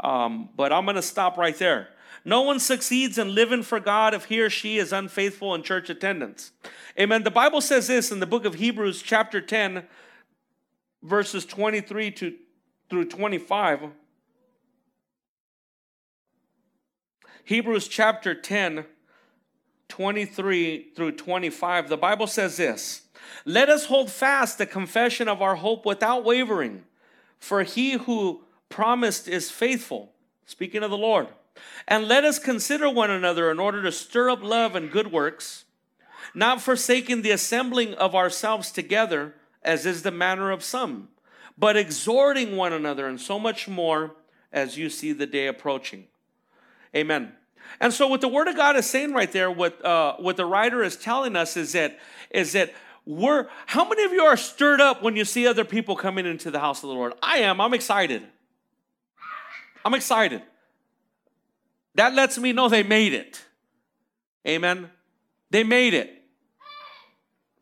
Um, 0.01 0.49
but 0.57 0.73
I'm 0.73 0.85
going 0.85 0.97
to 0.97 1.03
stop 1.03 1.37
right 1.37 1.57
there. 1.57 1.89
No 2.29 2.43
one 2.43 2.61
succeeds 2.61 3.17
in 3.17 3.35
living 3.35 3.63
for 3.63 3.81
God 3.81 4.13
if 4.13 4.27
he 4.27 4.39
or 4.43 4.51
she 4.51 4.77
is 4.77 4.93
unfaithful 4.93 5.55
in 5.55 5.63
church 5.63 5.89
attendance. 5.89 6.53
Amen. 7.01 7.23
The 7.23 7.31
Bible 7.31 7.63
says 7.63 7.87
this 7.87 8.13
in 8.13 8.21
the 8.21 8.27
book 8.27 8.45
of 8.45 8.57
Hebrews, 8.57 9.01
chapter 9.01 9.41
10, 9.41 9.85
verses 11.03 11.47
23 11.47 12.11
to, 12.11 12.35
through 12.91 13.07
25. 13.07 13.93
Hebrews 17.45 17.89
chapter 17.89 18.35
10, 18.35 18.85
23 19.89 20.91
through 20.95 21.13
25. 21.13 21.89
The 21.89 21.97
Bible 21.97 22.27
says 22.27 22.59
this 22.59 23.05
Let 23.47 23.71
us 23.71 23.87
hold 23.87 24.11
fast 24.11 24.59
the 24.59 24.67
confession 24.67 25.29
of 25.29 25.41
our 25.41 25.57
hope 25.57 25.87
without 25.87 26.27
wavering, 26.27 26.85
for 27.39 27.63
he 27.63 27.93
who 27.93 28.43
promised 28.69 29.29
is 29.29 29.51
faithful. 29.51 30.13
Speaking 30.45 30.83
of 30.83 30.91
the 30.91 30.99
Lord. 30.99 31.29
And 31.87 32.09
let 32.09 32.25
us 32.25 32.39
consider 32.39 32.91
one 32.91 33.11
another 33.11 33.51
in 33.51 33.59
order 33.59 33.83
to 33.83 33.93
stir 33.93 34.31
up 34.31 34.43
love 34.43 34.75
and 34.75 34.91
good 34.91 35.13
works, 35.13 35.65
not 36.35 36.61
forsaking 36.61 37.23
the 37.23 37.31
assembling 37.31 37.95
of 37.95 38.15
ourselves 38.15 38.71
together, 38.71 39.35
as 39.63 39.87
is 39.87 40.03
the 40.03 40.11
manner 40.11 40.51
of 40.51 40.63
some, 40.63 41.09
but 41.57 41.77
exhorting 41.77 42.57
one 42.57 42.73
another, 42.73 43.07
and 43.07 43.21
so 43.21 43.39
much 43.39 43.69
more 43.69 44.15
as 44.53 44.79
you 44.79 44.89
see 44.89 45.13
the 45.13 45.27
day 45.27 45.47
approaching. 45.47 46.07
Amen. 46.95 47.33
And 47.81 47.93
so, 47.93 48.09
what 48.09 48.21
the 48.21 48.29
Word 48.29 48.49
of 48.49 48.57
God 48.57 48.77
is 48.77 48.87
saying 48.87 49.13
right 49.13 49.31
there, 49.31 49.51
what 49.51 49.85
uh, 49.85 50.17
what 50.19 50.37
the 50.37 50.47
writer 50.47 50.83
is 50.83 50.97
telling 50.97 51.37
us 51.37 51.57
is 51.57 51.73
that 51.73 51.99
is 52.31 52.53
that 52.53 52.73
we're. 53.05 53.49
How 53.67 53.89
many 53.89 54.05
of 54.05 54.13
you 54.13 54.23
are 54.23 54.37
stirred 54.37 54.81
up 54.81 55.03
when 55.03 55.17
you 55.17 55.25
see 55.25 55.47
other 55.47 55.65
people 55.65 55.97
coming 55.97 56.27
into 56.27 56.51
the 56.51 56.61
house 56.61 56.83
of 56.83 56.89
the 56.89 56.95
Lord? 56.95 57.13
I 57.23 57.39
am. 57.39 57.61
I'm 57.61 57.75
excited. 57.75 58.23
I'm 59.85 59.95
excited. 59.95 60.43
That 61.99 62.15
lets 62.15 62.39
me 62.39 62.53
know 62.53 62.69
they 62.69 62.85
made 62.85 63.13
it. 63.13 63.45
Amen. 64.47 64.89
They 65.51 65.65
made 65.65 65.95
it. 65.95 66.23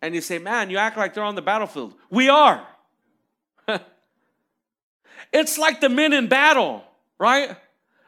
And 0.02 0.14
you 0.14 0.20
say, 0.20 0.38
man, 0.38 0.68
you 0.68 0.76
act 0.76 0.98
like 0.98 1.14
they're 1.14 1.24
on 1.24 1.36
the 1.36 1.42
battlefield. 1.42 1.94
We 2.10 2.28
are. 2.28 2.66
it's 5.32 5.56
like 5.56 5.80
the 5.80 5.88
men 5.88 6.12
in 6.12 6.28
battle, 6.28 6.84
right? 7.18 7.56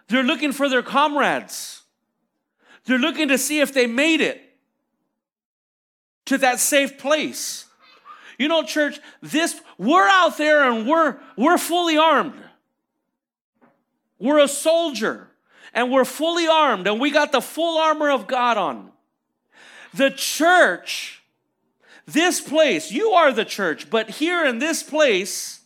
They're 0.08 0.22
looking 0.22 0.52
for 0.52 0.68
their 0.68 0.82
comrades. 0.82 1.80
They're 2.84 2.98
looking 2.98 3.28
to 3.28 3.38
see 3.38 3.60
if 3.60 3.72
they 3.72 3.86
made 3.86 4.20
it 4.20 4.42
to 6.26 6.36
that 6.36 6.60
safe 6.60 6.98
place. 6.98 7.64
You 8.38 8.48
know, 8.48 8.64
church, 8.64 9.00
this 9.22 9.58
we're 9.78 10.06
out 10.06 10.36
there 10.36 10.70
and 10.70 10.86
we're 10.86 11.18
we're 11.38 11.56
fully 11.56 11.96
armed. 11.96 12.34
We're 14.18 14.40
a 14.40 14.48
soldier 14.48 15.28
and 15.74 15.90
we're 15.90 16.04
fully 16.04 16.46
armed 16.46 16.86
and 16.86 17.00
we 17.00 17.10
got 17.10 17.32
the 17.32 17.40
full 17.40 17.78
armor 17.78 18.10
of 18.10 18.26
God 18.26 18.56
on. 18.56 18.90
The 19.94 20.10
church, 20.10 21.22
this 22.06 22.40
place, 22.40 22.90
you 22.90 23.10
are 23.10 23.32
the 23.32 23.44
church, 23.44 23.90
but 23.90 24.10
here 24.10 24.44
in 24.44 24.58
this 24.58 24.82
place, 24.82 25.60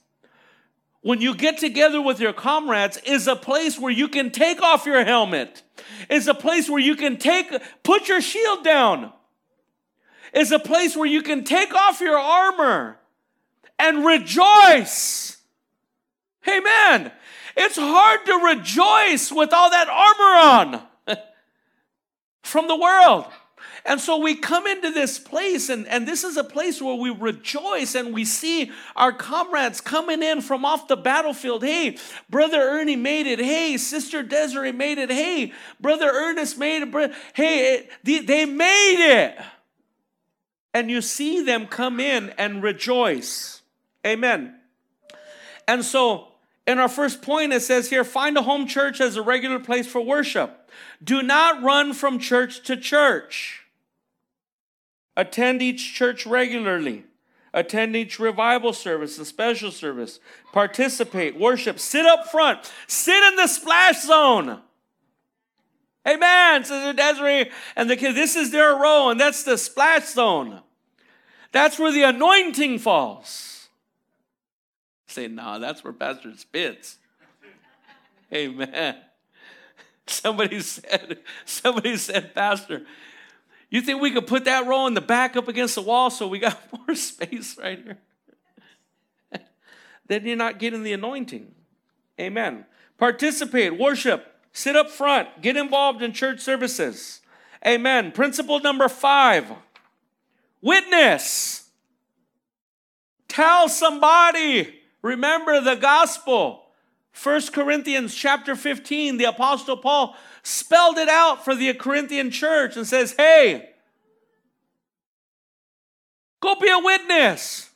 when 1.03 1.21
you 1.21 1.35
get 1.35 1.59
together 1.59 2.01
with 2.01 2.21
your 2.21 2.33
comrades, 2.33 2.97
is 3.05 3.27
a 3.27 3.37
place 3.37 3.79
where 3.79 3.93
you 3.93 4.09
can 4.09 4.31
take 4.31 4.63
off 4.63 4.87
your 4.87 5.05
helmet. 5.05 5.63
Is 6.09 6.29
a 6.29 6.35
place 6.35 6.71
where 6.71 6.81
you 6.81 6.95
can 6.95 7.17
take, 7.17 7.53
put 7.83 8.09
your 8.09 8.21
shield 8.21 8.63
down. 8.63 9.13
Is 10.33 10.53
a 10.53 10.59
place 10.59 10.97
where 10.97 11.07
you 11.07 11.23
can 11.23 11.45
take 11.45 11.75
off 11.75 12.01
your 12.01 12.19
armor 12.19 12.99
and 13.79 14.05
rejoice. 14.05 15.39
Amen. 16.49 17.13
It's 17.57 17.77
hard 17.77 18.27
to 18.27 18.35
rejoice 18.57 19.31
with 19.31 19.53
all 19.53 19.71
that 19.71 19.89
armor 19.89 20.79
on 21.09 21.17
from 22.43 22.69
the 22.69 22.77
world. 22.77 23.27
And 23.85 24.01
so 24.01 24.19
we 24.19 24.37
come 24.37 24.67
into 24.67 24.91
this 24.93 25.19
place, 25.19 25.69
and, 25.69 25.89
and 25.89 26.07
this 26.07 26.23
is 26.23 26.37
a 26.37 26.45
place 26.45 26.81
where 26.81 26.95
we 26.95 27.11
rejoice 27.11 27.97
and 27.97 28.15
we 28.15 28.25
see 28.25 28.71
our 28.95 29.13
comrades 29.13 29.81
coming 29.81 30.23
in 30.23 30.41
from 30.41 30.65
off 30.65 30.87
the 30.87 30.97
battlefield. 30.97 31.65
Hey, 31.65 31.99
Brother 32.31 32.61
Ernie 32.61 32.95
made 32.95 33.27
it. 33.27 33.41
Hey, 33.41 33.77
Sister 33.77 34.23
Desiree 34.23 34.71
made 34.71 34.99
it. 34.99 35.11
Hey, 35.11 35.53
Brother 35.81 36.09
Ernest 36.09 36.59
made 36.59 36.83
it. 36.83 37.13
Hey, 37.35 37.89
they 38.05 38.45
made 38.45 39.25
it. 39.25 39.39
And 40.73 40.89
you 40.89 41.03
see 41.03 41.43
them 41.43 41.67
come 41.67 41.99
in 41.99 42.31
and 42.39 42.63
rejoice. 42.63 43.63
Amen. 44.07 44.61
And 45.67 45.85
so 45.85 46.32
in 46.67 46.79
our 46.79 46.89
first 46.89 47.23
point, 47.23 47.53
it 47.53 47.63
says 47.63 47.91
here 47.91 48.05
find 48.05 48.37
a 48.37 48.43
home 48.43 48.67
church 48.67 49.01
as 49.01 49.17
a 49.17 49.23
regular 49.23 49.59
place 49.59 49.87
for 49.87 50.01
worship. 50.01 50.71
Do 51.03 51.23
not 51.23 51.63
run 51.63 51.93
from 51.93 52.19
church 52.19 52.63
to 52.65 52.77
church. 52.77 53.65
Attend 55.17 55.61
each 55.61 55.95
church 55.95 56.25
regularly. 56.25 57.05
Attend 57.53 57.95
each 57.97 58.19
revival 58.19 58.73
service 58.73 59.19
and 59.19 59.27
special 59.27 59.71
service. 59.71 60.21
Participate, 60.53 61.39
worship, 61.39 61.79
sit 61.79 62.07
up 62.07 62.27
front, 62.29 62.73
sit 62.87 63.23
in 63.25 63.37
the 63.37 63.47
splash 63.47 64.03
zone. 64.03 64.61
Amen, 66.09 66.65
Sister 66.65 66.93
Desiree 66.95 67.51
and 67.77 67.91
the 67.91 67.97
kids. 67.97 68.15
This 68.15 68.37
is 68.37 68.51
their 68.51 68.75
row, 68.75 69.11
and 69.11 69.21
that's 69.21 69.43
the 69.45 69.59
splash 69.59 70.07
zone. 70.07 70.61
That's 71.53 71.79
where 71.79 71.93
the 71.93 72.03
anointing 72.05 72.79
falls. 72.79 73.52
Say, 75.13 75.29
nah, 75.29 75.59
that's 75.59 75.85
where 75.85 75.93
Pastor 75.93 76.35
spits. 76.39 76.97
Amen. 78.33 78.97
Somebody 80.07 80.61
said, 80.61 81.19
somebody 81.45 81.99
said, 81.99 82.35
Pastor, 82.35 82.87
you 83.69 83.83
think 83.83 84.01
we 84.01 84.11
could 84.11 84.27
put 84.27 84.47
that 84.47 84.67
row 84.67 84.87
in 84.87 84.95
the 84.95 85.03
back 85.03 85.37
up 85.37 85.49
against 85.49 85.75
the 85.75 85.83
wall 85.83 86.09
so 86.09 86.27
we 86.27 86.39
got 86.39 86.59
more 86.87 86.95
space 86.95 87.59
right 87.59 87.79
here? 87.79 87.99
then 90.07 90.25
you're 90.27 90.35
not 90.35 90.59
getting 90.59 90.83
the 90.83 90.95
anointing. 90.95 91.55
Amen. 92.19 92.65
Participate, 92.97 93.79
worship, 93.79 94.35
sit 94.53 94.77
up 94.77 94.91
front, 94.91 95.43
get 95.43 95.59
involved 95.59 96.01
in 96.03 96.15
church 96.15 96.41
services. 96.41 97.21
Amen. 97.67 98.13
Principle 98.13 98.61
number 98.61 98.89
five 98.89 99.47
witness. 100.63 101.69
Tell 103.29 103.69
somebody. 103.69 104.82
Remember 105.03 105.61
the 105.61 105.75
gospel. 105.75 106.61
1 107.21 107.49
Corinthians 107.53 108.15
chapter 108.15 108.57
15, 108.57 109.19
the 109.19 109.25
Apostle 109.25 109.77
Paul 109.77 110.17
spelled 110.43 110.97
it 110.97 111.09
out 111.09 111.45
for 111.45 111.55
the 111.55 111.73
Corinthian 111.75 112.31
church 112.31 112.77
and 112.77 112.87
says, 112.87 113.15
Hey, 113.19 113.71
go 116.41 116.55
be 116.55 116.71
a 116.71 116.79
witness 116.79 117.71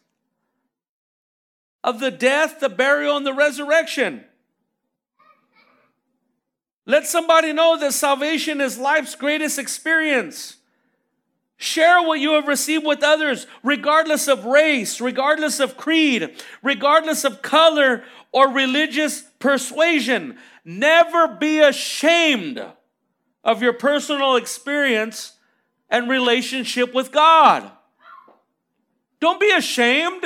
of 1.85 2.01
the 2.01 2.11
death, 2.11 2.61
the 2.61 2.68
burial, 2.68 3.16
and 3.16 3.27
the 3.27 3.35
resurrection. 3.35 4.24
Let 6.87 7.07
somebody 7.07 7.53
know 7.53 7.79
that 7.79 7.93
salvation 7.93 8.61
is 8.61 8.79
life's 8.79 9.16
greatest 9.16 9.59
experience. 9.59 10.56
Share 11.59 12.03
what 12.03 12.21
you 12.21 12.33
have 12.33 12.49
received 12.49 12.85
with 12.85 13.03
others, 13.03 13.47
regardless 13.63 14.29
of 14.29 14.45
race, 14.45 15.01
regardless 15.01 15.59
of 15.59 15.77
creed, 15.77 16.35
regardless 16.63 17.25
of 17.25 17.41
color 17.41 18.05
or 18.31 18.49
religious 18.49 19.23
persuasion. 19.39 20.37
Never 20.65 21.29
be 21.29 21.61
ashamed 21.61 22.63
of 23.43 23.63
your 23.63 23.73
personal 23.73 24.37
experience 24.37 25.33
and 25.89 26.11
relationship 26.11 26.93
with 26.93 27.11
God. 27.11 27.71
Don't 29.21 29.41
be 29.41 29.51
ashamed. 29.51 30.25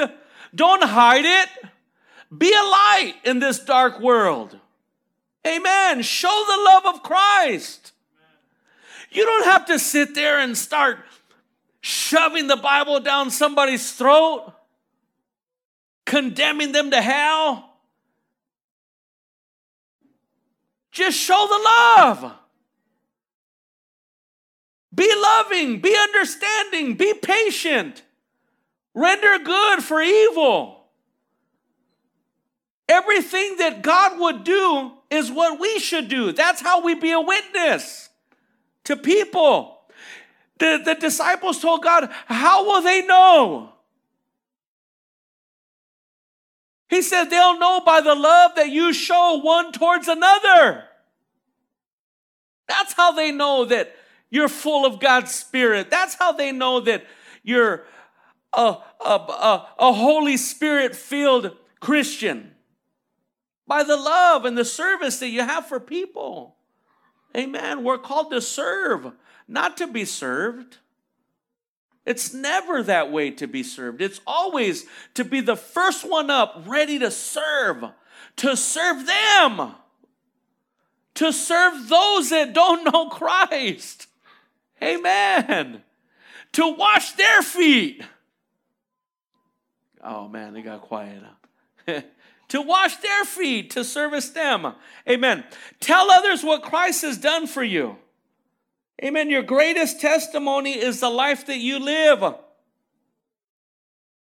Don't 0.53 0.83
hide 0.83 1.25
it. 1.25 1.49
Be 2.37 2.53
a 2.53 2.57
light 2.57 3.15
in 3.25 3.39
this 3.39 3.61
dark 3.61 4.01
world. 4.01 4.59
Amen. 5.47 6.03
Show 6.03 6.45
the 6.47 6.65
love 6.65 6.95
of 6.95 7.03
Christ. 7.03 7.93
You 9.11 9.25
don't 9.25 9.45
have 9.45 9.67
to 9.67 9.79
sit 9.79 10.15
there 10.15 10.39
and 10.39 10.57
start 10.57 10.99
shoving 11.81 12.47
the 12.47 12.57
Bible 12.57 13.01
down 13.01 13.31
somebody's 13.31 13.93
throat, 13.93 14.53
condemning 16.05 16.73
them 16.73 16.91
to 16.91 17.01
hell. 17.01 17.71
Just 20.91 21.19
show 21.19 21.47
the 21.49 21.63
love. 21.65 22.33
Be 24.95 25.13
loving, 25.17 25.81
be 25.81 25.97
understanding, 25.97 26.95
be 26.95 27.15
patient. 27.15 28.03
Render 28.93 29.39
good 29.39 29.83
for 29.83 30.03
evil. 30.03 30.85
Everything 32.89 33.57
that 33.59 33.83
God 33.83 34.19
would 34.19 34.43
do 34.43 34.93
is 35.11 35.31
what 35.31 35.61
we 35.61 35.79
should 35.79 36.09
do. 36.09 36.33
That's 36.33 36.61
how 36.61 36.83
we 36.83 36.97
be 36.97 37.13
a 37.13 37.21
witness 37.21 38.11
to 38.85 38.97
people. 38.97 39.80
The, 40.61 40.81
the 40.85 40.95
disciples 40.95 41.61
told 41.61 41.83
God, 41.83 42.11
How 42.27 42.65
will 42.65 42.83
they 42.83 43.05
know? 43.05 43.73
He 46.89 47.03
said, 47.03 47.25
They'll 47.25 47.59
know 47.59 47.81
by 47.81 48.03
the 48.03 48.15
love 48.15 48.53
that 48.57 48.69
you 48.69 48.93
show 48.93 49.41
one 49.43 49.73
towards 49.73 50.07
another. 50.07 50.85
That's 52.69 52.93
how 52.93 53.13
they 53.13 53.33
know 53.33 53.65
that 53.65 53.97
you're 54.29 54.49
full 54.49 54.87
of 54.87 55.01
God's 55.01 55.35
Spirit. 55.35 55.91
That's 55.91 56.15
how 56.15 56.33
they 56.33 56.53
know 56.53 56.81
that 56.81 57.05
you're 57.43 57.85
a, 58.53 58.77
a, 59.05 59.11
a, 59.11 59.69
a 59.79 59.93
Holy 59.93 60.37
Spirit 60.37 60.95
filled 60.95 61.57
Christian. 61.81 62.53
By 63.67 63.83
the 63.83 63.97
love 63.97 64.45
and 64.45 64.59
the 64.59 64.65
service 64.65 65.21
that 65.21 65.29
you 65.29 65.41
have 65.41 65.67
for 65.67 65.81
people. 65.81 66.57
Amen. 67.37 67.83
We're 67.83 67.99
called 67.99 68.31
to 68.33 68.41
serve, 68.41 69.13
not 69.51 69.77
to 69.79 69.89
be 69.89 70.05
served. 70.05 70.79
It's 72.07 72.33
never 72.33 72.83
that 72.85 73.13
way 73.13 73.31
to 73.33 73.47
be 73.47 73.63
served. 73.63 74.01
It's 74.01 74.21
always 74.27 74.87
to 75.15 75.25
be 75.25 75.41
the 75.41 75.57
first 75.57 76.09
one 76.09 76.31
up, 76.31 76.63
ready 76.67 76.99
to 77.01 77.11
serve, 77.11 77.85
to 78.37 78.57
serve 78.57 79.07
them, 79.07 79.75
to 81.15 81.33
serve 81.33 81.89
those 81.89 82.31
that 82.31 82.55
don't 82.55 82.91
know 82.91 83.09
Christ. 83.11 84.07
Amen. 84.83 85.83
To 86.53 86.69
wash 86.69 87.13
their 87.13 87.43
feet. 87.43 88.03
Oh 90.03 90.29
man, 90.29 90.55
they 90.55 90.63
got 90.63 90.81
quiet. 90.81 91.23
to 92.49 92.63
wash 92.63 92.97
their 92.97 93.25
feet, 93.25 93.71
to 93.71 93.85
service 93.85 94.31
them. 94.31 94.75
Amen. 95.09 95.45
Tell 95.81 96.11
others 96.11 96.43
what 96.43 96.63
Christ 96.63 97.03
has 97.03 97.19
done 97.19 97.47
for 97.47 97.63
you. 97.63 97.99
Amen. 99.03 99.31
Your 99.31 99.43
greatest 99.43 100.01
testimony 100.01 100.73
is 100.73 101.01
the 101.01 101.09
life 101.09 101.47
that 101.47 101.59
you 101.59 101.79
live. 101.79 102.35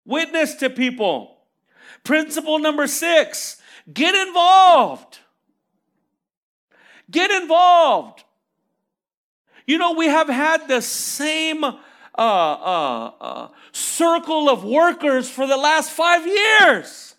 Witness 0.05 0.55
to 0.55 0.69
people. 0.69 1.38
Principle 2.03 2.59
number 2.59 2.88
six 2.88 3.61
get 3.91 4.13
involved. 4.28 5.19
Get 7.09 7.32
involved. 7.32 8.23
You 9.65 9.78
know, 9.78 9.93
we 9.93 10.07
have 10.07 10.30
had 10.30 10.67
the 10.67 10.82
same 10.82 11.63
uh, 11.63 11.78
uh, 12.17 13.11
uh, 13.19 13.47
circle 13.71 14.49
of 14.49 14.63
workers 14.63 15.30
for 15.30 15.47
the 15.47 15.57
last 15.57 15.91
five 15.91 16.25
years. 16.25 17.15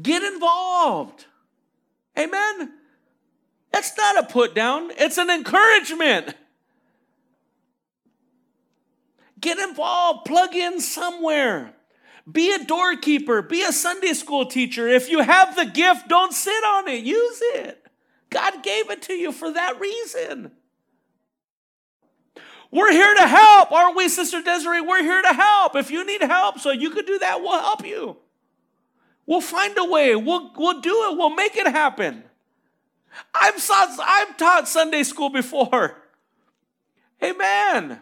Get 0.00 0.22
involved. 0.22 1.26
Amen. 2.20 2.72
That's 3.72 3.96
not 3.96 4.18
a 4.18 4.26
put 4.26 4.54
down, 4.54 4.90
it's 4.96 5.18
an 5.18 5.30
encouragement. 5.30 6.34
Get 9.40 9.58
involved, 9.58 10.26
plug 10.26 10.54
in 10.54 10.80
somewhere. 10.80 11.74
Be 12.30 12.52
a 12.52 12.64
doorkeeper, 12.64 13.40
be 13.42 13.62
a 13.62 13.72
Sunday 13.72 14.12
school 14.12 14.44
teacher. 14.44 14.86
If 14.86 15.08
you 15.08 15.20
have 15.20 15.56
the 15.56 15.64
gift, 15.64 16.08
don't 16.08 16.32
sit 16.32 16.62
on 16.64 16.88
it, 16.88 17.02
use 17.02 17.38
it. 17.40 17.86
God 18.28 18.62
gave 18.62 18.90
it 18.90 19.02
to 19.02 19.14
you 19.14 19.32
for 19.32 19.50
that 19.52 19.80
reason. 19.80 20.52
We're 22.70 22.92
here 22.92 23.14
to 23.14 23.26
help, 23.26 23.72
aren't 23.72 23.96
we, 23.96 24.08
Sister 24.08 24.42
Desiree? 24.42 24.80
We're 24.80 25.02
here 25.02 25.22
to 25.22 25.32
help. 25.32 25.74
If 25.74 25.90
you 25.90 26.06
need 26.06 26.22
help 26.22 26.60
so 26.60 26.70
you 26.70 26.90
could 26.90 27.06
do 27.06 27.18
that, 27.18 27.40
we'll 27.40 27.58
help 27.58 27.84
you. 27.84 28.16
We'll 29.30 29.40
find 29.40 29.78
a 29.78 29.84
way. 29.84 30.16
We'll, 30.16 30.50
we'll 30.56 30.80
do 30.80 30.90
it. 31.08 31.16
We'll 31.16 31.30
make 31.30 31.54
it 31.54 31.68
happen. 31.68 32.24
I've, 33.32 33.64
I've 33.70 34.36
taught 34.36 34.66
Sunday 34.66 35.04
school 35.04 35.30
before. 35.30 36.02
Amen. 37.22 38.00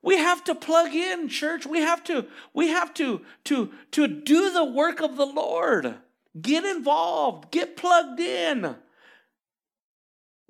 We 0.00 0.16
have 0.16 0.44
to 0.44 0.54
plug 0.54 0.94
in, 0.94 1.28
church. 1.28 1.66
We 1.66 1.80
have 1.80 2.04
to, 2.04 2.26
we 2.52 2.68
have 2.68 2.94
to, 2.94 3.22
to, 3.46 3.72
to 3.90 4.06
do 4.06 4.52
the 4.52 4.64
work 4.64 5.00
of 5.00 5.16
the 5.16 5.26
Lord. 5.26 5.96
Get 6.40 6.64
involved, 6.64 7.50
get 7.50 7.76
plugged 7.76 8.20
in. 8.20 8.76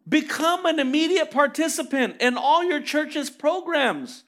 Become 0.07 0.67
an 0.67 0.81
immediate 0.81 1.31
participant 1.31 2.17
in 2.21 2.37
all 2.37 2.63
your 2.63 2.83
church's 2.83 3.31
programs. 3.31 4.25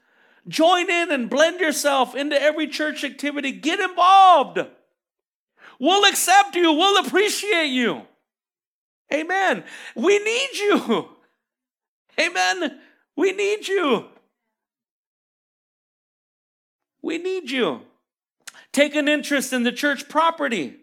Join 0.48 0.88
in 0.88 1.12
and 1.12 1.28
blend 1.28 1.60
yourself 1.60 2.14
into 2.14 2.40
every 2.40 2.66
church 2.66 3.04
activity. 3.04 3.52
Get 3.52 3.78
involved. 3.78 4.60
We'll 5.78 6.04
accept 6.04 6.54
you, 6.56 6.72
we'll 6.72 7.04
appreciate 7.04 7.68
you. 7.68 8.02
Amen. 9.12 9.64
We 9.94 10.18
need 10.18 10.50
you. 10.54 11.08
Amen. 12.20 12.80
We 13.16 13.32
need 13.32 13.68
you. 13.68 14.06
We 17.02 17.18
need 17.18 17.50
you. 17.50 17.82
Take 18.72 18.94
an 18.94 19.08
interest 19.08 19.52
in 19.52 19.62
the 19.62 19.72
church 19.72 20.08
property. 20.08 20.76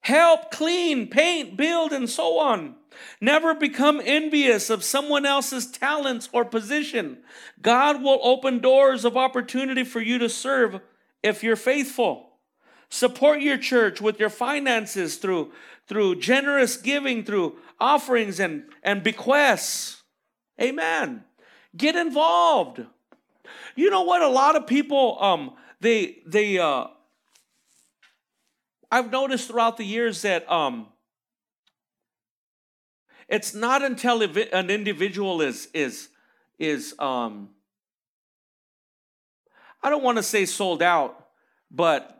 Help 0.00 0.50
clean, 0.50 1.08
paint, 1.08 1.56
build, 1.56 1.92
and 1.92 2.08
so 2.08 2.38
on. 2.38 2.74
Never 3.20 3.54
become 3.54 4.00
envious 4.04 4.70
of 4.70 4.82
someone 4.82 5.26
else's 5.26 5.70
talents 5.70 6.28
or 6.32 6.44
position. 6.44 7.18
God 7.60 8.02
will 8.02 8.18
open 8.22 8.60
doors 8.60 9.04
of 9.04 9.16
opportunity 9.16 9.84
for 9.84 10.00
you 10.00 10.18
to 10.18 10.28
serve 10.28 10.80
if 11.22 11.42
you're 11.42 11.56
faithful. 11.56 12.27
Support 12.90 13.40
your 13.40 13.58
church 13.58 14.00
with 14.00 14.18
your 14.18 14.30
finances 14.30 15.16
through, 15.16 15.52
through 15.86 16.16
generous 16.16 16.76
giving, 16.76 17.24
through 17.24 17.56
offerings 17.78 18.40
and, 18.40 18.64
and 18.82 19.02
bequests. 19.02 20.02
Amen. 20.60 21.24
Get 21.76 21.96
involved. 21.96 22.84
You 23.76 23.90
know 23.90 24.02
what? 24.02 24.22
A 24.22 24.28
lot 24.28 24.56
of 24.56 24.66
people, 24.66 25.18
um, 25.20 25.52
they 25.80 26.18
they 26.26 26.58
uh, 26.58 26.86
I've 28.90 29.10
noticed 29.10 29.48
throughout 29.48 29.76
the 29.76 29.84
years 29.84 30.22
that 30.22 30.50
um, 30.50 30.88
it's 33.28 33.54
not 33.54 33.82
until 33.82 34.22
an 34.22 34.70
individual 34.70 35.40
is 35.40 35.68
is 35.74 36.08
is 36.58 36.94
um, 36.98 37.50
I 39.82 39.90
don't 39.90 40.02
want 40.02 40.16
to 40.16 40.22
say 40.22 40.46
sold 40.46 40.82
out, 40.82 41.28
but 41.70 42.17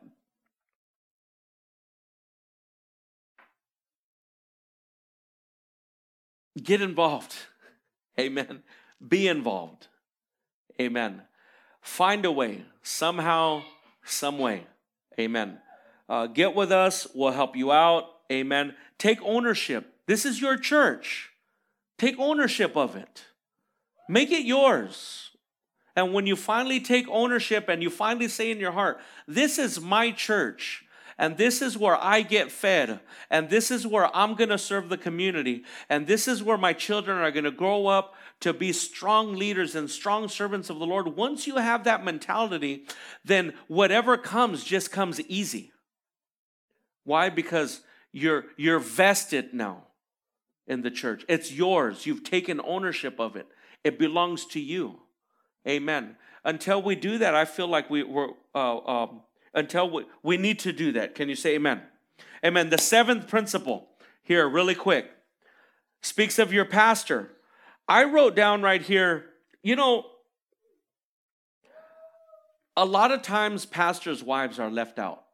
get 6.69 6.83
involved. 6.83 7.35
Amen. 8.21 8.63
Be 9.07 9.27
involved. 9.27 9.89
Amen. 10.81 11.23
Find 11.81 12.25
a 12.27 12.31
way, 12.31 12.65
somehow, 12.83 13.63
some 14.05 14.39
way. 14.39 14.67
Amen. 15.19 15.59
Uh, 16.09 16.27
get 16.27 16.55
with 16.55 16.71
us. 16.71 17.07
We'll 17.15 17.33
help 17.33 17.57
you 17.57 17.73
out. 17.73 18.05
Amen. 18.31 18.75
Take 18.99 19.19
ownership. 19.23 19.95
This 20.07 20.27
is 20.27 20.41
your 20.41 20.59
church. 20.59 21.31
Take 21.97 22.19
ownership 22.19 22.77
of 22.77 22.95
it. 22.97 23.25
Make 24.09 24.31
it 24.31 24.45
yours. 24.45 25.31
And 25.97 26.13
when 26.13 26.27
you 26.27 26.37
finally 26.37 26.81
take 26.81 27.09
ownership 27.09 27.69
and 27.69 27.83
you 27.83 27.91
finally 27.91 28.29
say 28.29 28.51
in 28.51 28.59
your 28.59 28.73
heart, 28.73 29.01
This 29.27 29.59
is 29.59 29.81
my 29.81 30.13
church, 30.13 30.85
and 31.19 31.37
this 31.37 31.61
is 31.61 31.77
where 31.77 32.03
I 32.03 32.23
get 32.23 32.53
fed, 32.53 33.01
and 33.29 33.51
this 33.51 33.71
is 33.71 33.87
where 33.87 34.15
I'm 34.17 34.35
going 34.35 34.51
to 34.51 34.59
serve 34.59 34.89
the 34.89 34.97
community, 34.97 35.65
and 35.89 36.07
this 36.07 36.29
is 36.29 36.43
where 36.43 36.57
my 36.57 36.73
children 36.73 37.19
are 37.19 37.31
going 37.33 37.45
to 37.45 37.51
grow 37.51 37.89
up 37.89 38.15
to 38.41 38.53
be 38.53 38.73
strong 38.73 39.35
leaders 39.35 39.75
and 39.75 39.91
strong 39.91 40.29
servants 40.29 40.71
of 40.71 40.79
the 40.79 40.87
Lord. 40.87 41.17
Once 41.17 41.47
you 41.47 41.57
have 41.57 41.85
that 41.85 42.05
mentality, 42.05 42.85
then 43.25 43.53
whatever 43.67 44.17
comes 44.17 44.63
just 44.63 44.93
comes 44.93 45.21
easy. 45.23 45.73
Why? 47.05 47.31
Because 47.31 47.81
you're 48.13 48.45
you're 48.57 48.79
vested 48.79 49.53
now 49.53 49.89
in 50.69 50.83
the 50.83 50.91
church. 50.91 51.25
It's 51.29 51.51
yours. 51.51 52.07
You've 52.07 52.23
taken 52.23 52.61
ownership 52.65 53.19
of 53.19 53.35
it. 53.35 53.49
It 53.83 53.99
belongs 53.99 54.45
to 54.47 54.61
you. 54.61 55.01
Amen. 55.67 56.17
Until 56.45 56.81
we 56.81 56.95
do 56.95 57.19
that, 57.19 57.35
I 57.35 57.45
feel 57.45 57.67
like 57.67 57.91
we, 57.91 58.03
we're 58.03 58.29
uh, 58.55 58.79
um, 58.79 59.23
until 59.55 59.91
we, 59.91 60.05
we 60.23 60.37
need 60.37 60.59
to 60.61 60.73
do 60.73 60.93
that. 60.93 61.15
Can 61.15 61.29
you 61.29 61.35
say 61.35 61.55
amen? 61.55 61.83
Amen. 62.45 62.71
The 62.71 62.79
seventh 62.79 63.29
principle 63.29 63.89
here, 64.23 64.49
really 64.49 64.75
quick, 64.75 65.11
speaks 66.03 66.39
of 66.39 66.53
your 66.53 66.65
pastor. 66.65 67.31
I 67.89 68.05
wrote 68.05 68.37
down 68.37 68.63
right 68.63 68.83
here, 68.83 69.27
you 69.63 69.77
know, 69.77 70.07
a 72.77 72.85
lot 72.85 73.11
of 73.11 73.23
times 73.23 73.67
pastors' 73.67 74.23
wives 74.23 74.59
are 74.61 74.71
left 74.71 74.99
out. 74.99 75.25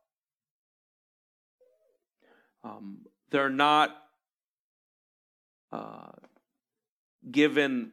Um, 2.63 3.01
they're 3.31 3.51
not 3.51 3.95
uh, 5.71 6.13
given 7.31 7.93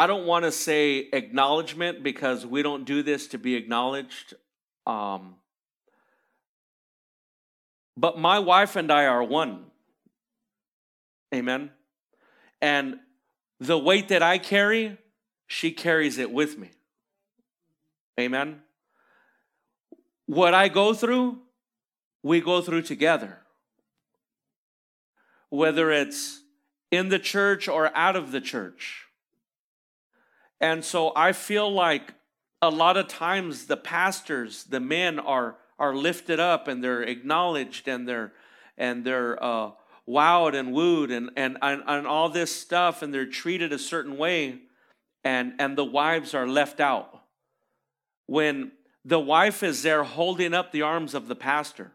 I 0.00 0.06
don't 0.06 0.24
want 0.24 0.46
to 0.46 0.50
say 0.50 1.10
acknowledgement 1.12 2.02
because 2.02 2.46
we 2.46 2.62
don't 2.62 2.86
do 2.86 3.02
this 3.02 3.26
to 3.26 3.38
be 3.38 3.54
acknowledged. 3.54 4.32
Um, 4.86 5.34
but 7.98 8.18
my 8.18 8.38
wife 8.38 8.76
and 8.76 8.90
I 8.90 9.04
are 9.04 9.22
one. 9.22 9.66
Amen. 11.34 11.68
And 12.62 12.98
the 13.58 13.76
weight 13.76 14.08
that 14.08 14.22
I 14.22 14.38
carry, 14.38 14.96
she 15.46 15.70
carries 15.70 16.16
it 16.16 16.32
with 16.32 16.56
me. 16.56 16.70
Amen. 18.18 18.62
What 20.24 20.54
I 20.54 20.68
go 20.68 20.94
through, 20.94 21.40
we 22.22 22.40
go 22.40 22.62
through 22.62 22.82
together. 22.82 23.40
Whether 25.50 25.90
it's 25.90 26.40
in 26.90 27.10
the 27.10 27.18
church 27.18 27.68
or 27.68 27.94
out 27.94 28.16
of 28.16 28.32
the 28.32 28.40
church. 28.40 29.08
And 30.60 30.84
so 30.84 31.12
I 31.16 31.32
feel 31.32 31.72
like 31.72 32.14
a 32.60 32.70
lot 32.70 32.96
of 32.96 33.08
times 33.08 33.66
the 33.66 33.76
pastors, 33.76 34.64
the 34.64 34.80
men 34.80 35.18
are 35.18 35.56
are 35.78 35.94
lifted 35.94 36.38
up 36.38 36.68
and 36.68 36.84
they're 36.84 37.02
acknowledged 37.02 37.88
and 37.88 38.06
they're 38.06 38.32
and 38.76 39.02
they're 39.04 39.42
uh, 39.42 39.70
wowed 40.06 40.54
and 40.54 40.72
wooed 40.72 41.10
and, 41.10 41.30
and 41.36 41.56
and 41.62 41.82
and 41.86 42.06
all 42.06 42.28
this 42.28 42.54
stuff 42.54 43.02
and 43.02 43.14
they're 43.14 43.26
treated 43.26 43.72
a 43.72 43.78
certain 43.78 44.18
way 44.18 44.58
and 45.24 45.54
and 45.58 45.76
the 45.78 45.84
wives 45.84 46.34
are 46.34 46.46
left 46.46 46.80
out. 46.80 47.22
When 48.26 48.72
the 49.04 49.18
wife 49.18 49.62
is 49.62 49.82
there 49.82 50.04
holding 50.04 50.52
up 50.52 50.72
the 50.72 50.82
arms 50.82 51.14
of 51.14 51.28
the 51.28 51.36
pastor 51.36 51.92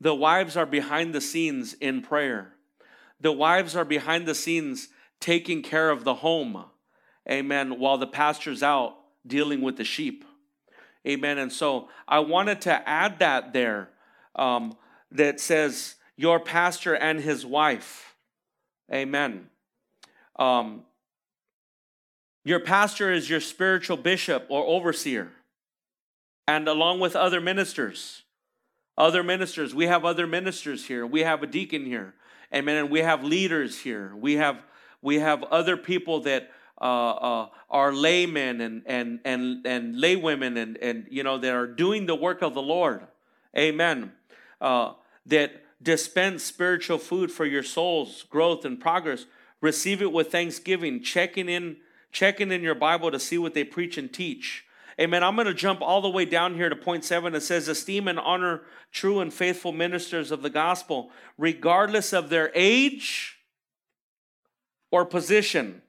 the 0.00 0.14
wives 0.14 0.56
are 0.56 0.66
behind 0.66 1.14
the 1.14 1.20
scenes 1.20 1.72
in 1.74 2.02
prayer. 2.02 2.54
The 3.20 3.32
wives 3.32 3.74
are 3.74 3.84
behind 3.86 4.26
the 4.26 4.34
scenes 4.34 4.88
taking 5.20 5.62
care 5.62 5.88
of 5.88 6.04
the 6.04 6.16
home 6.16 6.64
amen, 7.30 7.78
while 7.78 7.98
the 7.98 8.06
pastor's 8.06 8.62
out 8.62 8.96
dealing 9.26 9.60
with 9.60 9.76
the 9.76 9.84
sheep. 9.84 10.24
Amen. 11.06 11.38
And 11.38 11.52
so 11.52 11.88
I 12.08 12.20
wanted 12.20 12.60
to 12.62 12.88
add 12.88 13.18
that 13.18 13.52
there 13.52 13.90
um, 14.34 14.76
that 15.10 15.40
says, 15.40 15.96
your 16.16 16.40
pastor 16.40 16.94
and 16.94 17.20
his 17.20 17.44
wife. 17.44 18.14
Amen. 18.92 19.48
Um, 20.36 20.82
your 22.44 22.60
pastor 22.60 23.12
is 23.12 23.28
your 23.30 23.40
spiritual 23.40 23.96
bishop 23.96 24.46
or 24.48 24.64
overseer, 24.66 25.32
and 26.46 26.68
along 26.68 27.00
with 27.00 27.16
other 27.16 27.40
ministers. 27.40 28.22
Other 28.96 29.24
ministers, 29.24 29.74
we 29.74 29.86
have 29.86 30.04
other 30.04 30.26
ministers 30.26 30.86
here. 30.86 31.04
We 31.04 31.22
have 31.22 31.42
a 31.42 31.48
deacon 31.48 31.84
here. 31.84 32.14
Amen. 32.54 32.76
And 32.76 32.90
we 32.90 33.00
have 33.00 33.24
leaders 33.24 33.80
here. 33.80 34.14
We 34.14 34.34
have 34.34 34.62
we 35.02 35.18
have 35.18 35.42
other 35.44 35.76
people 35.76 36.20
that 36.20 36.52
uh, 36.80 37.10
uh, 37.10 37.48
are 37.70 37.92
laymen 37.92 38.60
and 38.60 38.82
and 38.86 39.20
and 39.24 39.66
and 39.66 39.94
laywomen 39.94 40.60
and 40.60 40.76
and 40.78 41.06
you 41.10 41.22
know 41.22 41.38
that 41.38 41.52
are 41.52 41.66
doing 41.66 42.06
the 42.06 42.14
work 42.14 42.42
of 42.42 42.54
the 42.54 42.62
Lord. 42.62 43.06
Amen. 43.56 44.12
Uh, 44.60 44.92
that 45.26 45.62
dispense 45.82 46.42
spiritual 46.42 46.98
food 46.98 47.30
for 47.30 47.44
your 47.44 47.62
soul's 47.62 48.24
growth 48.24 48.64
and 48.64 48.80
progress. 48.80 49.26
Receive 49.60 50.02
it 50.02 50.12
with 50.12 50.32
thanksgiving. 50.32 51.02
Checking 51.02 51.48
in, 51.48 51.76
checking 52.10 52.50
in 52.50 52.62
your 52.62 52.74
Bible 52.74 53.10
to 53.10 53.20
see 53.20 53.38
what 53.38 53.54
they 53.54 53.64
preach 53.64 53.96
and 53.96 54.12
teach. 54.12 54.64
Amen. 55.00 55.24
I'm 55.24 55.34
going 55.34 55.46
to 55.46 55.54
jump 55.54 55.80
all 55.82 56.00
the 56.00 56.08
way 56.08 56.24
down 56.24 56.54
here 56.54 56.68
to 56.68 56.76
point 56.76 57.04
seven. 57.04 57.34
It 57.34 57.40
says, 57.40 57.66
Esteem 57.66 58.06
and 58.08 58.18
honor 58.18 58.62
true 58.92 59.20
and 59.20 59.32
faithful 59.32 59.72
ministers 59.72 60.30
of 60.30 60.42
the 60.42 60.50
gospel, 60.50 61.10
regardless 61.36 62.12
of 62.12 62.28
their 62.28 62.52
age 62.54 63.38
or 64.90 65.04
position 65.04 65.82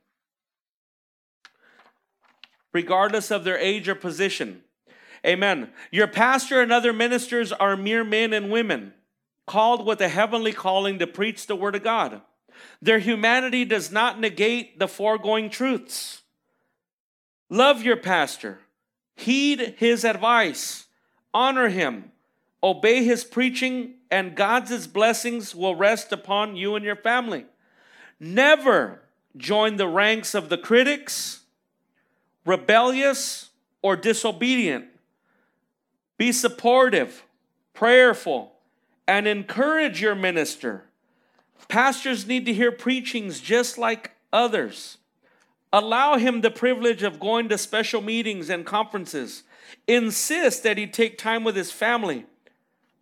regardless 2.76 3.32
of 3.32 3.45
their 3.45 3.57
age 3.57 3.88
or 3.88 3.95
position. 3.95 4.61
Amen. 5.26 5.69
Your 5.91 6.07
pastor 6.07 6.61
and 6.61 6.73
other 6.73 6.91
ministers 6.91 7.53
are 7.53 7.78
mere 7.78 8.03
men 8.03 8.34
and 8.34 8.51
women 8.51 8.93
called 9.47 9.86
with 9.86 10.01
a 10.01 10.09
heavenly 10.09 10.51
calling 10.51 10.99
to 10.99 11.07
preach 11.07 11.47
the 11.47 11.55
word 11.55 11.73
of 11.76 11.84
God. 11.84 12.21
Their 12.82 12.99
humanity 12.99 13.63
does 13.63 13.93
not 13.93 14.19
negate 14.19 14.78
the 14.78 14.89
foregoing 14.89 15.49
truths. 15.49 16.23
Love 17.49 17.82
your 17.82 17.95
pastor, 17.95 18.59
heed 19.15 19.76
his 19.78 20.03
advice, 20.03 20.88
honor 21.34 21.69
him, 21.69 22.11
obey 22.61 23.05
his 23.05 23.23
preaching, 23.23 23.93
and 24.11 24.36
God's 24.36 24.86
blessings 24.86 25.55
will 25.55 25.76
rest 25.76 26.11
upon 26.11 26.57
you 26.57 26.76
and 26.76 26.84
your 26.84 26.97
family. 26.97 27.45
Never 28.19 28.99
join 29.38 29.78
the 29.78 29.88
ranks 29.88 30.36
of 30.36 30.49
the 30.49 30.57
critics 30.57 31.45
rebellious, 32.46 33.50
or 33.82 33.96
disobedient. 33.96 34.86
Be 36.18 36.32
supportive, 36.32 37.24
prayerful, 37.74 38.54
and 39.08 39.28
encourage 39.28 40.02
your 40.02 40.16
minister. 40.16 40.86
Pastors 41.68 42.26
need 42.26 42.46
to 42.46 42.54
hear 42.54 42.72
preachings 42.72 43.39
just 43.39 43.78
like 43.78 44.12
others. 44.32 44.98
Allow 45.74 46.18
him 46.18 46.41
the 46.41 46.52
privilege 46.52 47.04
of 47.04 47.20
going 47.20 47.50
to 47.50 47.58
special 47.58 48.02
meetings 48.02 48.50
and 48.50 48.66
conferences. 48.66 49.43
Insist 49.88 50.64
that 50.64 50.78
he 50.78 50.88
take 50.88 51.18
time 51.18 51.43
with 51.43 51.56
his 51.56 51.72
family. 51.72 52.26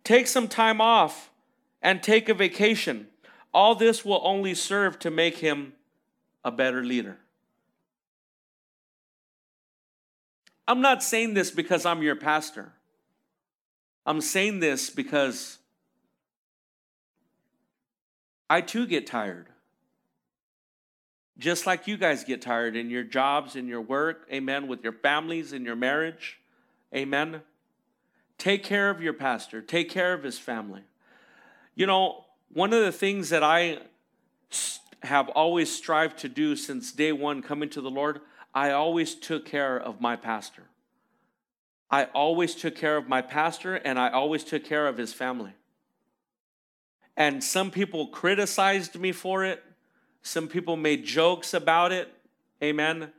Take 0.02 0.26
some 0.26 0.48
time 0.48 0.80
off 0.80 1.30
and 1.80 2.02
take 2.02 2.28
a 2.28 2.34
vacation. 2.34 3.06
All 3.52 3.74
this 3.74 4.04
will 4.04 4.20
only 4.24 4.54
serve 4.54 4.98
to 4.98 5.10
make 5.10 5.38
him 5.38 5.74
a 6.44 6.50
better 6.50 6.82
leader. 6.82 7.18
I'm 10.66 10.80
not 10.80 11.02
saying 11.02 11.34
this 11.34 11.50
because 11.50 11.84
I'm 11.84 12.02
your 12.02 12.16
pastor. 12.16 12.72
I'm 14.06 14.20
saying 14.20 14.60
this 14.60 14.90
because 14.90 15.58
I 18.48 18.60
too 18.60 18.86
get 18.86 19.06
tired. 19.06 19.48
Just 21.36 21.66
like 21.66 21.88
you 21.88 21.96
guys 21.96 22.22
get 22.22 22.40
tired 22.40 22.76
in 22.76 22.90
your 22.90 23.02
jobs, 23.02 23.56
in 23.56 23.66
your 23.66 23.80
work, 23.80 24.26
amen, 24.32 24.68
with 24.68 24.84
your 24.84 24.92
families, 24.92 25.52
in 25.52 25.64
your 25.64 25.74
marriage. 25.74 26.38
Amen. 26.94 27.42
Take 28.38 28.62
care 28.62 28.90
of 28.90 29.00
your 29.02 29.12
pastor, 29.12 29.60
take 29.60 29.90
care 29.90 30.12
of 30.12 30.22
his 30.22 30.38
family. 30.38 30.82
You 31.74 31.86
know, 31.86 32.24
one 32.52 32.72
of 32.72 32.84
the 32.84 32.92
things 32.92 33.30
that 33.30 33.42
I 33.42 33.78
have 35.02 35.28
always 35.30 35.74
strived 35.74 36.18
to 36.18 36.28
do 36.28 36.54
since 36.54 36.92
day 36.92 37.12
one 37.12 37.42
coming 37.42 37.68
to 37.70 37.80
the 37.80 37.90
Lord, 37.90 38.20
I 38.54 38.70
always 38.70 39.14
took 39.14 39.44
care 39.44 39.76
of 39.76 40.00
my 40.00 40.14
pastor. 40.16 40.62
I 41.90 42.04
always 42.14 42.54
took 42.54 42.76
care 42.76 42.96
of 42.96 43.08
my 43.08 43.20
pastor 43.20 43.74
and 43.74 43.98
I 43.98 44.10
always 44.10 44.44
took 44.44 44.64
care 44.64 44.86
of 44.86 44.96
his 44.96 45.12
family. 45.12 45.52
And 47.16 47.42
some 47.42 47.70
people 47.70 48.08
criticized 48.08 48.98
me 48.98 49.12
for 49.12 49.44
it. 49.44 49.62
Some 50.22 50.48
people 50.48 50.76
made 50.76 51.04
jokes 51.04 51.52
about 51.52 51.92
it. 51.92 52.12
Amen. 52.62 53.12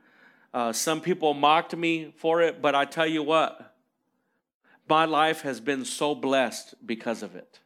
Uh, 0.52 0.72
some 0.72 1.00
people 1.00 1.34
mocked 1.34 1.76
me 1.76 2.12
for 2.16 2.42
it. 2.42 2.60
But 2.60 2.74
I 2.74 2.84
tell 2.84 3.06
you 3.06 3.22
what, 3.22 3.74
my 4.88 5.04
life 5.04 5.42
has 5.42 5.60
been 5.60 5.84
so 5.84 6.14
blessed 6.14 6.74
because 6.84 7.22
of 7.22 7.36
it. 7.36 7.60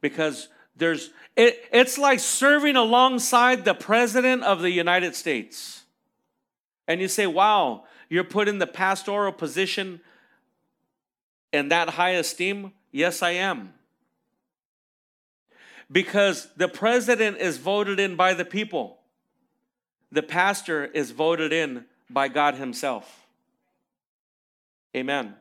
Because 0.00 0.48
there's, 0.76 1.10
it, 1.36 1.58
it's 1.72 1.98
like 1.98 2.20
serving 2.20 2.76
alongside 2.76 3.64
the 3.64 3.74
President 3.74 4.42
of 4.44 4.60
the 4.60 4.70
United 4.70 5.16
States. 5.16 5.84
And 6.88 7.00
you 7.00 7.08
say, 7.08 7.26
wow, 7.26 7.84
you're 8.08 8.24
put 8.24 8.48
in 8.48 8.58
the 8.58 8.66
pastoral 8.66 9.32
position 9.32 10.00
in 11.52 11.68
that 11.68 11.90
high 11.90 12.10
esteem? 12.10 12.72
Yes, 12.92 13.22
I 13.22 13.30
am 13.32 13.74
because 15.90 16.48
the 16.56 16.68
president 16.68 17.38
is 17.38 17.58
voted 17.58 18.00
in 18.00 18.16
by 18.16 18.34
the 18.34 18.44
people, 18.44 18.98
the 20.10 20.22
pastor 20.22 20.84
is 20.84 21.10
voted 21.10 21.52
in 21.52 21.84
by 22.08 22.28
God 22.28 22.54
Himself. 22.54 23.26
Amen. 24.96 25.34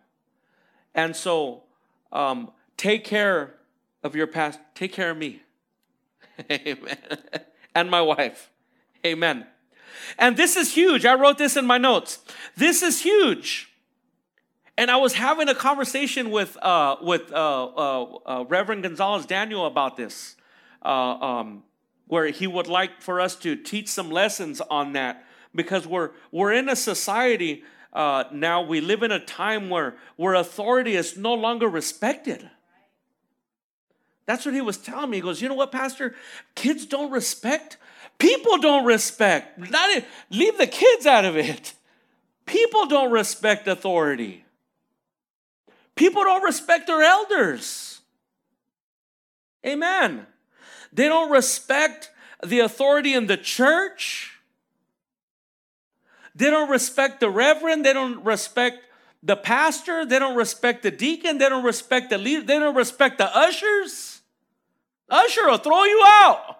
And 0.93 1.15
so, 1.15 1.63
um, 2.11 2.51
take 2.77 3.03
care 3.03 3.55
of 4.03 4.15
your 4.15 4.27
past. 4.27 4.59
Take 4.73 4.91
care 4.91 5.11
of 5.11 5.17
me. 5.17 5.41
Amen. 6.51 6.97
and 7.73 7.89
my 7.89 8.01
wife. 8.01 8.49
Amen. 9.05 9.45
And 10.17 10.37
this 10.37 10.55
is 10.55 10.73
huge. 10.73 11.05
I 11.05 11.15
wrote 11.15 11.37
this 11.37 11.55
in 11.57 11.65
my 11.65 11.77
notes. 11.77 12.19
This 12.55 12.81
is 12.81 13.01
huge. 13.01 13.71
And 14.77 14.91
I 14.91 14.97
was 14.97 15.13
having 15.13 15.47
a 15.47 15.55
conversation 15.55 16.31
with, 16.31 16.57
uh, 16.61 16.97
with 17.01 17.31
uh, 17.31 17.65
uh, 17.65 18.03
uh 18.25 18.45
Reverend 18.47 18.83
Gonzalez 18.83 19.25
Daniel 19.25 19.65
about 19.65 19.95
this 19.95 20.35
uh, 20.83 20.89
um, 20.89 21.63
where 22.07 22.27
he 22.27 22.47
would 22.47 22.67
like 22.67 23.01
for 23.01 23.19
us 23.19 23.35
to 23.37 23.55
teach 23.55 23.87
some 23.87 24.11
lessons 24.11 24.61
on 24.61 24.93
that 24.93 25.25
because 25.53 25.87
we're 25.87 26.11
we're 26.31 26.53
in 26.53 26.69
a 26.69 26.75
society 26.75 27.63
uh, 27.93 28.25
now 28.31 28.61
we 28.61 28.81
live 28.81 29.03
in 29.03 29.11
a 29.11 29.19
time 29.19 29.69
where 29.69 29.95
where 30.15 30.35
authority 30.35 30.95
is 30.95 31.17
no 31.17 31.33
longer 31.33 31.67
respected 31.67 32.49
that's 34.25 34.45
what 34.45 34.53
he 34.53 34.61
was 34.61 34.77
telling 34.77 35.09
me 35.09 35.17
he 35.17 35.21
goes 35.21 35.41
you 35.41 35.49
know 35.49 35.55
what 35.55 35.71
pastor 35.71 36.13
kids 36.53 36.85
don't 36.85 37.11
respect 37.11 37.77
people 38.17 38.57
don't 38.57 38.85
respect 38.85 39.57
not 39.71 40.03
leave 40.29 40.57
the 40.57 40.67
kids 40.67 41.05
out 41.05 41.25
of 41.25 41.35
it 41.35 41.73
people 42.45 42.85
don't 42.85 43.11
respect 43.11 43.67
authority 43.67 44.45
people 45.95 46.23
don't 46.23 46.43
respect 46.43 46.87
their 46.87 47.01
elders 47.01 48.01
amen 49.65 50.25
they 50.95 51.09
don't 51.09 51.29
respect 51.29 52.11
the 52.43 52.59
authority 52.59 53.13
in 53.13 53.27
the 53.27 53.37
church. 53.37 54.39
They 56.35 56.49
don't 56.49 56.69
respect 56.69 57.19
the 57.19 57.29
reverend. 57.29 57.85
They 57.85 57.93
don't 57.93 58.23
respect 58.23 58.79
the 59.23 59.35
pastor. 59.35 60.05
They 60.05 60.19
don't 60.19 60.35
respect 60.35 60.83
the 60.83 60.91
deacon. 60.91 61.37
They 61.37 61.49
don't 61.49 61.63
respect 61.63 62.09
the 62.09 62.17
leader. 62.17 62.45
They 62.45 62.59
don't 62.59 62.75
respect 62.75 63.17
the 63.17 63.35
ushers. 63.35 64.21
Usher 65.09 65.47
will 65.47 65.57
throw 65.57 65.83
you 65.83 66.03
out. 66.05 66.59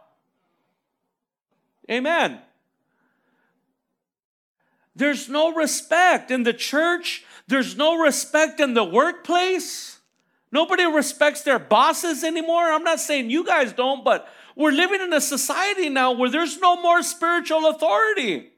Amen. 1.89 2.39
There's 4.95 5.29
no 5.29 5.53
respect 5.53 6.31
in 6.31 6.43
the 6.43 6.53
church. 6.53 7.23
There's 7.47 7.75
no 7.75 7.97
respect 7.97 8.59
in 8.59 8.73
the 8.73 8.83
workplace. 8.83 9.99
Nobody 10.51 10.85
respects 10.85 11.41
their 11.41 11.59
bosses 11.59 12.23
anymore. 12.23 12.71
I'm 12.71 12.83
not 12.83 12.99
saying 12.99 13.29
you 13.29 13.45
guys 13.45 13.73
don't, 13.73 14.05
but 14.05 14.27
we're 14.55 14.71
living 14.71 15.01
in 15.01 15.11
a 15.11 15.19
society 15.19 15.89
now 15.89 16.13
where 16.13 16.29
there's 16.29 16.59
no 16.59 16.81
more 16.81 17.03
spiritual 17.03 17.67
authority. 17.67 18.51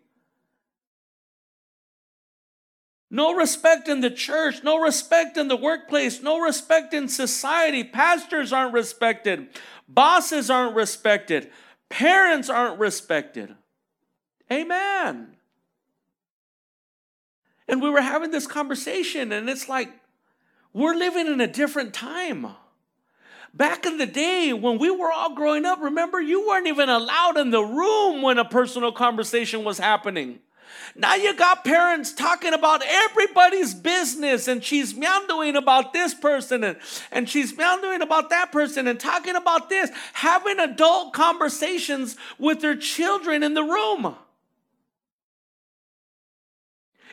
No 3.09 3.33
respect 3.33 3.87
in 3.87 4.01
the 4.01 4.11
church, 4.11 4.63
no 4.63 4.79
respect 4.79 5.37
in 5.37 5.47
the 5.47 5.55
workplace, 5.55 6.21
no 6.21 6.39
respect 6.39 6.93
in 6.93 7.07
society. 7.07 7.83
Pastors 7.83 8.51
aren't 8.51 8.73
respected, 8.73 9.47
bosses 9.87 10.49
aren't 10.49 10.75
respected, 10.75 11.49
parents 11.89 12.49
aren't 12.49 12.79
respected. 12.79 13.55
Amen. 14.51 15.35
And 17.67 17.81
we 17.81 17.89
were 17.89 18.01
having 18.01 18.31
this 18.31 18.47
conversation, 18.47 19.31
and 19.31 19.49
it's 19.49 19.67
like, 19.67 19.89
we're 20.73 20.95
living 20.95 21.27
in 21.27 21.41
a 21.41 21.47
different 21.47 21.93
time. 21.93 22.47
Back 23.53 23.85
in 23.85 23.97
the 23.97 24.05
day 24.05 24.53
when 24.53 24.77
we 24.77 24.89
were 24.89 25.11
all 25.11 25.33
growing 25.33 25.65
up, 25.65 25.81
remember, 25.81 26.21
you 26.21 26.47
weren't 26.47 26.67
even 26.67 26.89
allowed 26.89 27.37
in 27.37 27.49
the 27.49 27.63
room 27.63 28.21
when 28.21 28.37
a 28.37 28.45
personal 28.45 28.91
conversation 28.91 29.63
was 29.63 29.79
happening. 29.79 30.39
Now 30.95 31.15
you 31.15 31.35
got 31.35 31.63
parents 31.63 32.13
talking 32.13 32.53
about 32.53 32.81
everybody's 32.85 33.73
business 33.73 34.47
and 34.47 34.63
she's 34.63 34.95
meandering 34.95 35.55
about 35.55 35.93
this 35.93 36.13
person 36.13 36.63
and, 36.63 36.77
and 37.11 37.29
she's 37.29 37.55
meandering 37.55 38.01
about 38.01 38.29
that 38.29 38.51
person 38.51 38.87
and 38.87 38.99
talking 38.99 39.35
about 39.35 39.69
this, 39.69 39.89
having 40.13 40.59
adult 40.59 41.13
conversations 41.13 42.15
with 42.37 42.61
their 42.61 42.75
children 42.75 43.43
in 43.43 43.53
the 43.53 43.63
room. 43.63 44.15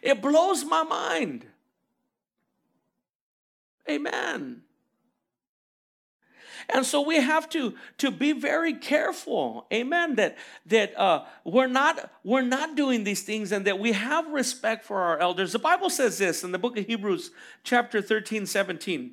It 0.02 0.20
blows 0.20 0.64
my 0.64 0.82
mind. 0.82 1.46
Amen. 3.88 4.64
And 6.69 6.85
so 6.85 7.01
we 7.01 7.17
have 7.17 7.49
to, 7.51 7.75
to 7.99 8.11
be 8.11 8.33
very 8.33 8.75
careful, 8.75 9.67
amen, 9.73 10.17
that, 10.17 10.37
that 10.67 10.99
uh, 10.99 11.25
we're, 11.45 11.67
not, 11.67 12.11
we're 12.23 12.43
not 12.43 12.77
doing 12.77 13.05
these 13.05 13.23
things 13.23 13.53
and 13.53 13.67
that 13.67 13.79
we 13.79 13.93
have 13.93 14.27
respect 14.29 14.85
for 14.85 15.01
our 15.01 15.19
elders. 15.19 15.53
The 15.53 15.59
Bible 15.59 15.91
says 15.91 16.19
this 16.19 16.45
in 16.45 16.53
the 16.53 16.59
book 16.59 16.77
of 16.79 16.87
Hebrews, 16.87 17.31
chapter 17.62 18.01
13, 18.01 18.47
17, 18.47 19.12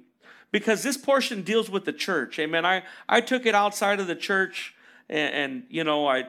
because 0.51 0.83
this 0.83 0.97
portion 0.97 1.41
deals 1.41 1.69
with 1.69 1.85
the 1.85 1.93
church, 1.93 2.39
amen. 2.39 2.65
I, 2.65 2.83
I 3.07 3.21
took 3.21 3.45
it 3.45 3.55
outside 3.55 3.99
of 3.99 4.07
the 4.07 4.15
church 4.15 4.75
and, 5.09 5.33
and 5.33 5.63
you 5.69 5.83
know, 5.83 6.07
I 6.07 6.25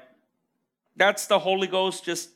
that's 0.96 1.26
the 1.26 1.38
Holy 1.38 1.66
Ghost 1.66 2.04
just 2.04 2.30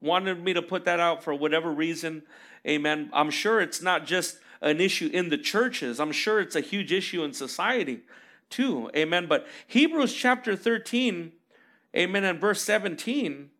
wanted 0.00 0.42
me 0.42 0.52
to 0.52 0.62
put 0.62 0.84
that 0.84 1.00
out 1.00 1.24
for 1.24 1.34
whatever 1.34 1.72
reason, 1.72 2.22
amen. 2.66 3.08
I'm 3.12 3.30
sure 3.30 3.60
it's 3.60 3.80
not 3.80 4.04
just 4.04 4.38
an 4.62 4.80
issue 4.80 5.10
in 5.12 5.28
the 5.28 5.36
churches. 5.36 6.00
I'm 6.00 6.12
sure 6.12 6.40
it's 6.40 6.56
a 6.56 6.60
huge 6.60 6.92
issue 6.92 7.24
in 7.24 7.34
society 7.34 8.00
too. 8.48 8.90
Amen. 8.96 9.26
But 9.26 9.46
Hebrews 9.66 10.14
chapter 10.14 10.56
13, 10.56 11.32
amen, 11.96 12.24
and 12.24 12.40
verse 12.40 12.62
17. 12.62 13.50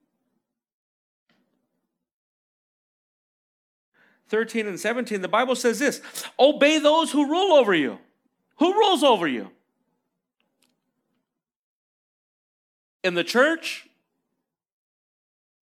13 4.29 4.67
and 4.67 4.81
17, 4.81 5.21
the 5.21 5.29
Bible 5.29 5.57
says 5.57 5.79
this 5.79 6.01
Obey 6.39 6.79
those 6.79 7.11
who 7.11 7.29
rule 7.29 7.53
over 7.53 7.75
you. 7.75 7.99
Who 8.57 8.73
rules 8.73 9.03
over 9.03 9.27
you? 9.27 9.51
In 13.03 13.15
the 13.15 13.25
church, 13.25 13.89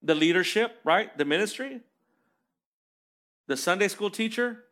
the 0.03 0.15
leadership, 0.15 0.79
right? 0.85 1.17
The 1.17 1.25
ministry, 1.25 1.81
the 3.47 3.57
Sunday 3.57 3.89
school 3.89 4.11
teacher, 4.11 4.65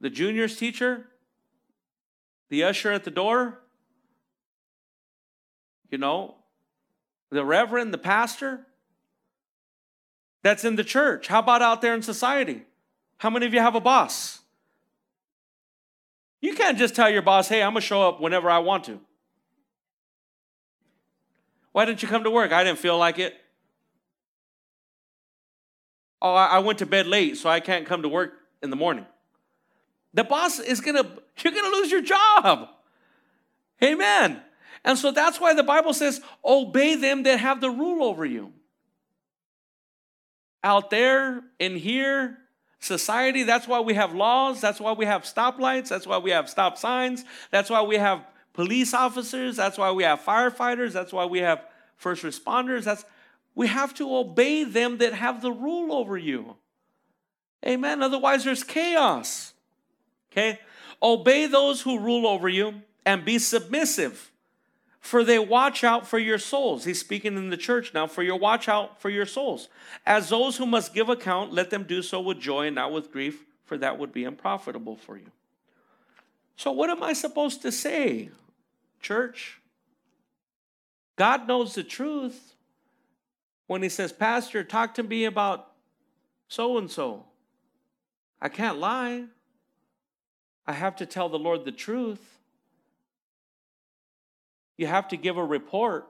the 0.00 0.10
juniors 0.10 0.56
teacher, 0.56 1.06
the 2.48 2.64
usher 2.64 2.92
at 2.92 3.04
the 3.04 3.10
door, 3.10 3.60
you 5.90 5.98
know, 5.98 6.34
the 7.30 7.44
reverend, 7.44 7.92
the 7.92 7.98
pastor. 7.98 8.66
That's 10.42 10.64
in 10.64 10.76
the 10.76 10.84
church. 10.84 11.26
How 11.26 11.40
about 11.40 11.62
out 11.62 11.82
there 11.82 11.94
in 11.94 12.02
society? 12.02 12.62
How 13.18 13.30
many 13.30 13.46
of 13.46 13.54
you 13.54 13.60
have 13.60 13.74
a 13.74 13.80
boss? 13.80 14.40
You 16.40 16.54
can't 16.54 16.78
just 16.78 16.94
tell 16.94 17.10
your 17.10 17.22
boss, 17.22 17.48
hey, 17.48 17.62
I'm 17.62 17.72
going 17.72 17.80
to 17.80 17.86
show 17.86 18.06
up 18.06 18.20
whenever 18.20 18.48
I 18.48 18.58
want 18.58 18.84
to. 18.84 19.00
Why 21.72 21.84
didn't 21.84 22.02
you 22.02 22.08
come 22.08 22.24
to 22.24 22.30
work? 22.30 22.52
I 22.52 22.62
didn't 22.62 22.78
feel 22.78 22.96
like 22.96 23.18
it. 23.18 23.34
Oh, 26.22 26.32
I 26.32 26.58
went 26.60 26.78
to 26.78 26.86
bed 26.86 27.06
late, 27.06 27.36
so 27.36 27.50
I 27.50 27.60
can't 27.60 27.86
come 27.86 28.02
to 28.02 28.08
work 28.08 28.34
in 28.62 28.70
the 28.70 28.76
morning. 28.76 29.06
The 30.16 30.24
boss 30.24 30.58
is 30.58 30.80
gonna, 30.80 31.04
you're 31.44 31.52
gonna 31.52 31.76
lose 31.76 31.90
your 31.90 32.00
job. 32.00 32.70
Amen. 33.84 34.40
And 34.82 34.98
so 34.98 35.10
that's 35.10 35.38
why 35.38 35.52
the 35.52 35.62
Bible 35.62 35.92
says, 35.92 36.22
obey 36.42 36.94
them 36.94 37.22
that 37.24 37.38
have 37.38 37.60
the 37.60 37.68
rule 37.70 38.02
over 38.02 38.24
you. 38.24 38.54
Out 40.64 40.88
there, 40.88 41.42
in 41.58 41.76
here, 41.76 42.38
society. 42.80 43.42
That's 43.42 43.68
why 43.68 43.80
we 43.80 43.92
have 43.92 44.14
laws. 44.14 44.58
That's 44.62 44.80
why 44.80 44.92
we 44.92 45.04
have 45.04 45.24
stoplights. 45.24 45.88
That's 45.88 46.06
why 46.06 46.16
we 46.16 46.30
have 46.30 46.48
stop 46.48 46.78
signs. 46.78 47.22
That's 47.50 47.68
why 47.68 47.82
we 47.82 47.96
have 47.96 48.24
police 48.54 48.94
officers. 48.94 49.56
That's 49.56 49.76
why 49.76 49.90
we 49.90 50.04
have 50.04 50.22
firefighters. 50.22 50.92
That's 50.92 51.12
why 51.12 51.26
we 51.26 51.40
have 51.40 51.62
first 51.96 52.22
responders. 52.22 52.84
That's 52.84 53.04
we 53.54 53.66
have 53.66 53.92
to 53.94 54.16
obey 54.16 54.64
them 54.64 54.96
that 54.98 55.12
have 55.12 55.42
the 55.42 55.52
rule 55.52 55.92
over 55.92 56.16
you. 56.16 56.56
Amen. 57.66 58.02
Otherwise, 58.02 58.44
there's 58.44 58.64
chaos. 58.64 59.52
Okay? 60.36 60.60
Obey 61.02 61.46
those 61.46 61.82
who 61.82 61.98
rule 61.98 62.26
over 62.26 62.48
you 62.48 62.82
and 63.04 63.24
be 63.24 63.38
submissive, 63.38 64.30
for 65.00 65.24
they 65.24 65.38
watch 65.38 65.84
out 65.84 66.06
for 66.06 66.18
your 66.18 66.38
souls. 66.38 66.84
He's 66.84 67.00
speaking 67.00 67.36
in 67.36 67.50
the 67.50 67.56
church 67.56 67.94
now, 67.94 68.06
for 68.06 68.22
your 68.22 68.36
watch 68.36 68.68
out 68.68 69.00
for 69.00 69.08
your 69.08 69.26
souls. 69.26 69.68
As 70.04 70.28
those 70.28 70.56
who 70.56 70.66
must 70.66 70.92
give 70.92 71.08
account, 71.08 71.52
let 71.52 71.70
them 71.70 71.84
do 71.84 72.02
so 72.02 72.20
with 72.20 72.40
joy 72.40 72.66
and 72.66 72.74
not 72.74 72.92
with 72.92 73.12
grief, 73.12 73.44
for 73.64 73.78
that 73.78 73.98
would 73.98 74.12
be 74.12 74.24
unprofitable 74.24 74.96
for 74.96 75.16
you. 75.16 75.30
So, 76.56 76.72
what 76.72 76.90
am 76.90 77.02
I 77.02 77.12
supposed 77.12 77.62
to 77.62 77.72
say, 77.72 78.30
church? 79.00 79.60
God 81.16 81.46
knows 81.46 81.74
the 81.74 81.84
truth 81.84 82.54
when 83.66 83.82
He 83.82 83.88
says, 83.88 84.12
Pastor, 84.12 84.64
talk 84.64 84.94
to 84.94 85.02
me 85.02 85.24
about 85.24 85.72
so 86.48 86.78
and 86.78 86.90
so. 86.90 87.26
I 88.40 88.48
can't 88.48 88.78
lie. 88.78 89.24
I 90.66 90.72
have 90.72 90.96
to 90.96 91.06
tell 91.06 91.28
the 91.28 91.38
Lord 91.38 91.64
the 91.64 91.72
truth. 91.72 92.38
You 94.76 94.86
have 94.86 95.08
to 95.08 95.16
give 95.16 95.36
a 95.36 95.44
report. 95.44 96.06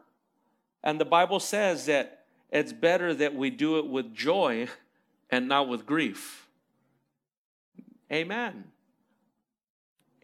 And 0.82 1.00
the 1.00 1.04
Bible 1.04 1.40
says 1.40 1.86
that 1.86 2.24
it's 2.50 2.72
better 2.72 3.12
that 3.14 3.34
we 3.34 3.50
do 3.50 3.78
it 3.78 3.86
with 3.86 4.14
joy 4.14 4.68
and 5.30 5.48
not 5.48 5.68
with 5.68 5.84
grief. 5.84 6.46
Amen. 8.10 8.64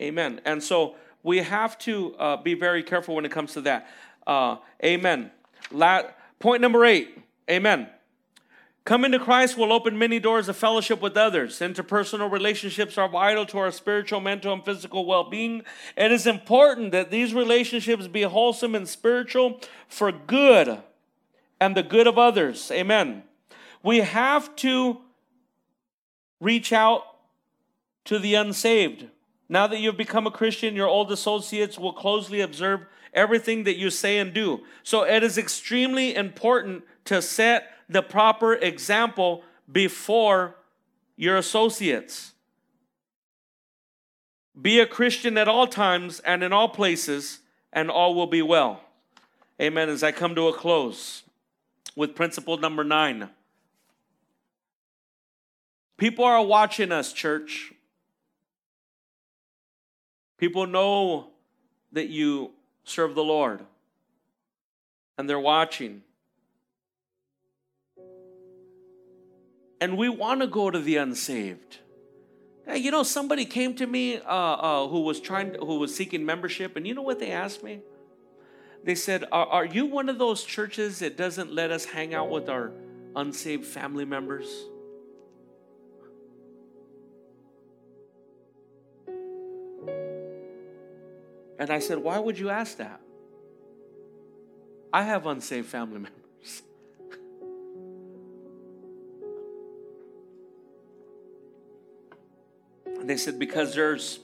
Amen. 0.01 0.41
And 0.45 0.62
so 0.62 0.97
we 1.22 1.39
have 1.39 1.78
to 1.78 2.14
uh, 2.16 2.37
be 2.37 2.55
very 2.55 2.83
careful 2.83 3.14
when 3.14 3.24
it 3.24 3.33
comes 3.33 3.53
to 3.55 3.61
that. 3.62 3.89
Uh, 4.26 4.57
amen. 4.85 5.30
La- 5.70 6.03
point 6.39 6.61
number 6.62 6.85
eight. 6.85 7.18
Amen. 7.51 7.89
Coming 8.85 9.12
to 9.12 9.20
Christ 9.20 9.57
will 9.57 9.72
open 9.72 9.97
many 9.97 10.18
doors 10.18 10.49
of 10.49 10.57
fellowship 10.57 11.01
with 11.01 11.16
others. 11.16 11.61
Interpersonal 11.61 12.30
relationships 12.30 12.99
are 12.99 13.09
vital 13.09 13.47
to 13.47 13.59
our 13.59 13.70
spiritual, 13.70 14.20
mental, 14.20 14.53
and 14.53 14.64
physical 14.64 15.07
well 15.07 15.30
being. 15.30 15.62
It 15.97 16.11
is 16.11 16.26
important 16.26 16.91
that 16.91 17.12
these 17.12 17.33
relationships 17.33 18.09
be 18.09 18.22
wholesome 18.22 18.74
and 18.74 18.89
spiritual 18.89 19.61
for 19.87 20.11
good 20.11 20.83
and 21.61 21.76
the 21.76 21.85
good 21.85 22.09
of 22.09 22.18
others. 22.18 22.72
Amen. 22.72 23.22
We 23.85 23.99
have 23.99 24.55
to 24.57 24.99
reach 26.41 26.72
out 26.72 27.05
to 28.07 28.18
the 28.18 28.35
unsaved. 28.35 29.07
Now 29.49 29.68
that 29.68 29.78
you've 29.78 29.97
become 29.97 30.26
a 30.26 30.30
Christian, 30.33 30.74
your 30.74 30.89
old 30.89 31.12
associates 31.12 31.78
will 31.78 31.93
closely 31.93 32.41
observe 32.41 32.80
everything 33.14 33.62
that 33.64 33.76
you 33.76 33.91
say 33.91 34.18
and 34.18 34.35
do. 34.35 34.62
So 34.83 35.05
it 35.05 35.22
is 35.22 35.39
extremely 35.39 36.16
important 36.16 36.83
to 37.05 37.22
set 37.22 37.68
the 37.93 38.03
proper 38.03 38.55
example 38.55 39.43
before 39.70 40.57
your 41.16 41.36
associates. 41.36 42.32
Be 44.61 44.80
a 44.80 44.86
Christian 44.86 45.38
at 45.38 45.49
all 45.49 45.66
times 45.66 46.20
and 46.20 46.43
in 46.43 46.53
all 46.53 46.68
places, 46.68 47.40
and 47.72 47.90
all 47.90 48.14
will 48.14 48.26
be 48.26 48.43
well. 48.43 48.80
Amen. 49.61 49.88
As 49.88 50.03
I 50.03 50.12
come 50.12 50.34
to 50.34 50.49
a 50.49 50.53
close 50.53 51.22
with 51.97 52.14
principle 52.14 52.57
number 52.57 52.84
nine 52.84 53.30
people 56.03 56.24
are 56.24 56.45
watching 56.45 56.90
us, 56.90 57.12
church. 57.12 57.72
People 60.36 60.66
know 60.66 61.28
that 61.93 62.09
you 62.09 62.51
serve 62.82 63.14
the 63.14 63.22
Lord, 63.22 63.61
and 65.16 65.30
they're 65.30 65.38
watching. 65.38 66.03
And 69.83 69.99
we 69.99 70.09
want 70.09 70.41
to 70.41 70.47
go 70.47 70.70
to 70.70 70.78
the 70.78 70.97
unsaved. 70.99 71.78
You 72.72 72.93
know, 72.93 73.03
somebody 73.03 73.45
came 73.45 73.74
to 73.74 73.85
me 73.85 74.18
uh, 74.18 74.20
uh, 74.22 74.87
who 74.87 75.01
was 75.01 75.18
trying, 75.18 75.55
who 75.55 75.80
was 75.80 75.93
seeking 75.93 76.24
membership, 76.24 76.76
and 76.76 76.87
you 76.87 76.95
know 76.95 77.03
what 77.03 77.18
they 77.18 77.33
asked 77.33 77.64
me? 77.64 77.80
They 78.85 78.95
said, 78.95 79.24
are, 79.33 79.45
"Are 79.47 79.64
you 79.64 79.87
one 79.87 80.09
of 80.09 80.18
those 80.18 80.45
churches 80.45 81.01
that 81.01 81.16
doesn't 81.16 81.53
let 81.53 81.72
us 81.72 81.85
hang 81.85 82.14
out 82.14 82.30
with 82.30 82.49
our 82.49 82.70
unsaved 83.16 83.66
family 83.66 84.05
members?" 84.05 84.47
And 91.59 91.70
I 91.70 91.80
said, 91.80 91.99
"Why 91.99 92.20
would 92.20 92.39
you 92.39 92.51
ask 92.51 92.76
that?" 92.76 93.01
I 94.93 95.03
have 95.03 95.26
unsaved 95.26 95.66
family 95.66 95.99
members. 96.07 96.22
They 103.05 103.17
said, 103.17 103.39
because 103.39 103.75
there's 103.75 104.21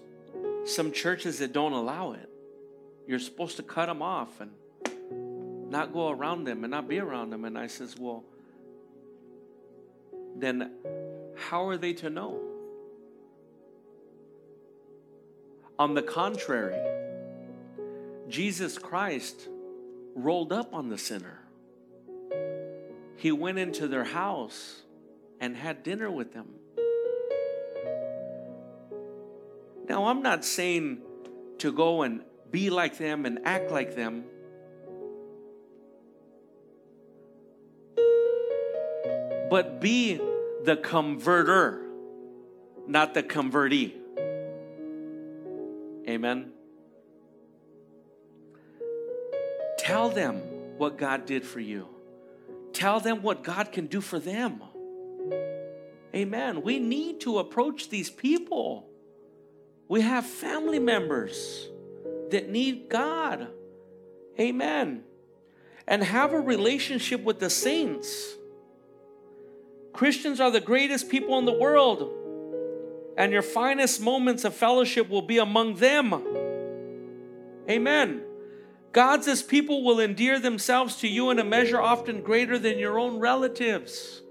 some 0.64 0.93
churches 0.93 1.39
that 1.39 1.53
don't 1.53 1.72
allow 1.72 2.12
it. 2.12 2.29
You're 3.07 3.18
supposed 3.18 3.57
to 3.57 3.62
cut 3.62 3.87
them 3.87 4.03
off 4.03 4.41
and 4.41 4.51
not 5.70 5.93
go 5.93 6.11
around 6.11 6.45
them 6.45 6.64
and 6.64 6.70
not 6.70 6.89
be 6.89 6.99
around 6.99 7.31
them. 7.31 7.45
And 7.45 7.59
I 7.59 7.66
says, 7.66 7.97
well, 7.99 8.24
then 10.37 10.72
how 11.37 11.66
are 11.66 11.76
they 11.76 11.93
to 11.95 12.11
know? 12.11 12.41
On 15.79 15.95
the 15.95 16.03
contrary, 16.03 16.81
Jesus 18.29 18.79
Christ 18.79 19.49
rolled 20.14 20.53
up 20.53 20.74
on 20.74 20.89
the 20.89 20.99
sinner. 20.99 21.41
He 23.16 23.33
went 23.33 23.59
into 23.59 23.89
their 23.89 24.05
house 24.05 24.83
and 25.41 25.57
had 25.57 25.83
dinner 25.83 26.11
with 26.11 26.33
them. 26.35 26.49
Now, 29.89 30.07
I'm 30.07 30.22
not 30.22 30.45
saying 30.45 30.99
to 31.59 31.72
go 31.72 32.03
and 32.03 32.22
be 32.51 32.70
like 32.70 32.99
them 32.99 33.24
and 33.26 33.41
act 33.45 33.70
like 33.70 33.95
them. 33.97 34.24
But 39.51 39.80
be 39.80 40.20
the 40.64 40.76
converter, 40.76 41.82
not 42.86 43.14
the 43.14 43.22
convertee. 43.22 43.95
Amen. 46.07 46.53
Tell 49.78 50.11
them 50.11 50.43
what 50.76 50.99
God 50.99 51.24
did 51.24 51.45
for 51.45 51.61
you. 51.61 51.89
Tell 52.74 53.01
them 53.01 53.22
what 53.22 53.43
God 53.43 53.72
can 53.72 53.86
do 53.86 54.03
for 54.03 54.18
them. 54.18 54.62
Amen. 56.14 56.62
We 56.62 56.78
need 56.78 57.20
to 57.20 57.39
approach 57.39 57.89
these 57.89 58.11
people. 58.11 58.89
We 59.89 60.03
have 60.03 60.26
family 60.26 60.78
members 60.78 61.68
that 62.30 62.51
need 62.51 62.89
God. 62.89 63.49
Amen. 64.39 65.05
And 65.86 66.03
have 66.03 66.34
a 66.34 66.41
relationship 66.41 67.24
with 67.24 67.41
the 67.41 67.49
saints. 67.49 68.34
Christians 69.95 70.41
are 70.41 70.51
the 70.51 70.61
greatest 70.61 71.09
people 71.09 71.39
in 71.39 71.47
the 71.47 71.53
world, 71.59 72.12
and 73.16 73.32
your 73.32 73.43
finest 73.43 74.01
moments 74.01 74.45
of 74.45 74.55
fellowship 74.55 75.09
will 75.09 75.22
be 75.22 75.39
among 75.39 75.76
them. 75.76 76.12
Amen. 77.68 78.22
God's 78.93 79.43
people 79.43 79.82
will 79.82 79.99
endear 80.01 80.39
themselves 80.39 80.97
to 80.97 81.09
you 81.09 81.30
in 81.30 81.39
a 81.39 81.45
measure 81.45 81.80
often 81.80 82.22
greater 82.22 82.59
than 82.59 82.78
your 82.78 82.99
own 82.99 83.18
relatives. 83.18 84.22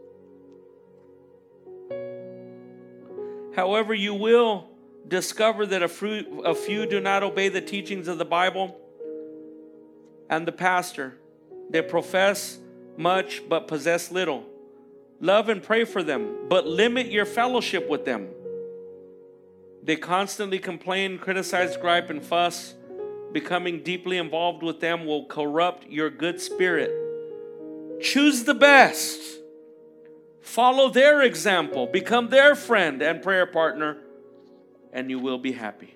However, 3.55 3.93
you 3.93 4.13
will 4.13 4.69
discover 5.07 5.65
that 5.65 5.83
a 5.83 5.87
few, 5.87 6.41
a 6.43 6.53
few 6.53 6.85
do 6.85 6.99
not 6.99 7.23
obey 7.23 7.49
the 7.49 7.61
teachings 7.61 8.07
of 8.07 8.17
the 8.17 8.25
Bible 8.25 8.79
and 10.29 10.47
the 10.47 10.51
pastor. 10.51 11.17
They 11.69 11.81
profess 11.81 12.59
much 12.97 13.47
but 13.47 13.67
possess 13.67 14.11
little. 14.11 14.43
Love 15.19 15.49
and 15.49 15.63
pray 15.63 15.83
for 15.83 16.03
them, 16.03 16.47
but 16.47 16.67
limit 16.67 17.07
your 17.07 17.25
fellowship 17.25 17.89
with 17.89 18.05
them. 18.05 18.29
They 19.83 19.95
constantly 19.95 20.59
complain, 20.59 21.17
criticize, 21.17 21.77
gripe, 21.77 22.09
and 22.09 22.23
fuss. 22.23 22.75
Becoming 23.31 23.83
deeply 23.83 24.17
involved 24.17 24.63
with 24.63 24.79
them 24.79 25.05
will 25.05 25.25
corrupt 25.25 25.87
your 25.89 26.09
good 26.09 26.41
spirit. 26.41 26.91
Choose 28.01 28.43
the 28.43 28.53
best. 28.53 29.19
Follow 30.41 30.89
their 30.89 31.21
example. 31.21 31.87
Become 31.87 32.29
their 32.29 32.55
friend 32.55 33.01
and 33.01 33.21
prayer 33.21 33.45
partner 33.45 33.97
and 34.93 35.09
you 35.09 35.19
will 35.19 35.37
be 35.37 35.51
happy. 35.51 35.95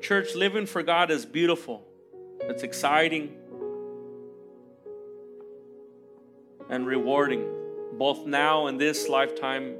Church, 0.00 0.34
living 0.34 0.66
for 0.66 0.82
God 0.82 1.10
is 1.10 1.26
beautiful, 1.26 1.84
it's 2.42 2.62
exciting 2.62 3.36
and 6.68 6.86
rewarding, 6.86 7.48
both 7.94 8.26
now 8.26 8.66
in 8.66 8.76
this 8.76 9.08
lifetime 9.08 9.76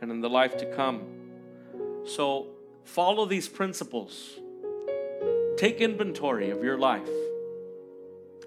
and 0.00 0.10
in 0.10 0.20
the 0.20 0.28
life 0.28 0.56
to 0.58 0.66
come. 0.66 1.02
So 2.04 2.48
follow 2.84 3.26
these 3.26 3.48
principles. 3.48 4.38
Take 5.56 5.80
inventory 5.80 6.50
of 6.50 6.64
your 6.64 6.78
life. 6.78 7.08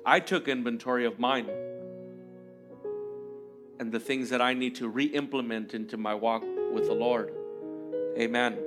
I 0.05 0.19
took 0.19 0.47
inventory 0.47 1.05
of 1.05 1.17
mine 1.17 1.49
and 3.79 3.91
the 3.91 3.99
things 3.99 4.29
that 4.29 4.41
I 4.41 4.53
need 4.53 4.75
to 4.75 4.87
re 4.87 5.05
implement 5.05 5.73
into 5.73 5.97
my 5.97 6.13
walk 6.13 6.43
with 6.71 6.87
the 6.87 6.93
Lord. 6.93 7.33
Amen. 8.17 8.57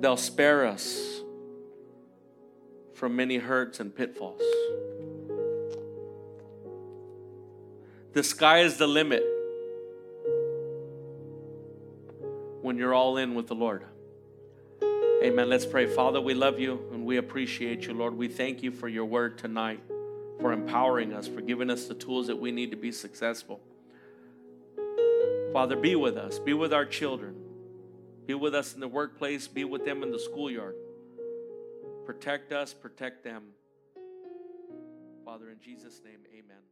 They'll 0.00 0.16
spare 0.16 0.66
us 0.66 1.20
from 2.94 3.16
many 3.16 3.38
hurts 3.38 3.80
and 3.80 3.94
pitfalls. 3.94 4.42
The 8.12 8.22
sky 8.22 8.60
is 8.60 8.76
the 8.76 8.86
limit 8.86 9.22
when 12.62 12.76
you're 12.76 12.94
all 12.94 13.16
in 13.16 13.34
with 13.34 13.46
the 13.46 13.54
Lord. 13.54 13.84
Amen. 15.22 15.48
Let's 15.48 15.66
pray. 15.66 15.86
Father, 15.86 16.20
we 16.20 16.34
love 16.34 16.60
you 16.60 16.80
and 16.92 17.04
we 17.04 17.16
appreciate 17.16 17.86
you, 17.86 17.94
Lord. 17.94 18.16
We 18.16 18.28
thank 18.28 18.62
you 18.62 18.70
for 18.70 18.88
your 18.88 19.04
word 19.04 19.36
tonight, 19.36 19.80
for 20.40 20.52
empowering 20.52 21.12
us, 21.12 21.26
for 21.26 21.40
giving 21.40 21.70
us 21.70 21.86
the 21.86 21.94
tools 21.94 22.26
that 22.28 22.36
we 22.36 22.52
need 22.52 22.70
to 22.70 22.76
be 22.76 22.92
successful. 22.92 23.60
Father, 25.52 25.76
be 25.76 25.96
with 25.96 26.16
us, 26.16 26.38
be 26.38 26.54
with 26.54 26.72
our 26.72 26.84
children, 26.84 27.34
be 28.26 28.34
with 28.34 28.54
us 28.54 28.74
in 28.74 28.80
the 28.80 28.88
workplace, 28.88 29.48
be 29.48 29.64
with 29.64 29.84
them 29.84 30.02
in 30.02 30.12
the 30.12 30.18
schoolyard. 30.18 30.74
Protect 32.04 32.52
us, 32.52 32.72
protect 32.72 33.24
them. 33.24 33.44
Father, 35.24 35.50
in 35.50 35.58
Jesus' 35.60 36.00
name, 36.04 36.20
amen. 36.32 36.67